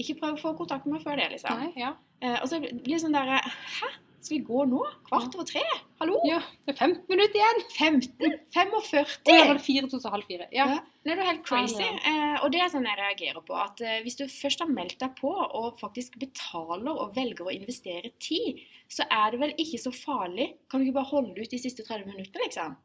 Ikke 0.00 0.16
prøv 0.22 0.38
å 0.38 0.40
få 0.40 0.54
kontakt 0.56 0.86
med 0.88 0.96
meg 0.96 1.04
før 1.04 1.20
det, 1.20 1.26
liksom. 1.34 1.58
Nei, 1.60 1.72
ja. 1.76 1.90
Eh, 2.22 2.38
og 2.40 2.48
så 2.48 2.62
blir 2.62 2.94
det 2.94 3.02
sånn 3.02 3.12
derre 3.12 3.42
Hæ? 3.44 3.90
Skal 4.22 4.38
vi 4.38 4.44
gå 4.46 4.64
nå? 4.70 4.80
Kvart 5.08 5.34
over 5.34 5.46
tre? 5.48 5.62
Hallo? 5.98 6.20
ja. 6.28 6.38
Det 6.62 6.76
er 6.76 6.78
15 6.78 7.08
minutter 7.10 7.38
igjen! 7.40 7.62
15? 7.74 8.36
45? 8.54 9.00
Og 9.26 9.32
jeg 9.32 9.48
var 9.48 9.58
det 9.58 9.64
fire, 9.64 9.88
så 9.90 10.12
halv 10.14 10.26
fire. 10.28 10.46
Ja. 10.54 10.66
Ja. 10.70 10.76
Det 11.02 11.10
er 11.14 11.18
jo 11.18 11.26
helt 11.26 11.42
crazy. 11.46 11.82
Ja, 11.82 11.96
Eh, 12.12 12.36
og 12.44 12.52
det 12.54 12.60
er 12.62 12.70
sånn 12.70 12.86
jeg 12.86 12.98
reagerer 13.00 13.42
på. 13.46 13.56
At 13.58 13.82
eh, 13.82 13.98
hvis 14.04 14.16
du 14.20 14.22
først 14.30 14.62
har 14.62 14.70
meldt 14.70 15.00
deg 15.02 15.16
på, 15.18 15.32
og 15.32 15.80
faktisk 15.80 16.14
betaler 16.22 16.92
og 16.92 17.16
velger 17.16 17.50
å 17.50 17.54
investere 17.54 18.12
tid, 18.22 18.62
så 18.90 19.06
er 19.10 19.34
det 19.34 19.40
vel 19.42 19.56
ikke 19.58 19.80
så 19.82 19.92
farlig. 19.94 20.52
Kan 20.70 20.80
du 20.80 20.86
ikke 20.86 21.00
bare 21.00 21.10
holde 21.10 21.34
ut 21.42 21.50
de 21.50 21.60
siste 21.60 21.82
30 21.88 22.06
minuttene, 22.06 22.46
liksom? 22.46 22.78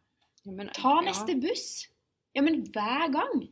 Ja, 0.47 0.55
men, 0.57 0.73
Ta 0.73 0.95
ja. 0.97 1.05
neste 1.11 1.37
buss. 1.43 1.67
Ja, 2.33 2.41
men 2.45 2.63
hver 2.73 3.13
gang. 3.13 3.45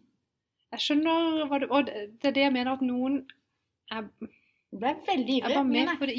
Jeg 0.73 0.81
skjønner 0.81 1.45
hva 1.47 1.61
du 1.61 1.69
Og 1.69 1.85
det 1.87 2.07
det 2.21 2.31
er 2.31 2.35
det 2.35 2.43
jeg 2.47 2.55
mener 2.57 2.73
at 2.75 2.83
noen 2.83 3.21
er, 3.93 4.09
Du 4.75 4.81
ble 4.81 4.91
veldig 5.07 5.37
ivrig. 5.39 5.53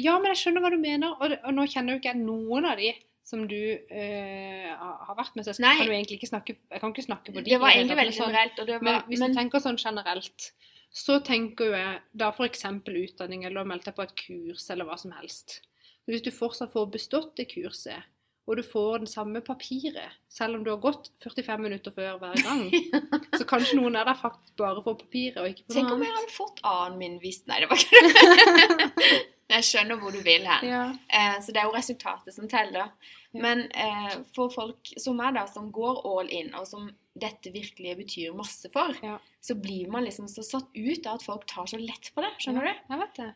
Ja, 0.01 0.15
men 0.17 0.31
jeg 0.33 0.39
skjønner 0.41 0.63
hva 0.63 0.71
du 0.73 0.79
mener. 0.81 1.13
Og, 1.21 1.35
og 1.45 1.53
nå 1.53 1.67
kjenner 1.69 1.93
jo 1.93 2.01
ikke 2.01 2.09
jeg 2.09 2.23
noen 2.23 2.65
av 2.65 2.79
de 2.81 2.89
som 3.27 3.43
du 3.45 3.57
øh, 3.59 4.69
har 4.79 5.15
vært 5.17 5.35
med, 5.35 5.43
så 5.43 5.51
jeg 5.51 5.59
kan 5.59 5.83
jo 5.83 5.91
egentlig 5.91 6.15
ikke 6.15 6.29
snakke 6.29 6.53
Jeg 6.55 6.79
kan 6.79 6.93
ikke 6.93 7.03
snakke 7.03 7.33
på 7.35 7.41
de. 7.41 7.51
Det 7.51 7.59
var 7.59 7.75
egentlig 7.75 7.97
veldig 7.99 8.15
sånn- 8.15 8.31
generelt. 8.31 8.61
Det 8.69 8.77
Men 8.81 9.01
hvis 9.09 9.19
men, 9.19 9.33
du 9.33 9.39
tenker 9.41 9.61
sånn 9.61 9.77
generelt, 9.81 10.47
så 10.95 11.19
tenker 11.27 11.69
jo 11.69 11.75
jeg 11.75 11.99
da 12.23 12.29
f.eks. 12.31 12.63
utdanning, 12.87 13.43
eller 13.45 13.61
å 13.61 13.67
melde 13.67 13.89
deg 13.89 13.97
på 13.97 14.05
et 14.07 14.15
kurs, 14.23 14.69
eller 14.71 14.87
hva 14.87 14.95
som 14.97 15.11
helst. 15.19 15.59
Hvis 16.07 16.23
du 16.23 16.31
fortsatt 16.31 16.71
får 16.71 16.87
bestått 16.95 17.35
det 17.35 17.49
kurset, 17.51 18.07
og 18.47 18.55
du 18.55 18.63
får 18.63 19.01
det 19.03 19.09
samme 19.11 19.41
papiret, 19.43 20.13
selv 20.31 20.55
om 20.55 20.63
du 20.63 20.69
har 20.71 20.79
gått 20.79 21.09
45 21.23 21.61
minutter 21.65 21.91
før 21.91 22.17
hver 22.21 22.37
gang, 22.45 22.61
så 23.37 23.43
kanskje 23.49 23.75
noen 23.81 23.97
er 23.99 24.07
der 24.07 24.15
faktisk 24.19 24.55
bare 24.61 24.83
for 24.85 24.95
papiret, 25.01 25.41
og 25.43 25.49
ikke 25.51 25.65
på 25.67 25.75
tenk 25.75 25.89
noe 25.89 25.97
om 25.99 26.05
jeg 26.07 26.15
hadde 26.15 26.35
fått 26.37 26.61
annen 26.63 26.99
min 27.01 27.17
hvis 27.23 27.41
Nei, 27.51 27.59
det 27.65 27.67
var 27.71 27.83
ikke 27.83 28.05
det. 28.07 29.17
Jeg 29.47 29.63
skjønner 29.63 29.95
hvor 30.01 30.11
du 30.11 30.19
vil 30.25 30.43
hen. 30.43 30.65
Ja. 30.67 30.79
Eh, 31.07 31.37
så 31.39 31.53
det 31.55 31.61
er 31.61 31.69
jo 31.69 31.75
resultatet 31.77 32.35
som 32.35 32.49
teller. 32.51 32.89
Men 33.31 33.61
eh, 33.71 34.17
for 34.35 34.51
folk 34.51 34.89
som 34.99 35.15
meg, 35.15 35.37
da, 35.37 35.45
som 35.47 35.69
går 35.71 36.01
all 36.09 36.27
in, 36.35 36.49
og 36.59 36.65
som 36.67 36.89
dette 37.15 37.53
virkelig 37.55 37.93
betyr 38.01 38.35
masse 38.35 38.67
for, 38.73 38.91
Ja. 38.99 39.15
så 39.39 39.55
blir 39.55 39.87
man 39.93 40.03
liksom 40.03 40.27
så 40.27 40.43
satt 40.43 40.67
ut 40.75 41.07
av 41.07 41.21
at 41.21 41.23
folk 41.23 41.47
tar 41.47 41.63
så 41.71 41.79
lett 41.79 42.11
på 42.11 42.25
det. 42.25 42.33
Skjønner 42.43 42.67
du? 42.67 42.73
Jeg 42.91 43.01
vet 43.05 43.15
det. 43.21 43.29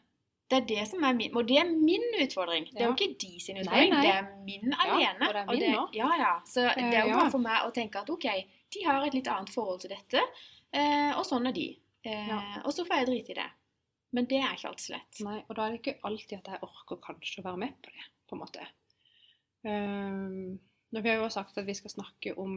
Det 0.51 0.57
er 0.57 0.65
det 0.67 0.81
som 0.89 1.03
er 1.07 1.13
min 1.15 1.35
Og 1.39 1.45
det 1.47 1.57
er 1.61 1.69
min 1.71 2.03
utfordring. 2.19 2.65
Det 2.67 2.81
er 2.81 2.89
jo 2.89 2.95
ikke 2.97 3.15
de 3.21 3.39
sin 3.39 3.61
utfordring, 3.61 3.93
nei. 3.93 4.01
nei. 4.01 4.01
det 4.03 4.15
er 4.17 4.25
min 4.43 4.73
alene. 4.75 5.29
og 5.29 5.33
det 5.33 5.43
er 5.43 5.51
min 5.53 5.77
nå. 5.77 5.85
Ja, 5.95 6.09
ja. 6.19 6.33
Så 6.47 6.65
det 6.75 6.89
er 6.89 7.07
jo 7.07 7.15
bare 7.15 7.31
for 7.31 7.43
meg 7.45 7.63
å 7.63 7.71
tenke 7.75 8.01
at 8.03 8.11
OK, 8.11 8.27
de 8.75 8.83
har 8.83 9.07
et 9.07 9.15
litt 9.15 9.31
annet 9.31 9.53
forhold 9.53 9.79
til 9.85 9.93
dette, 9.93 10.25
eh, 10.75 11.11
og 11.15 11.23
sånn 11.27 11.47
er 11.47 11.55
de. 11.55 11.69
Eh. 12.03 12.35
Og 12.65 12.75
så 12.75 12.83
får 12.83 13.01
jeg 13.01 13.09
drite 13.11 13.35
i 13.35 13.39
det. 13.39 13.47
Men 14.11 14.27
det 14.27 14.41
er 14.41 14.55
ikke 14.55 14.73
alltid 14.73 14.85
så 14.89 14.95
lett. 14.97 15.19
Nei, 15.23 15.37
og 15.47 15.55
da 15.55 15.65
er 15.65 15.73
det 15.73 15.79
ikke 15.79 15.99
alltid 16.07 16.37
at 16.41 16.51
jeg 16.51 16.65
orker 16.67 16.99
kanskje 17.05 17.41
å 17.41 17.47
være 17.47 17.61
med 17.63 17.77
på 17.79 17.93
det, 17.93 18.07
på 18.27 18.35
en 18.35 18.41
måte. 18.41 18.67
Um, 19.63 20.57
nå 20.91 20.99
har 20.99 21.05
vi 21.05 21.13
jo 21.15 21.29
sagt 21.31 21.59
at 21.61 21.67
vi 21.67 21.75
skal 21.77 21.93
snakke 21.93 22.33
om 22.41 22.55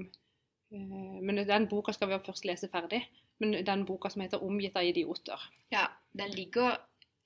uh, 0.73 1.19
Men 1.21 1.43
den 1.45 1.67
boka 1.69 1.93
skal 1.93 2.09
vi 2.11 2.17
jo 2.17 2.25
først 2.27 2.49
lese 2.49 2.71
ferdig. 2.73 3.05
Men 3.43 3.55
den 3.67 3.85
boka 3.87 4.11
som 4.11 4.23
heter 4.23 4.43
'Omgitt 4.43 4.77
av 4.77 4.87
idioter'. 4.87 5.47
Ja, 5.71 5.87
den 6.13 6.35
ligger 6.35 6.79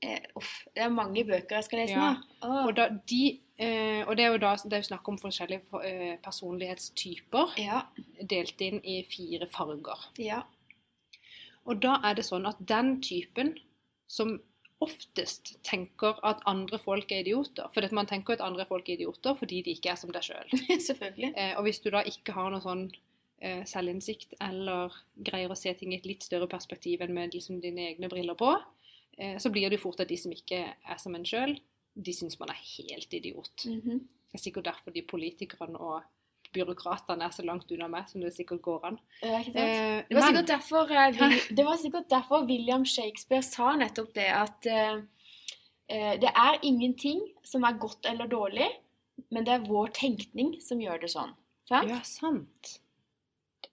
eh, 0.03 0.21
Uff, 0.39 0.67
det 0.75 0.83
er 0.85 0.93
mange 0.95 1.25
bøker 1.27 1.57
jeg 1.59 1.65
skal 1.69 1.79
lese 1.83 1.97
Ja. 1.97 2.11
nå. 2.15 2.49
Oh. 2.49 2.67
Og, 2.69 2.75
da, 2.77 2.89
de, 3.11 3.41
eh, 3.59 4.03
og 4.07 4.17
det 4.17 4.25
er 4.25 4.33
jo 4.33 4.39
da 4.43 4.55
det 4.65 4.73
er 4.79 4.83
jo 4.85 4.91
snakk 4.91 5.09
om 5.09 5.19
forskjellige 5.19 5.83
eh, 5.85 6.19
personlighetstyper 6.25 7.57
Ja, 7.59 7.83
delt 8.23 8.61
inn 8.61 8.81
i 8.85 9.03
fire 9.11 9.49
farger. 9.51 10.09
ja. 10.19 10.43
Og 11.69 11.83
da 11.85 11.99
er 12.03 12.15
det 12.17 12.25
sånn 12.25 12.47
at 12.49 12.57
den 12.65 12.95
typen 13.05 13.51
som 14.09 14.39
oftest 14.81 15.57
tenker 15.67 16.17
at 16.25 16.41
andre 16.47 16.79
folk 16.79 17.11
er 17.13 17.21
idioter 17.25 17.67
For 17.75 17.83
man 17.93 18.07
tenker 18.07 18.33
at 18.39 18.41
andre 18.41 18.65
folk 18.65 18.89
er 18.89 18.95
idioter 18.95 19.35
fordi 19.37 19.63
de 19.67 19.75
ikke 19.75 19.91
er 19.93 19.99
som 20.01 20.13
deg 20.15 20.23
sjøl. 20.23 20.49
Selv. 20.81 21.19
Eh, 21.37 21.53
og 21.59 21.65
hvis 21.67 21.81
du 21.85 21.91
da 21.91 22.01
ikke 22.07 22.33
har 22.33 22.49
noe 22.55 22.63
sånn 22.65 22.87
eh, 23.43 23.65
selvinnsikt 23.69 24.39
eller 24.41 24.95
greier 25.27 25.51
å 25.53 25.59
se 25.59 25.75
ting 25.75 25.93
i 25.93 25.99
et 25.99 26.07
litt 26.09 26.23
større 26.25 26.49
perspektiv 26.49 27.03
enn 27.05 27.13
med 27.13 27.35
liksom, 27.35 27.61
dine 27.61 27.89
egne 27.91 28.09
briller 28.09 28.39
på, 28.39 28.55
så 29.43 29.51
blir 29.51 29.67
det 29.71 29.81
jo 29.81 29.89
fort 29.89 30.01
at 30.01 30.09
de 30.09 30.17
som 30.17 30.31
ikke 30.31 30.61
er 30.63 30.99
som 31.03 31.15
en 31.19 31.25
sjøl, 31.27 31.57
de 31.99 32.13
syns 32.15 32.39
man 32.39 32.53
er 32.53 32.61
helt 32.77 33.15
idiot. 33.19 33.65
Mhm. 33.67 34.05
Det 34.29 34.37
er 34.37 34.43
sikkert 34.45 34.67
derfor 34.69 34.93
de 34.95 35.03
politikerne 35.09 35.81
og 35.81 36.03
byråkratene 36.53 37.25
er 37.27 37.33
så 37.35 37.45
langt 37.45 37.71
unna 37.73 37.89
meg 37.93 38.09
som 38.09 38.23
det 38.25 38.33
sikkert 38.37 38.63
går 38.65 38.85
an. 38.89 38.99
Det 39.21 39.31
var. 39.31 39.41
Eh, 39.41 40.03
det, 40.09 40.17
var 40.17 40.21
men- 40.21 40.29
sikkert 40.29 40.51
derfor, 40.53 40.93
eh, 40.93 41.39
det 41.57 41.65
var 41.65 41.77
sikkert 41.77 42.11
derfor 42.11 42.47
William 42.49 42.85
Shakespeare 42.85 43.43
sa 43.43 43.75
nettopp 43.77 44.13
det 44.17 44.29
at 44.33 44.67
eh, 44.67 45.01
eh, 45.89 46.15
det 46.21 46.33
er 46.35 46.61
ingenting 46.63 47.21
som 47.45 47.65
er 47.65 47.79
godt 47.81 48.07
eller 48.09 48.29
dårlig, 48.29 48.69
men 49.31 49.45
det 49.45 49.55
er 49.55 49.67
vår 49.69 49.93
tenkning 49.99 50.57
som 50.65 50.81
gjør 50.81 51.01
det 51.03 51.11
sånn. 51.13 51.35
Sant? 51.69 51.91
Ja, 51.91 52.01
sant. 52.07 52.79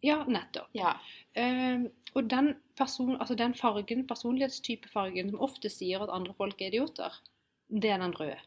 Ja, 0.04 0.24
nettopp. 0.28 0.70
Ja. 0.76 0.98
Eh, 1.34 1.88
og 2.16 2.28
den, 2.32 2.56
person, 2.78 3.16
altså 3.20 3.36
den 3.40 3.54
fargen, 3.56 4.06
personlighetstypefargen 4.08 5.32
som 5.32 5.42
ofte 5.46 5.70
sier 5.72 6.04
at 6.04 6.12
andre 6.14 6.34
folk 6.38 6.62
er 6.62 6.74
idioter, 6.74 7.14
det 7.70 7.92
er 7.94 8.02
den 8.04 8.16
røde. 8.20 8.38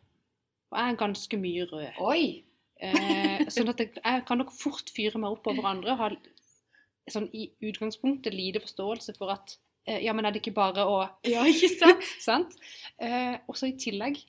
Og 0.70 0.78
jeg 0.78 0.92
er 0.92 1.00
ganske 1.00 1.40
mye 1.40 1.64
rød. 1.70 2.02
Oi! 2.04 2.24
Eh, 2.78 3.46
sånn 3.50 3.72
at 3.72 3.80
jeg, 3.82 3.94
jeg 3.98 4.24
kan 4.28 4.38
nok 4.38 4.52
fort 4.54 4.92
fyre 4.94 5.18
meg 5.18 5.34
opp 5.34 5.48
over 5.50 5.66
andre 5.66 5.96
og 5.96 6.02
ha 6.02 6.10
sånn 7.10 7.26
i 7.34 7.48
utgangspunktet 7.64 8.36
lite 8.36 8.60
forståelse 8.62 9.16
for 9.16 9.32
at 9.34 9.56
eh, 9.88 9.98
ja, 10.04 10.12
men 10.14 10.28
er 10.28 10.36
det 10.36 10.42
ikke 10.44 10.54
bare 10.60 10.84
å 10.86 11.00
Ja, 11.32 11.42
ikke 11.48 11.72
sant? 11.72 12.06
Sant? 12.28 12.54
Eh, 13.02 13.40
og 13.48 13.58
så 13.58 13.72
i 13.72 13.74
tillegg 13.80 14.20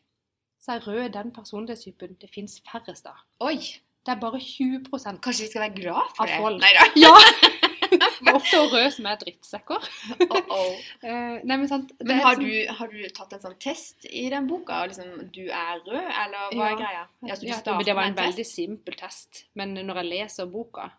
så 0.59 0.75
er 0.77 0.87
rød 0.87 1.13
den 1.13 1.29
personlighetstypen 1.35 2.17
det 2.23 2.31
fins 2.33 2.57
færrest 2.65 3.05
av. 3.11 3.21
Oi! 3.45 3.59
Det 4.07 4.15
er 4.15 4.19
bare 4.21 4.39
20% 4.41 5.19
Kanskje 5.21 5.43
vi 5.43 5.49
skal 5.51 5.65
være 5.67 5.75
glad 5.75 6.13
for 6.15 6.23
Av 6.23 6.31
det? 6.31 6.37
folk. 6.39 6.61
Nei 6.63 6.71
da. 6.79 6.87
Ja! 6.97 7.13
Det 8.19 8.27
er 8.29 8.35
ofte 8.37 8.59
røde 8.71 8.91
som 8.95 9.05
er 9.09 9.17
drittsekker. 9.21 9.87
Oh, 10.29 10.53
oh. 10.55 10.77
Nei, 11.09 11.55
men 11.57 11.67
sant 11.71 11.91
Men 12.03 12.19
har 12.23 12.35
sånn- 12.35 12.45
du, 12.45 12.73
har 12.79 12.87
du 12.93 13.01
tatt 13.15 13.33
en 13.37 13.43
sånn 13.43 13.57
test 13.59 14.05
i 14.09 14.27
den 14.29 14.47
boka? 14.49 14.83
Liksom, 14.91 15.29
du 15.35 15.43
er 15.47 15.81
rød, 15.85 16.09
eller 16.23 16.55
hva 16.55 16.69
er 16.71 16.79
greia? 16.83 17.03
Ja, 17.27 17.35
så 17.35 17.49
Ja, 17.49 17.59
men 17.75 17.85
det 17.85 17.95
var 17.95 18.03
en 18.09 18.15
en 18.17 18.23
veldig 18.23 18.45
simpel 18.47 18.95
test. 18.99 19.45
Men 19.55 19.73
når 19.75 20.03
jeg 20.03 20.11
leser 20.13 20.45
boka, 20.51 20.89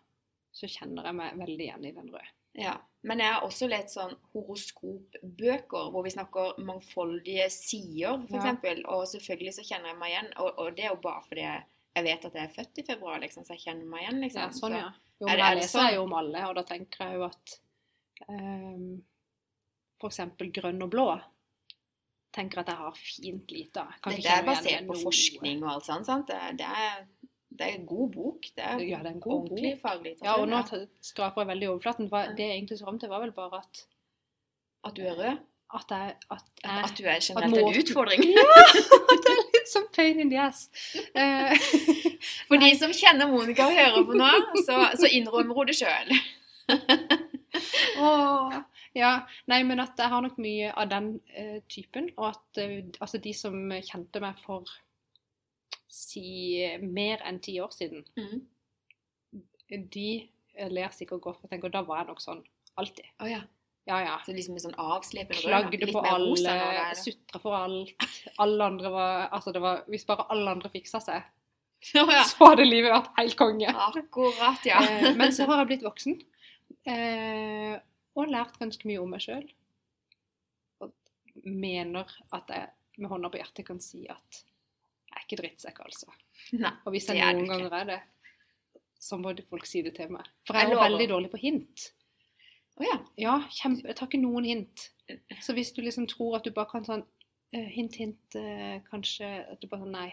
så 0.51 0.67
kjenner 0.67 1.05
jeg 1.07 1.15
meg 1.15 1.37
veldig 1.39 1.65
igjen 1.67 1.85
i 1.85 1.91
den 1.95 2.09
røde. 2.11 2.31
Ja. 2.59 2.73
Men 3.07 3.21
jeg 3.23 3.31
har 3.33 3.45
også 3.47 3.67
lest 3.71 3.93
sånn 3.95 4.11
horoskopbøker 4.33 5.91
hvor 5.93 6.03
vi 6.05 6.11
snakker 6.13 6.57
mangfoldige 6.65 7.47
sider, 7.53 8.19
for 8.29 8.37
Ja. 8.45 8.73
Og 8.91 9.05
selvfølgelig 9.07 9.53
så 9.55 9.63
kjenner 9.65 9.87
jeg 9.93 9.97
meg 10.01 10.11
igjen. 10.11 10.33
Og, 10.37 10.51
og 10.59 10.75
det 10.75 10.85
er 10.85 10.89
jo 10.89 10.99
bare 11.01 11.23
fordi 11.27 11.41
jeg, 11.41 12.03
vet 12.03 12.25
at 12.25 12.33
jeg 12.35 12.43
er 12.43 12.53
født 12.55 12.77
i 12.77 12.83
februar, 12.87 13.19
liksom, 13.19 13.43
så 13.45 13.55
jeg 13.55 13.63
kjenner 13.65 13.85
meg 13.85 14.03
igjen, 14.05 14.21
liksom. 14.21 14.41
Ja, 14.41 14.49
sånn, 14.49 14.75
Så- 14.75 14.77
ja. 14.77 14.91
Jo, 15.21 15.27
men 15.29 15.37
jeg 15.37 15.51
er 15.51 15.55
leser 15.59 15.79
sånn? 15.79 15.93
jo 15.95 16.03
om 16.07 16.13
alle, 16.17 16.41
og 16.49 16.55
da 16.57 16.63
tenker 16.65 17.03
jeg 17.05 17.19
jo 17.19 17.23
at 17.27 17.51
um, 18.27 18.85
for 20.01 20.09
eksempel 20.09 20.49
grønn 20.55 20.81
og 20.81 20.89
blå 20.95 21.05
tenker 22.33 22.61
at 22.63 22.71
jeg 22.71 22.79
har 22.79 22.95
fint 22.97 23.51
lite 23.51 23.81
av. 23.83 23.91
Dette 24.07 24.31
er 24.31 24.45
basert 24.47 24.87
på 24.87 24.95
noe. 24.95 25.03
forskning 25.03 25.61
og 25.65 25.69
alt 25.75 25.85
sånt, 25.89 26.07
sant? 26.07 26.29
Det, 26.31 26.37
er- 26.39 26.55
det, 26.61 26.69
er, 26.85 27.29
det 27.51 27.67
er 27.67 27.73
en 27.75 27.85
god 27.89 28.09
bok. 28.15 28.47
Det 28.55 28.63
er 28.65 28.79
Ja, 28.87 29.01
det 29.03 29.09
er 29.11 29.15
en 29.17 29.19
god 29.25 29.33
ordentlig 29.35 29.73
bok. 29.75 29.81
faglig 29.83 30.13
Ja, 30.23 30.37
og 30.39 30.47
nå 30.49 30.61
skraper 31.03 31.41
jeg 31.43 31.49
veldig 31.51 31.67
i 31.67 31.71
overflaten. 31.73 32.07
Det 32.09 32.45
jeg 32.47 32.55
egentlig 32.57 32.79
så 32.79 32.87
fram 32.87 32.99
til, 33.03 33.09
var 33.11 33.19
vel 33.25 33.33
bare 33.35 33.59
at, 33.59 33.83
At 34.87 34.95
du 34.95 35.01
er 35.05 35.19
rød? 35.19 35.37
At 35.73 35.91
jeg, 35.93 36.15
at 36.31 36.63
jeg 36.63 36.83
At 36.83 36.97
du 36.97 37.03
er 37.07 37.19
generelt 37.23 37.57
en 37.57 37.79
utfordring? 37.81 38.23
ja! 38.37 38.55
At 39.13 39.23
det 39.25 39.33
er 39.33 39.41
litt 39.55 39.69
som 39.71 39.85
pain 39.95 40.19
in 40.19 40.31
the 40.31 40.39
ass. 40.41 40.65
Uh, 41.15 41.55
For 42.49 42.59
de 42.59 42.71
som 42.79 42.91
kjenner 42.95 43.29
Monica 43.31 43.69
og 43.69 43.77
hører 43.77 44.03
på 44.07 44.17
nå, 44.19 44.31
så, 44.67 44.81
så 44.99 45.09
innrømmer 45.11 45.55
hun 45.55 45.71
det 45.71 45.77
sjøl. 45.79 46.11
oh, 48.03 48.57
ja, 48.97 49.13
nei, 49.51 49.61
men 49.67 49.79
at 49.83 49.99
jeg 49.99 50.11
har 50.11 50.23
nok 50.25 50.37
mye 50.43 50.73
av 50.75 50.91
den 50.91 51.13
uh, 51.37 51.59
typen, 51.71 52.11
og 52.17 52.33
at 52.33 52.61
uh, 52.63 52.77
altså 52.99 53.21
de 53.23 53.33
som 53.37 53.55
kjente 53.79 54.23
meg 54.23 54.39
for 54.43 54.67
si 55.91 56.61
mer 56.83 57.23
enn 57.27 57.39
ti 57.43 57.57
år 57.63 57.71
siden, 57.75 58.05
Mm. 58.15 58.43
de 59.91 60.09
ler 60.67 60.91
sikkert 60.91 61.21
godt, 61.23 61.43
og 61.43 61.49
tenker 61.51 61.71
da 61.71 61.81
var 61.87 62.01
jeg 62.01 62.11
nok 62.11 62.21
sånn 62.23 62.41
alltid. 62.79 63.07
Oh, 63.23 63.27
ja. 63.29 63.39
Ja, 63.91 63.99
ja. 64.05 64.15
Så 64.23 64.31
liksom 64.31 64.55
med 64.55 64.63
sånn 64.63 64.77
avslepen? 64.79 65.35
Klagde 65.41 65.87
på 65.91 66.01
alle, 66.07 66.55
sutra 66.95 67.41
for 67.43 67.57
alt. 67.57 67.91
Alle 68.39 68.67
andre 68.71 68.91
var 68.93 69.23
Altså, 69.35 69.51
det 69.51 69.61
var 69.63 69.81
Hvis 69.91 70.07
bare 70.07 70.27
alle 70.31 70.53
andre 70.55 70.71
fiksa 70.71 71.01
seg, 71.03 71.25
oh, 71.99 72.11
ja. 72.13 72.21
så 72.29 72.51
hadde 72.51 72.67
livet 72.67 72.93
vært 72.93 73.09
helt 73.17 73.37
konge. 73.39 73.71
Akkurat, 73.73 74.67
ja. 74.69 74.79
Eh, 74.85 75.09
men 75.17 75.33
så 75.35 75.47
har 75.49 75.63
jeg 75.63 75.71
blitt 75.73 75.85
voksen 75.85 76.19
eh, 76.93 77.73
og 78.15 78.31
lært 78.31 78.59
ganske 78.61 78.87
mye 78.87 79.01
om 79.01 79.11
meg 79.11 79.25
sjøl. 79.25 79.43
Og 80.85 80.93
mener 81.43 82.07
at 82.37 82.53
jeg 82.53 82.69
med 83.01 83.11
hånda 83.11 83.31
på 83.33 83.41
hjertet 83.41 83.65
kan 83.67 83.81
si 83.83 84.05
at 84.11 84.43
jeg 85.11 85.17
er 85.17 85.25
ikke 85.25 85.41
drittsekk, 85.41 85.81
altså. 85.83 86.13
Nei. 86.61 86.71
Og 86.85 86.93
hvis 86.93 87.09
jeg 87.11 87.35
noen 87.35 87.49
ganger 87.49 87.73
er 87.81 87.89
det, 87.89 88.01
så 89.01 89.17
må 89.19 89.33
folk 89.49 89.65
si 89.67 89.81
det 89.83 89.95
til 89.97 90.13
meg. 90.13 90.29
For 90.47 90.55
Jeg 90.55 90.69
jeg 90.69 90.77
er 90.77 90.85
veldig 90.85 91.09
dårlig 91.09 91.31
på 91.33 91.41
hint. 91.41 91.89
Å 92.79 92.85
ja. 92.87 92.97
Ja, 93.19 93.35
kjempe, 93.51 93.87
jeg 93.89 93.97
tar 93.99 94.07
ikke 94.09 94.21
noen 94.21 94.47
hint. 94.47 94.87
Så 95.43 95.53
hvis 95.57 95.73
du 95.75 95.81
liksom 95.83 96.07
tror 96.07 96.37
at 96.39 96.45
du 96.47 96.51
bare 96.55 96.69
kan 96.71 96.85
sånn 96.87 97.01
eh, 97.53 97.67
Hint, 97.75 97.97
hint, 97.99 98.35
eh, 98.39 98.77
kanskje 98.87 99.27
At 99.51 99.59
du 99.59 99.67
bare 99.67 99.83
sånn 99.83 99.91
Nei. 99.97 100.09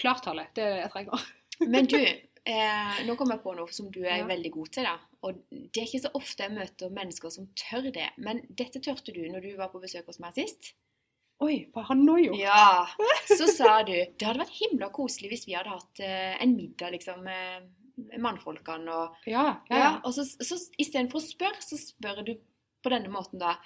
Klartale. 0.00 0.48
Det 0.56 0.64
er 0.64 0.72
det 0.74 0.80
jeg 0.84 0.92
trenger. 0.96 1.26
Men 1.74 1.86
du, 1.86 1.98
eh, 2.54 2.98
nå 3.06 3.14
kommer 3.20 3.36
jeg 3.38 3.44
på 3.44 3.54
noe 3.58 3.70
som 3.76 3.90
du 3.94 4.00
er 4.04 4.24
Ja. 4.24 4.26
veldig 4.26 4.50
god 4.56 4.72
til. 4.74 4.88
da. 4.90 4.96
Og 5.24 5.38
det 5.50 5.80
er 5.80 5.86
ikke 5.86 6.02
så 6.04 6.10
ofte 6.18 6.44
jeg 6.48 6.56
møter 6.56 6.90
mennesker 6.92 7.30
som 7.32 7.46
tør 7.56 7.86
det. 7.94 8.08
Men 8.18 8.42
dette 8.50 8.82
tørte 8.84 9.14
du 9.14 9.22
når 9.30 9.46
du 9.46 9.52
var 9.60 9.70
på 9.72 9.80
besøk 9.84 10.10
hos 10.10 10.18
meg 10.20 10.34
sist. 10.36 10.74
Oi, 11.42 11.64
har 11.74 11.86
han 11.88 12.04
nå 12.06 12.18
gjort? 12.22 12.38
Ja, 12.38 12.86
Så 13.26 13.48
sa 13.50 13.78
du 13.86 13.90
det 13.94 14.22
hadde 14.22 14.38
vært 14.44 14.54
himla 14.58 14.86
koselig 14.94 15.32
hvis 15.32 15.46
vi 15.48 15.56
hadde 15.56 15.72
hatt 15.74 16.02
eh, 16.04 16.36
en 16.42 16.52
middag 16.58 16.92
liksom 16.94 17.24
med 17.26 17.70
mannfolkene 18.18 18.90
og 18.94 19.28
Ja, 19.30 19.46
ja, 19.70 19.78
Ja, 19.78 19.92
og 20.04 20.14
så, 20.16 20.24
så 20.26 20.58
istedenfor 20.80 21.20
å 21.22 21.26
spørre, 21.28 21.62
så 21.62 21.78
spør 21.80 22.24
du 22.26 22.34
på 22.84 22.92
denne 22.92 23.12
måten 23.12 23.40
da. 23.40 23.56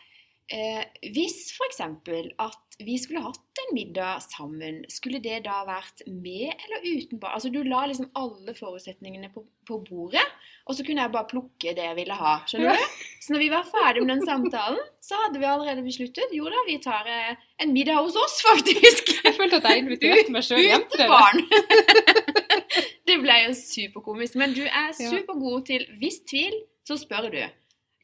Eh, 0.49 0.81
hvis 1.13 1.51
f.eks. 1.53 1.81
at 1.85 2.77
vi 2.81 2.95
skulle 2.97 3.21
hatt 3.21 3.61
en 3.67 3.75
middag 3.77 4.23
sammen, 4.25 4.79
skulle 4.89 5.19
det 5.21 5.43
da 5.45 5.59
vært 5.69 6.01
med 6.07 6.55
eller 6.55 6.87
uten 6.87 7.21
barn? 7.21 7.35
Altså 7.37 7.51
Du 7.53 7.59
la 7.67 7.83
liksom 7.91 8.09
alle 8.17 8.55
forutsetningene 8.57 9.29
på, 9.35 9.43
på 9.69 9.81
bordet, 9.85 10.25
og 10.65 10.79
så 10.79 10.87
kunne 10.87 11.05
jeg 11.05 11.13
bare 11.13 11.29
plukke 11.29 11.75
det 11.77 11.85
jeg 11.85 11.99
ville 11.99 12.17
ha. 12.17 12.39
Skjønner 12.49 12.81
du? 12.81 12.97
Så 13.21 13.35
når 13.35 13.45
vi 13.45 13.51
var 13.53 13.69
ferdig 13.69 14.07
med 14.07 14.15
den 14.15 14.25
samtalen, 14.25 14.81
så 15.05 15.21
hadde 15.27 15.43
vi 15.43 15.51
allerede 15.53 15.85
besluttet 15.85 16.33
jo 16.33 16.49
da, 16.49 16.65
vi 16.71 16.79
tar 16.87 17.13
eh, 17.13 17.35
en 17.61 17.75
middag 17.77 18.01
hos 18.01 18.17
oss, 18.17 18.41
faktisk. 18.49 19.19
Jeg 19.27 19.37
følte 19.37 19.61
at 19.61 19.69
jeg 19.69 19.85
inviterte 19.85 20.33
meg 20.33 20.49
sjøl 20.49 20.65
hjem 20.71 20.89
til 20.89 21.05
Uten 21.05 21.05
dere. 21.05 21.13
barn. 21.13 22.45
det 23.09 23.17
ble 23.23 23.37
jo 23.47 23.55
superkomisk. 23.55 24.35
Men 24.41 24.55
du 24.57 24.63
er 24.67 24.93
supergod 24.97 25.67
til 25.67 25.87
Hvis 26.01 26.21
tvil, 26.29 26.55
så 26.87 26.97
spør 27.01 27.31
du. 27.33 27.41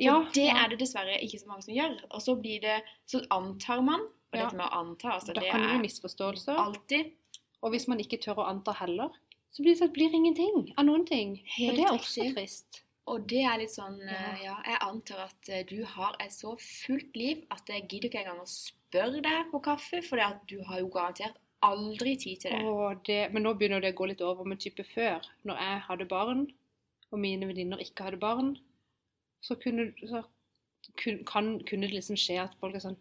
Ja, 0.03 0.17
og 0.19 0.33
det 0.35 0.49
er 0.51 0.69
det 0.73 0.81
dessverre 0.81 1.21
ikke 1.23 1.39
så 1.39 1.47
mange 1.47 1.63
som 1.63 1.75
gjør. 1.75 1.93
Og 2.11 2.23
så 2.23 2.35
blir 2.41 2.61
det 2.65 2.81
Så 3.07 3.23
antar 3.31 3.83
man. 3.83 4.01
Og 4.35 4.41
dette 4.41 4.57
med 4.59 4.67
å 4.67 4.81
anta, 4.81 5.13
altså 5.15 5.35
Da 5.35 5.41
det 5.45 5.51
kan 5.53 5.63
det 5.63 5.69
jo 5.71 5.75
er 5.79 5.83
misforståelser. 5.85 6.57
alltid 6.59 7.13
Og 7.63 7.71
hvis 7.71 7.87
man 7.89 8.01
ikke 8.03 8.19
tør 8.21 8.41
å 8.43 8.49
anta 8.51 8.73
heller, 8.81 9.13
så 9.55 9.63
blir 9.63 9.71
det, 9.73 9.79
sånn 9.79 9.89
at 9.89 9.95
det 9.95 9.99
blir 10.01 10.17
ingenting 10.19 10.73
av 10.77 10.85
noen 10.89 11.05
ting. 11.07 11.37
Helt 11.57 11.71
og 11.71 11.77
det 11.79 11.85
er 11.85 11.93
også 11.95 12.25
riktig. 12.25 12.35
trist. 12.35 12.81
Og 13.07 13.29
det 13.31 13.45
er 13.45 13.59
litt 13.61 13.71
sånn 13.71 14.01
Ja. 14.01 14.17
eh, 14.33 14.43
Ja, 14.45 14.57
jeg 14.67 14.79
antar 14.81 15.21
at 15.29 15.49
eh, 15.49 15.63
du 15.69 15.85
har 15.85 16.17
et 16.19 16.33
så 16.33 16.57
fullt 16.59 17.15
liv 17.17 17.45
at 17.51 17.63
jeg 17.69 17.87
gidder 17.89 18.09
ikke 18.09 18.25
engang 18.25 18.41
å 18.43 18.49
spørre 18.51 19.23
deg 19.23 19.51
på 19.53 19.63
kaffe, 19.63 20.03
for 20.03 20.17
du 20.49 20.63
har 20.65 20.81
jo 20.81 20.89
garantert 20.89 21.37
aldri 21.69 22.15
tid 22.21 22.45
til 22.45 22.55
det. 22.55 23.01
Det. 23.09 23.23
Men 23.33 23.47
nå 23.47 23.55
begynner 23.59 23.83
det 23.83 23.95
å 23.95 23.99
gå 23.99 24.11
litt 24.11 24.23
over 24.25 24.47
med 24.49 24.61
type 24.63 24.85
før. 24.89 25.25
Når 25.49 25.61
jeg 25.63 25.83
hadde 25.89 26.11
barn, 26.11 26.47
og 27.11 27.21
mine 27.23 27.49
venninner 27.49 27.83
ikke 27.83 28.09
hadde 28.09 28.21
barn, 28.23 28.55
så 29.45 29.57
kunne, 29.61 29.91
så 30.09 30.25
kun, 31.01 31.21
kan, 31.29 31.59
kunne 31.69 31.89
det 31.89 31.99
liksom 31.99 32.19
skje 32.19 32.41
at 32.43 32.57
folk 32.61 32.77
er 32.77 32.85
sånn 32.85 33.01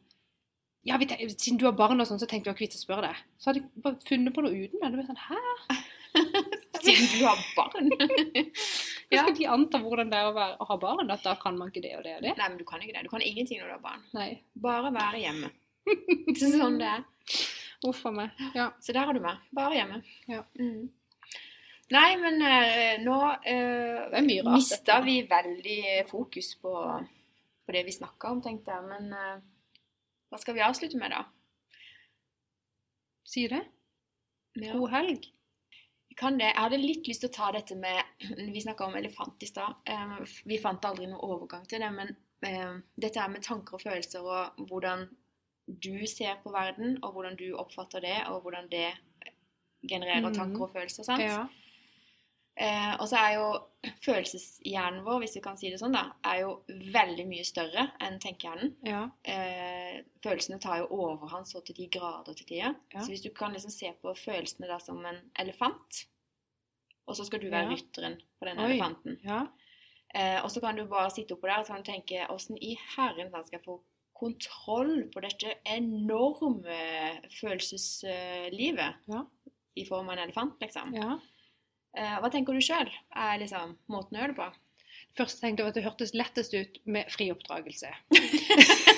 ja, 0.83 0.97
vi 0.99 1.07
Siden 1.07 1.59
du 1.61 1.63
har 1.63 1.75
barn, 1.79 2.01
og 2.03 2.07
sånn, 2.09 2.19
så 2.19 2.27
tenkte 2.27 2.49
vi 2.49 2.51
ikke 2.51 2.65
kvitte 2.65 2.75
å 2.75 2.81
spørre 2.81 3.07
deg. 3.07 3.19
Så 3.39 3.49
hadde 3.49 3.61
jeg 3.61 3.83
bare 3.85 4.03
funnet 4.03 4.35
på 4.35 4.43
noe 4.43 4.51
uten. 4.51 4.81
Men 4.81 4.91
det 4.91 4.99
var 4.99 5.05
sånn, 5.07 5.21
hæ? 5.29 5.77
Siden 6.83 7.07
du 7.13 7.21
har 7.23 7.45
barn. 7.57 7.93
Ja. 9.13 9.27
Skal 9.27 9.35
de 9.37 9.45
anta 9.53 9.77
hvordan 9.77 10.09
det 10.09 10.17
er 10.17 10.25
å, 10.25 10.33
være, 10.33 10.55
å 10.57 10.65
ha 10.65 10.75
barn? 10.81 11.11
At 11.13 11.21
da 11.21 11.35
kan 11.37 11.53
man 11.59 11.69
ikke 11.69 11.83
det 11.83 11.91
og 11.99 12.01
det 12.01 12.15
og 12.17 12.23
det? 12.25 12.31
Nei, 12.33 12.47
men 12.49 12.55
du 12.57 12.63
kan 12.65 12.81
ikke 12.81 12.95
det. 12.95 13.03
Du 13.05 13.11
kan 13.11 13.21
ingenting 13.21 13.59
når 13.61 13.67
du 13.69 13.73
har 13.75 13.83
barn. 13.83 14.05
Nei. 14.15 14.29
Bare 14.63 14.89
være 14.95 15.19
hjemme. 15.21 15.51
sånn 16.41 16.79
det 16.81 16.87
er. 16.89 17.03
Uff 17.89 18.05
a 18.07 18.11
meg. 18.15 18.43
Ja. 18.55 18.71
Så 18.81 18.93
der 18.95 19.07
har 19.07 19.13
du 19.13 19.21
meg. 19.23 19.41
Bare 19.55 19.77
hjemme. 19.77 20.01
Ja. 20.31 20.43
Mm. 20.59 20.89
Nei, 21.93 22.09
men 22.17 22.41
eh, 22.41 23.01
nå 23.03 23.17
rart, 23.19 24.47
mista 24.47 25.01
vi 25.03 25.19
veldig 25.29 26.05
fokus 26.09 26.55
på, 26.61 26.73
på 27.65 27.75
det 27.75 27.83
vi 27.85 27.93
snakka 27.93 28.31
om, 28.31 28.41
tenkte 28.41 28.73
jeg. 28.73 28.87
Men 28.89 29.11
eh, 29.13 29.37
hva 30.31 30.39
skal 30.41 30.55
vi 30.57 30.63
avslutte 30.65 30.97
med, 30.97 31.13
da? 31.13 31.25
Det? 33.33 33.63
Ja. 34.61 34.73
God 34.77 34.89
helg. 34.93 35.27
Vi 36.09 36.15
kan 36.17 36.37
det. 36.37 36.51
Jeg 36.51 36.61
hadde 36.61 36.77
litt 36.77 37.07
lyst 37.09 37.23
til 37.25 37.31
å 37.31 37.33
ta 37.33 37.47
dette 37.55 37.75
med 37.79 38.27
Vi 38.53 38.61
snakka 38.61 38.85
om 38.85 38.97
elefant 38.99 39.41
i 39.41 39.49
stad. 39.49 39.79
Eh, 39.89 40.19
Vi 40.45 40.59
fant 40.61 40.85
aldri 40.85 41.07
noen 41.09 41.23
overgang 41.25 41.65
til 41.69 41.81
det, 41.81 41.89
men 41.95 42.13
eh, 42.45 42.75
dette 42.95 43.21
er 43.21 43.31
med 43.33 43.43
tanker 43.45 43.79
og 43.79 43.81
følelser 43.81 44.21
og 44.21 44.65
hvordan 44.69 45.07
du 45.67 46.05
ser 46.07 46.35
på 46.43 46.51
verden, 46.51 46.97
og 47.03 47.13
hvordan 47.13 47.35
du 47.39 47.53
oppfatter 47.55 48.01
det, 48.01 48.17
og 48.27 48.41
hvordan 48.41 48.69
det 48.69 48.93
genererer 49.89 50.21
Mhm. 50.29 50.33
tanker 50.35 50.61
og 50.61 50.71
følelser. 50.73 51.03
sant? 51.03 51.21
Ja. 51.21 51.47
Eh, 52.55 52.95
og 53.01 53.07
så 53.07 53.15
er 53.17 53.33
jo 53.33 53.47
følelseshjernen 54.05 55.03
vår, 55.05 55.19
hvis 55.23 55.35
vi 55.35 55.41
kan 55.41 55.57
si 55.57 55.69
det 55.71 55.79
sånn, 55.81 55.93
da, 55.95 56.03
er 56.23 56.41
jo 56.43 56.51
veldig 56.93 57.25
mye 57.27 57.43
større 57.47 57.87
enn 57.99 58.19
tenkehjernen. 58.19 58.75
Ja. 58.85 59.09
Eh, 59.25 60.03
følelsene 60.23 60.59
tar 60.61 60.77
jo 60.83 60.87
overhånd 60.87 61.47
så 61.49 61.63
til 61.65 61.75
de 61.75 61.87
grader 61.87 62.33
til 62.37 62.45
tider. 62.45 62.75
Ja. 62.93 62.99
Så 63.01 63.09
hvis 63.09 63.23
du 63.23 63.29
kan 63.31 63.53
liksom 63.53 63.71
se 63.71 63.91
på 64.03 64.13
følelsene 64.15 64.67
da 64.67 64.77
som 64.79 65.03
en 65.05 65.19
elefant, 65.39 66.05
og 67.07 67.15
så 67.15 67.25
skal 67.25 67.39
du 67.39 67.49
være 67.49 67.69
Ja. 67.69 67.75
rytteren 67.75 68.21
på 68.39 68.45
den 68.45 68.59
Oi. 68.59 68.65
elefanten. 68.71 69.19
ja. 69.23 69.47
Eh, 70.15 70.43
og 70.43 70.51
så 70.51 70.61
kan 70.61 70.75
du 70.75 70.85
bare 70.85 71.09
sitte 71.09 71.31
oppå 71.33 71.47
der 71.47 71.57
og 71.57 71.65
så 71.65 71.73
kan 71.73 71.81
du 71.83 71.91
tenke 71.91 72.27
åssen 72.29 72.55
i 72.61 72.77
herrens 72.95 73.31
land 73.33 73.45
skal 73.47 73.57
jeg 73.59 73.65
få 73.65 73.81
kontroll 74.23 74.95
på 75.13 75.21
dette 75.27 75.53
enorme 75.67 76.79
følelseslivet 77.41 79.07
Ja. 79.11 79.25
i 79.75 79.85
form 79.85 80.09
av 80.09 80.17
en 80.17 80.23
elefant, 80.27 80.55
liksom. 80.63 80.93
ja. 80.95 81.19
Eh, 81.95 82.15
hva 82.23 82.29
tenker 82.33 82.53
du 82.57 82.61
sjøl 82.63 82.89
er 82.89 83.37
liksom 83.43 83.75
måten 83.91 84.17
å 84.17 84.21
gjøre 84.23 84.33
det 84.33 84.39
på? 84.39 84.47
Først 85.19 85.41
tenkte 85.43 85.61
jeg 85.61 85.69
at 85.69 85.75
det 85.77 85.83
hørtes 85.85 86.13
lettest 86.17 86.53
ut 86.57 86.79
med 86.89 87.11
fri 87.13 87.27
oppdragelse. 87.35 87.91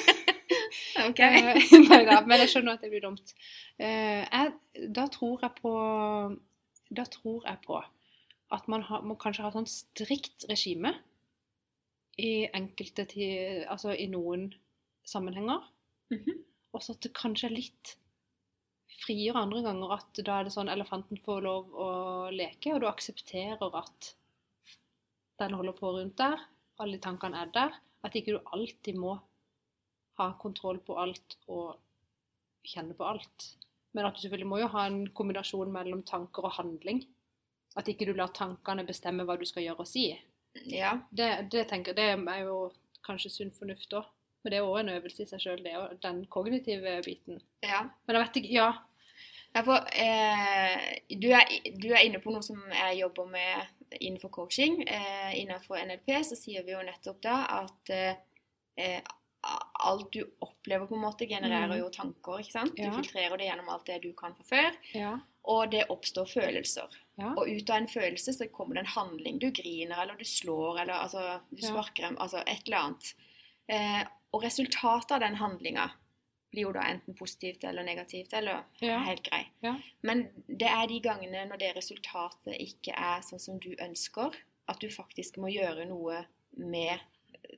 Ok. 1.05 1.19
Eh, 1.25 1.57
Neida, 1.89 2.21
men 2.25 2.39
jeg 2.39 2.49
skjønner 2.53 2.77
at 2.77 2.83
det 2.85 2.89
blir 2.93 3.03
dumt. 3.03 3.33
Eh, 3.77 4.23
jeg, 4.23 4.53
da 4.95 5.03
tror 5.11 5.41
jeg 5.43 5.51
på 5.59 5.71
Da 6.95 7.03
tror 7.11 7.43
jeg 7.45 7.59
på 7.65 7.81
at 8.55 8.67
man 8.71 8.83
har, 8.87 9.01
må 9.03 9.15
kanskje 9.19 9.43
ha 9.43 9.51
sånn 9.51 9.67
strikt 9.67 10.45
regime 10.49 10.93
i 12.21 12.45
enkelte 12.55 13.05
ti- 13.11 13.65
Altså 13.67 13.91
i 13.97 14.05
noen 14.11 14.47
sammenhenger. 15.07 15.63
Mhm. 16.13 16.41
Og 16.75 16.83
så 16.83 16.95
at 16.95 17.05
det 17.05 17.15
kanskje 17.15 17.47
er 17.47 17.55
litt 17.55 17.95
friere 19.05 19.41
andre 19.41 19.61
ganger 19.65 19.93
at 19.95 20.19
da 20.25 20.39
er 20.39 20.47
det 20.47 20.53
sånn 20.55 20.71
elefanten 20.71 21.19
får 21.23 21.41
lov 21.45 21.71
å 21.71 21.89
leke, 22.33 22.73
og 22.73 22.81
du 22.83 22.87
aksepterer 22.89 23.79
at 23.79 24.11
den 25.39 25.55
holder 25.55 25.75
på 25.75 25.91
rundt 25.95 26.17
der, 26.19 26.39
alle 26.79 26.99
tankene 27.03 27.41
er 27.43 27.51
der, 27.55 27.75
at 28.05 28.15
ikke 28.15 28.35
du 28.35 28.51
alltid 28.55 28.99
må 28.99 29.15
ha 30.19 30.29
kontroll 30.39 30.79
på 30.83 30.95
alt 30.99 31.37
og 31.51 31.75
kjenne 32.65 32.95
på 32.95 33.07
alt. 33.07 33.49
Men 33.95 34.07
at 34.07 34.15
du 34.15 34.23
selvfølgelig 34.23 34.51
må 34.51 34.59
jo 34.61 34.71
ha 34.73 34.85
en 34.89 35.05
kombinasjon 35.15 35.71
mellom 35.71 36.03
tanker 36.07 36.47
og 36.47 36.55
handling. 36.57 37.01
At 37.79 37.87
ikke 37.91 38.07
du 38.07 38.13
lar 38.15 38.31
tankene 38.35 38.85
bestemme 38.87 39.25
hva 39.27 39.37
du 39.39 39.45
skal 39.47 39.65
gjøre 39.65 39.83
og 39.83 39.89
si. 39.89 40.09
Ja. 40.71 40.93
Det, 41.11 41.29
det, 41.51 41.65
tenker, 41.71 41.95
det 41.95 42.09
er 42.15 42.41
jo 42.47 42.69
kanskje 43.05 43.31
sunn 43.31 43.55
fornuft 43.55 43.95
òg. 43.95 44.07
Men 44.45 44.51
det 44.53 44.57
er 44.59 44.67
òg 44.69 44.79
en 44.79 44.91
øvelse 44.93 45.23
i 45.23 45.25
seg 45.25 45.41
sjøl, 45.41 45.63
det 45.65 46.01
den 46.05 46.19
kognitive 46.29 46.99
biten. 47.05 47.39
ja. 47.65 47.79
Men 48.05 48.15
jeg 48.19 48.25
vet 48.27 48.35
ikke 48.43 48.53
Ja. 48.53 48.67
Ja, 49.55 49.61
for, 49.63 49.85
eh, 49.95 50.99
du, 51.15 51.29
er, 51.31 51.45
du 51.79 51.87
er 51.95 52.03
inne 52.05 52.19
på 52.19 52.29
noe 52.33 52.43
som 52.43 52.59
jeg 52.75 52.97
jobber 52.99 53.25
med 53.31 53.99
innenfor 54.01 54.29
coaching. 54.29 54.81
Eh, 54.85 55.31
innenfor 55.39 55.79
NLP 55.79 56.09
så 56.27 56.35
sier 56.35 56.65
vi 56.67 56.73
jo 56.75 56.81
nettopp 56.83 57.21
da 57.23 57.37
at 57.63 57.89
eh, 57.95 58.99
alt 59.85 60.11
du 60.11 60.25
opplever, 60.41 60.87
på 60.89 60.95
en 60.97 61.01
måte, 61.05 61.27
genererer 61.29 61.69
Mhm. 61.71 61.79
jo 61.79 61.89
tanker. 61.89 62.39
ikke 62.43 62.51
sant? 62.51 62.75
Du 62.75 62.83
Ja. 62.83 62.91
filtrerer 62.91 63.37
det 63.37 63.47
gjennom 63.47 63.69
alt 63.69 63.85
det 63.85 64.01
du 64.01 64.11
kan 64.13 64.35
fra 64.35 64.43
før. 64.43 64.75
Ja. 64.93 65.19
Og 65.45 65.71
det 65.71 65.85
oppstår 65.89 66.25
følelser. 66.27 66.89
Ja. 67.17 67.33
Og 67.37 67.47
ut 67.47 67.69
av 67.69 67.77
en 67.77 67.87
følelse 67.87 68.33
så 68.35 68.51
kommer 68.51 68.73
det 68.75 68.79
en 68.79 68.93
handling. 68.97 69.39
Du 69.39 69.51
griner, 69.51 70.01
eller 70.01 70.15
du 70.17 70.25
slår, 70.25 70.81
eller 70.81 70.93
altså, 70.95 71.39
du 71.55 71.61
sparker 71.61 72.11
altså 72.19 72.43
et 72.45 72.63
eller 72.65 72.77
annet. 72.77 73.13
Eh, 73.67 74.03
og 74.33 74.43
resultatet 74.43 75.11
av 75.11 75.19
den 75.19 75.35
handlinga 75.35 75.89
blir 76.51 76.61
jo 76.67 76.71
da 76.71 76.81
enten 76.87 77.15
positivt 77.17 77.63
eller 77.63 77.83
negativt, 77.83 78.33
eller 78.33 78.63
Ja. 78.79 78.99
helt 78.99 79.23
grei. 79.23 79.47
Ja. 79.61 79.75
Men 80.03 80.29
det 80.47 80.67
er 80.69 80.87
de 80.87 80.99
gangene 81.01 81.47
når 81.49 81.57
det 81.59 81.75
resultatet 81.75 82.55
ikke 82.59 82.93
er 82.95 83.21
sånn 83.21 83.39
som 83.41 83.59
du 83.59 83.75
ønsker, 83.75 84.33
at 84.67 84.79
du 84.79 84.87
faktisk 84.87 85.37
må 85.37 85.51
gjøre 85.53 85.87
noe 85.87 86.25
med 86.57 86.99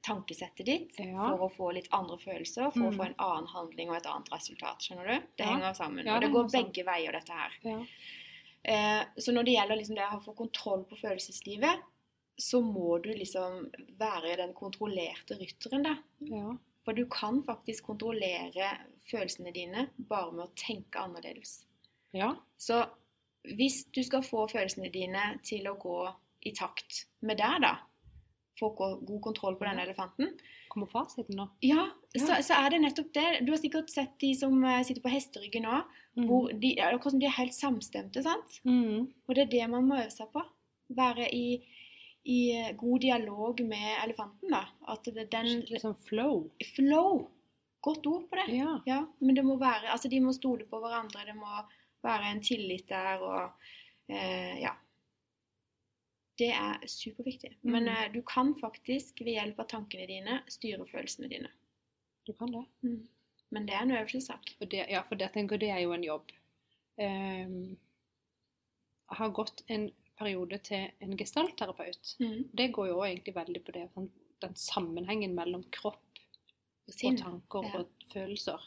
tankesettet 0.03 0.65
ditt 0.65 0.99
Ja. 0.99 1.29
for 1.29 1.47
å 1.47 1.51
få 1.55 1.73
litt 1.73 1.87
andre 1.91 2.17
følelser, 2.17 2.71
for 2.73 2.79
å 2.89 2.91
Mm. 2.91 2.97
få 2.97 3.05
en 3.05 3.15
annen 3.19 3.47
handling 3.47 3.89
og 3.89 3.95
et 3.97 4.05
annet 4.05 4.29
resultat. 4.31 4.79
Skjønner 4.81 5.07
du? 5.07 5.27
Det 5.37 5.45
henger 5.45 5.73
sammen. 5.75 6.05
Ja, 6.05 6.15
og 6.15 6.21
det 6.21 6.27
det 6.27 6.33
går 6.33 6.49
sammen. 6.49 6.71
begge 6.73 6.85
veier, 6.85 7.11
dette 7.11 7.29
her. 7.33 7.51
Ja. 7.63 7.85
Eh, 8.65 9.05
så 9.17 9.31
når 9.33 9.45
det 9.45 9.55
gjelder 9.55 9.77
liksom 9.77 9.95
det 9.95 10.03
å 10.11 10.23
få 10.23 10.35
kontroll 10.35 10.83
på 10.85 10.97
følelseslivet, 10.99 11.81
så 12.37 12.61
må 12.61 12.97
du 13.01 13.09
liksom 13.17 13.65
være 13.99 14.35
den 14.41 14.53
kontrollerte 14.57 15.37
rytteren, 15.39 15.85
da. 15.87 15.95
ja. 16.29 16.55
For 16.87 16.95
du 16.95 17.03
kan 17.11 17.41
faktisk 17.43 17.89
kontrollere 17.89 18.69
følelsene 19.09 19.51
dine 19.51 19.89
bare 19.97 20.31
med 20.31 20.45
å 20.45 20.53
tenke 20.55 21.01
annerledes. 21.03 21.65
ja. 22.15 22.35
Så 22.57 22.85
hvis 23.57 23.85
du 23.95 24.01
skal 24.03 24.23
få 24.25 24.45
følelsene 24.51 24.89
dine 24.91 25.37
til 25.45 25.67
å 25.69 25.75
gå 25.79 25.99
i 26.47 26.51
takt 26.55 27.05
med 27.23 27.39
deg, 27.39 27.61
da, 27.63 27.73
få 28.59 28.71
god 28.77 29.19
kontroll 29.23 29.57
på 29.59 29.67
denne 29.67 29.85
elefanten, 29.85 30.33
Kommer 30.67 30.89
fasiten 30.91 31.37
nå? 31.37 31.47
ja, 31.61 31.89
Ja. 32.13 32.23
Så, 32.23 32.39
så 32.49 32.57
er 32.57 32.71
det 32.73 32.81
nettopp 32.81 33.11
det. 33.13 33.25
Du 33.45 33.51
har 33.53 33.59
sikkert 33.61 33.91
sett 33.93 34.15
de 34.19 34.31
som 34.35 34.63
eh, 34.65 34.81
sitter 34.87 35.03
på 35.03 35.11
hesteryggen 35.13 35.67
nå, 35.67 35.81
hvor 36.25 36.49
de, 36.49 36.73
ja, 36.79 36.89
de 36.97 37.25
er 37.27 37.35
helt 37.37 37.53
samstemte, 37.53 38.23
sant? 38.25 38.59
Mm. 38.65 39.11
Og 39.27 39.35
det 39.35 39.43
er 39.43 39.51
det 39.51 39.67
man 39.69 39.85
må 39.85 39.99
øve 39.99 40.13
seg 40.13 40.31
på. 40.33 40.41
Være 40.97 41.27
i, 41.35 41.59
i 42.27 42.39
eh, 42.59 42.71
god 42.75 43.01
dialog 43.01 43.61
med 43.63 43.87
elefanten, 44.03 44.51
da. 44.51 44.65
At 44.91 45.07
det, 45.07 45.17
er 45.27 45.29
den 45.31 45.79
sånn 45.79 45.95
flow. 46.07 46.49
Flow. 46.75 47.27
Godt 47.87 48.07
ord 48.09 48.25
på 48.29 48.35
det. 48.39 48.47
Ja. 48.57 48.73
Ja, 48.89 48.99
men 49.19 49.35
det 49.37 49.45
må 49.47 49.55
være 49.61 49.91
Altså, 49.93 50.09
de 50.11 50.19
må 50.19 50.33
stole 50.35 50.65
på 50.67 50.79
hverandre. 50.83 51.23
Det 51.29 51.35
må 51.37 51.47
være 52.03 52.31
en 52.33 52.41
tillit 52.43 52.87
der, 52.91 53.21
og 53.23 53.69
eh, 54.11 54.59
Ja. 54.65 54.73
Det 56.37 56.51
er 56.53 56.83
superviktig. 56.85 57.55
Men 57.63 57.83
Mm. 57.87 57.93
eh, 57.95 58.11
du 58.13 58.21
kan 58.21 58.51
faktisk 58.61 59.21
ved 59.25 59.33
hjelp 59.39 59.59
av 59.59 59.67
tankene 59.71 60.05
dine 60.07 60.41
styre 60.47 60.85
følelsene 60.85 61.29
dine. 61.31 61.49
Du 62.27 62.33
kan 62.33 62.51
det. 62.51 62.65
Men 63.49 63.65
det 63.65 63.73
er 63.73 63.81
en 63.81 63.91
øvelsessak. 63.97 64.51
Ja, 64.91 65.01
for 65.07 65.15
det, 65.15 65.31
tenker 65.33 65.57
det 65.57 65.69
er 65.71 65.79
jo 65.81 65.93
en 65.93 66.03
jobb. 66.03 66.31
Um, 66.99 67.77
jeg 69.09 69.17
har 69.17 69.29
gått 69.29 69.63
en 69.69 69.91
periode 70.19 70.57
til 70.65 70.87
en 71.03 71.17
gestaltterapeut. 71.17 72.15
Det 72.57 72.71
går 72.73 72.87
jo 72.91 73.01
egentlig 73.05 73.35
veldig 73.35 73.63
på 73.65 73.75
det, 73.75 73.89
den, 73.95 74.09
den 74.41 74.55
sammenhengen 74.55 75.35
mellom 75.37 75.63
kropp 75.71 76.03
Og 76.87 76.93
og 77.03 77.17
tanker 77.19 77.63
Ja. 77.67 77.79
og 77.81 77.87
følelser. 78.13 78.61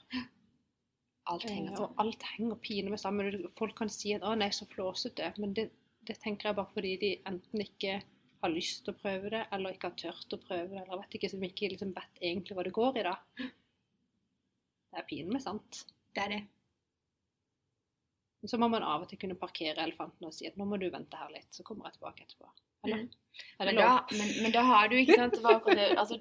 Alt 1.30 1.46
henger 1.48 1.72
Eh, 1.72 1.80
og 1.80 1.94
alt 1.98 2.22
henger 2.36 2.56
pinlig 2.56 2.98
sammen. 3.00 3.46
Folk 3.56 3.74
kan 3.76 3.88
si 3.88 4.12
at 4.12 4.22
'å, 4.22 4.34
nei, 4.36 4.48
så 4.50 4.66
flåsete', 4.66 5.38
men 5.38 5.54
det, 5.54 5.70
det 6.06 6.18
tenker 6.18 6.48
jeg 6.48 6.56
bare 6.56 6.72
fordi 6.74 6.96
de 7.00 7.16
enten 7.26 7.60
ikke 7.60 8.02
har 8.42 8.50
lyst 8.50 8.84
til 8.84 8.94
å 8.94 8.98
prøve 8.98 9.30
det, 9.30 9.46
eller 9.52 9.70
ikke 9.72 9.88
har 9.90 9.96
tørt 9.96 10.32
å 10.32 10.40
prøve 10.40 10.68
det, 10.70 10.82
eller 10.82 11.02
vet 11.02 11.14
ikke, 11.18 11.30
som 11.30 11.42
ikke 11.44 11.68
liksom 11.68 11.94
vet 11.94 12.22
egentlig 12.22 12.56
hva 12.56 12.64
det 12.64 12.72
går 12.72 12.98
i, 12.98 13.02
da. 13.02 13.16
Det 14.90 14.98
er 14.98 15.06
pinlig, 15.08 15.42
sant? 15.42 15.84
Det 16.14 16.22
er 16.24 16.28
det. 16.28 16.40
Så 18.48 18.56
må 18.56 18.68
man 18.72 18.80
av 18.82 19.02
og 19.04 19.08
til 19.10 19.18
kunne 19.20 19.34
parkere 19.36 19.82
elefanten 19.84 20.24
og 20.26 20.32
si 20.32 20.46
at 20.48 20.56
'nå 20.56 20.64
må 20.64 20.76
du 20.80 20.88
vente 20.90 21.12
her 21.16 21.28
litt, 21.34 21.48
så 21.52 21.62
kommer 21.62 21.84
jeg 21.90 21.94
tilbake 21.98 22.22
etterpå'. 22.24 22.48
Eller? 22.84 22.96
Mm. 22.96 23.08
Men 23.60 23.74
da, 23.76 24.00
men, 24.16 24.28
men 24.42 24.52
da 24.52 24.62
har 24.64 24.88
du, 24.88 24.96
ikke 24.96 25.14
sant 25.16 25.34
det 25.36 25.44
altså, 26.00 26.16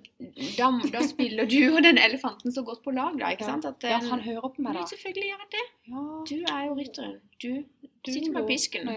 da, 0.58 0.72
da 0.92 1.02
spiller 1.08 1.46
du 1.48 1.76
og 1.76 1.84
den 1.84 1.98
elefanten 1.98 2.52
så 2.52 2.62
godt 2.68 2.84
på 2.84 2.92
lag, 2.92 3.16
da. 3.20 3.30
ikke 3.32 3.46
sant? 3.48 3.66
At, 3.66 3.84
Ja, 3.84 3.96
eh, 3.98 4.10
han 4.10 4.20
hører 4.20 4.50
på 4.50 4.62
meg, 4.66 4.74
da. 4.76 4.84
selvfølgelig 4.92 5.30
gjør 5.30 5.38
han 5.40 5.50
det. 5.56 5.64
Ja, 5.88 6.24
Du 6.30 6.36
er 6.54 6.66
jo 6.68 6.74
rytteren. 6.82 7.16
Du, 7.42 7.64
du 8.06 8.12
sitter 8.12 8.40
jo- 8.40 8.48
pisken. 8.48 8.90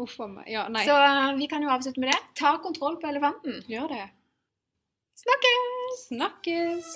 Uff 0.00 0.16
a 0.20 0.26
meg. 0.26 0.48
Ja, 0.48 0.68
nei. 0.72 0.84
Så 0.88 0.96
eh, 0.96 1.34
vi 1.36 1.46
kan 1.52 1.62
jo 1.62 1.68
avslutte 1.68 2.00
med 2.00 2.08
det. 2.14 2.18
Ta 2.40 2.56
kontroll 2.64 2.96
på 2.96 3.06
elefanten. 3.12 3.60
Gjør 3.68 3.88
det. 3.92 4.08
Snakkes! 5.20 6.08
Snakkes! 6.08 6.86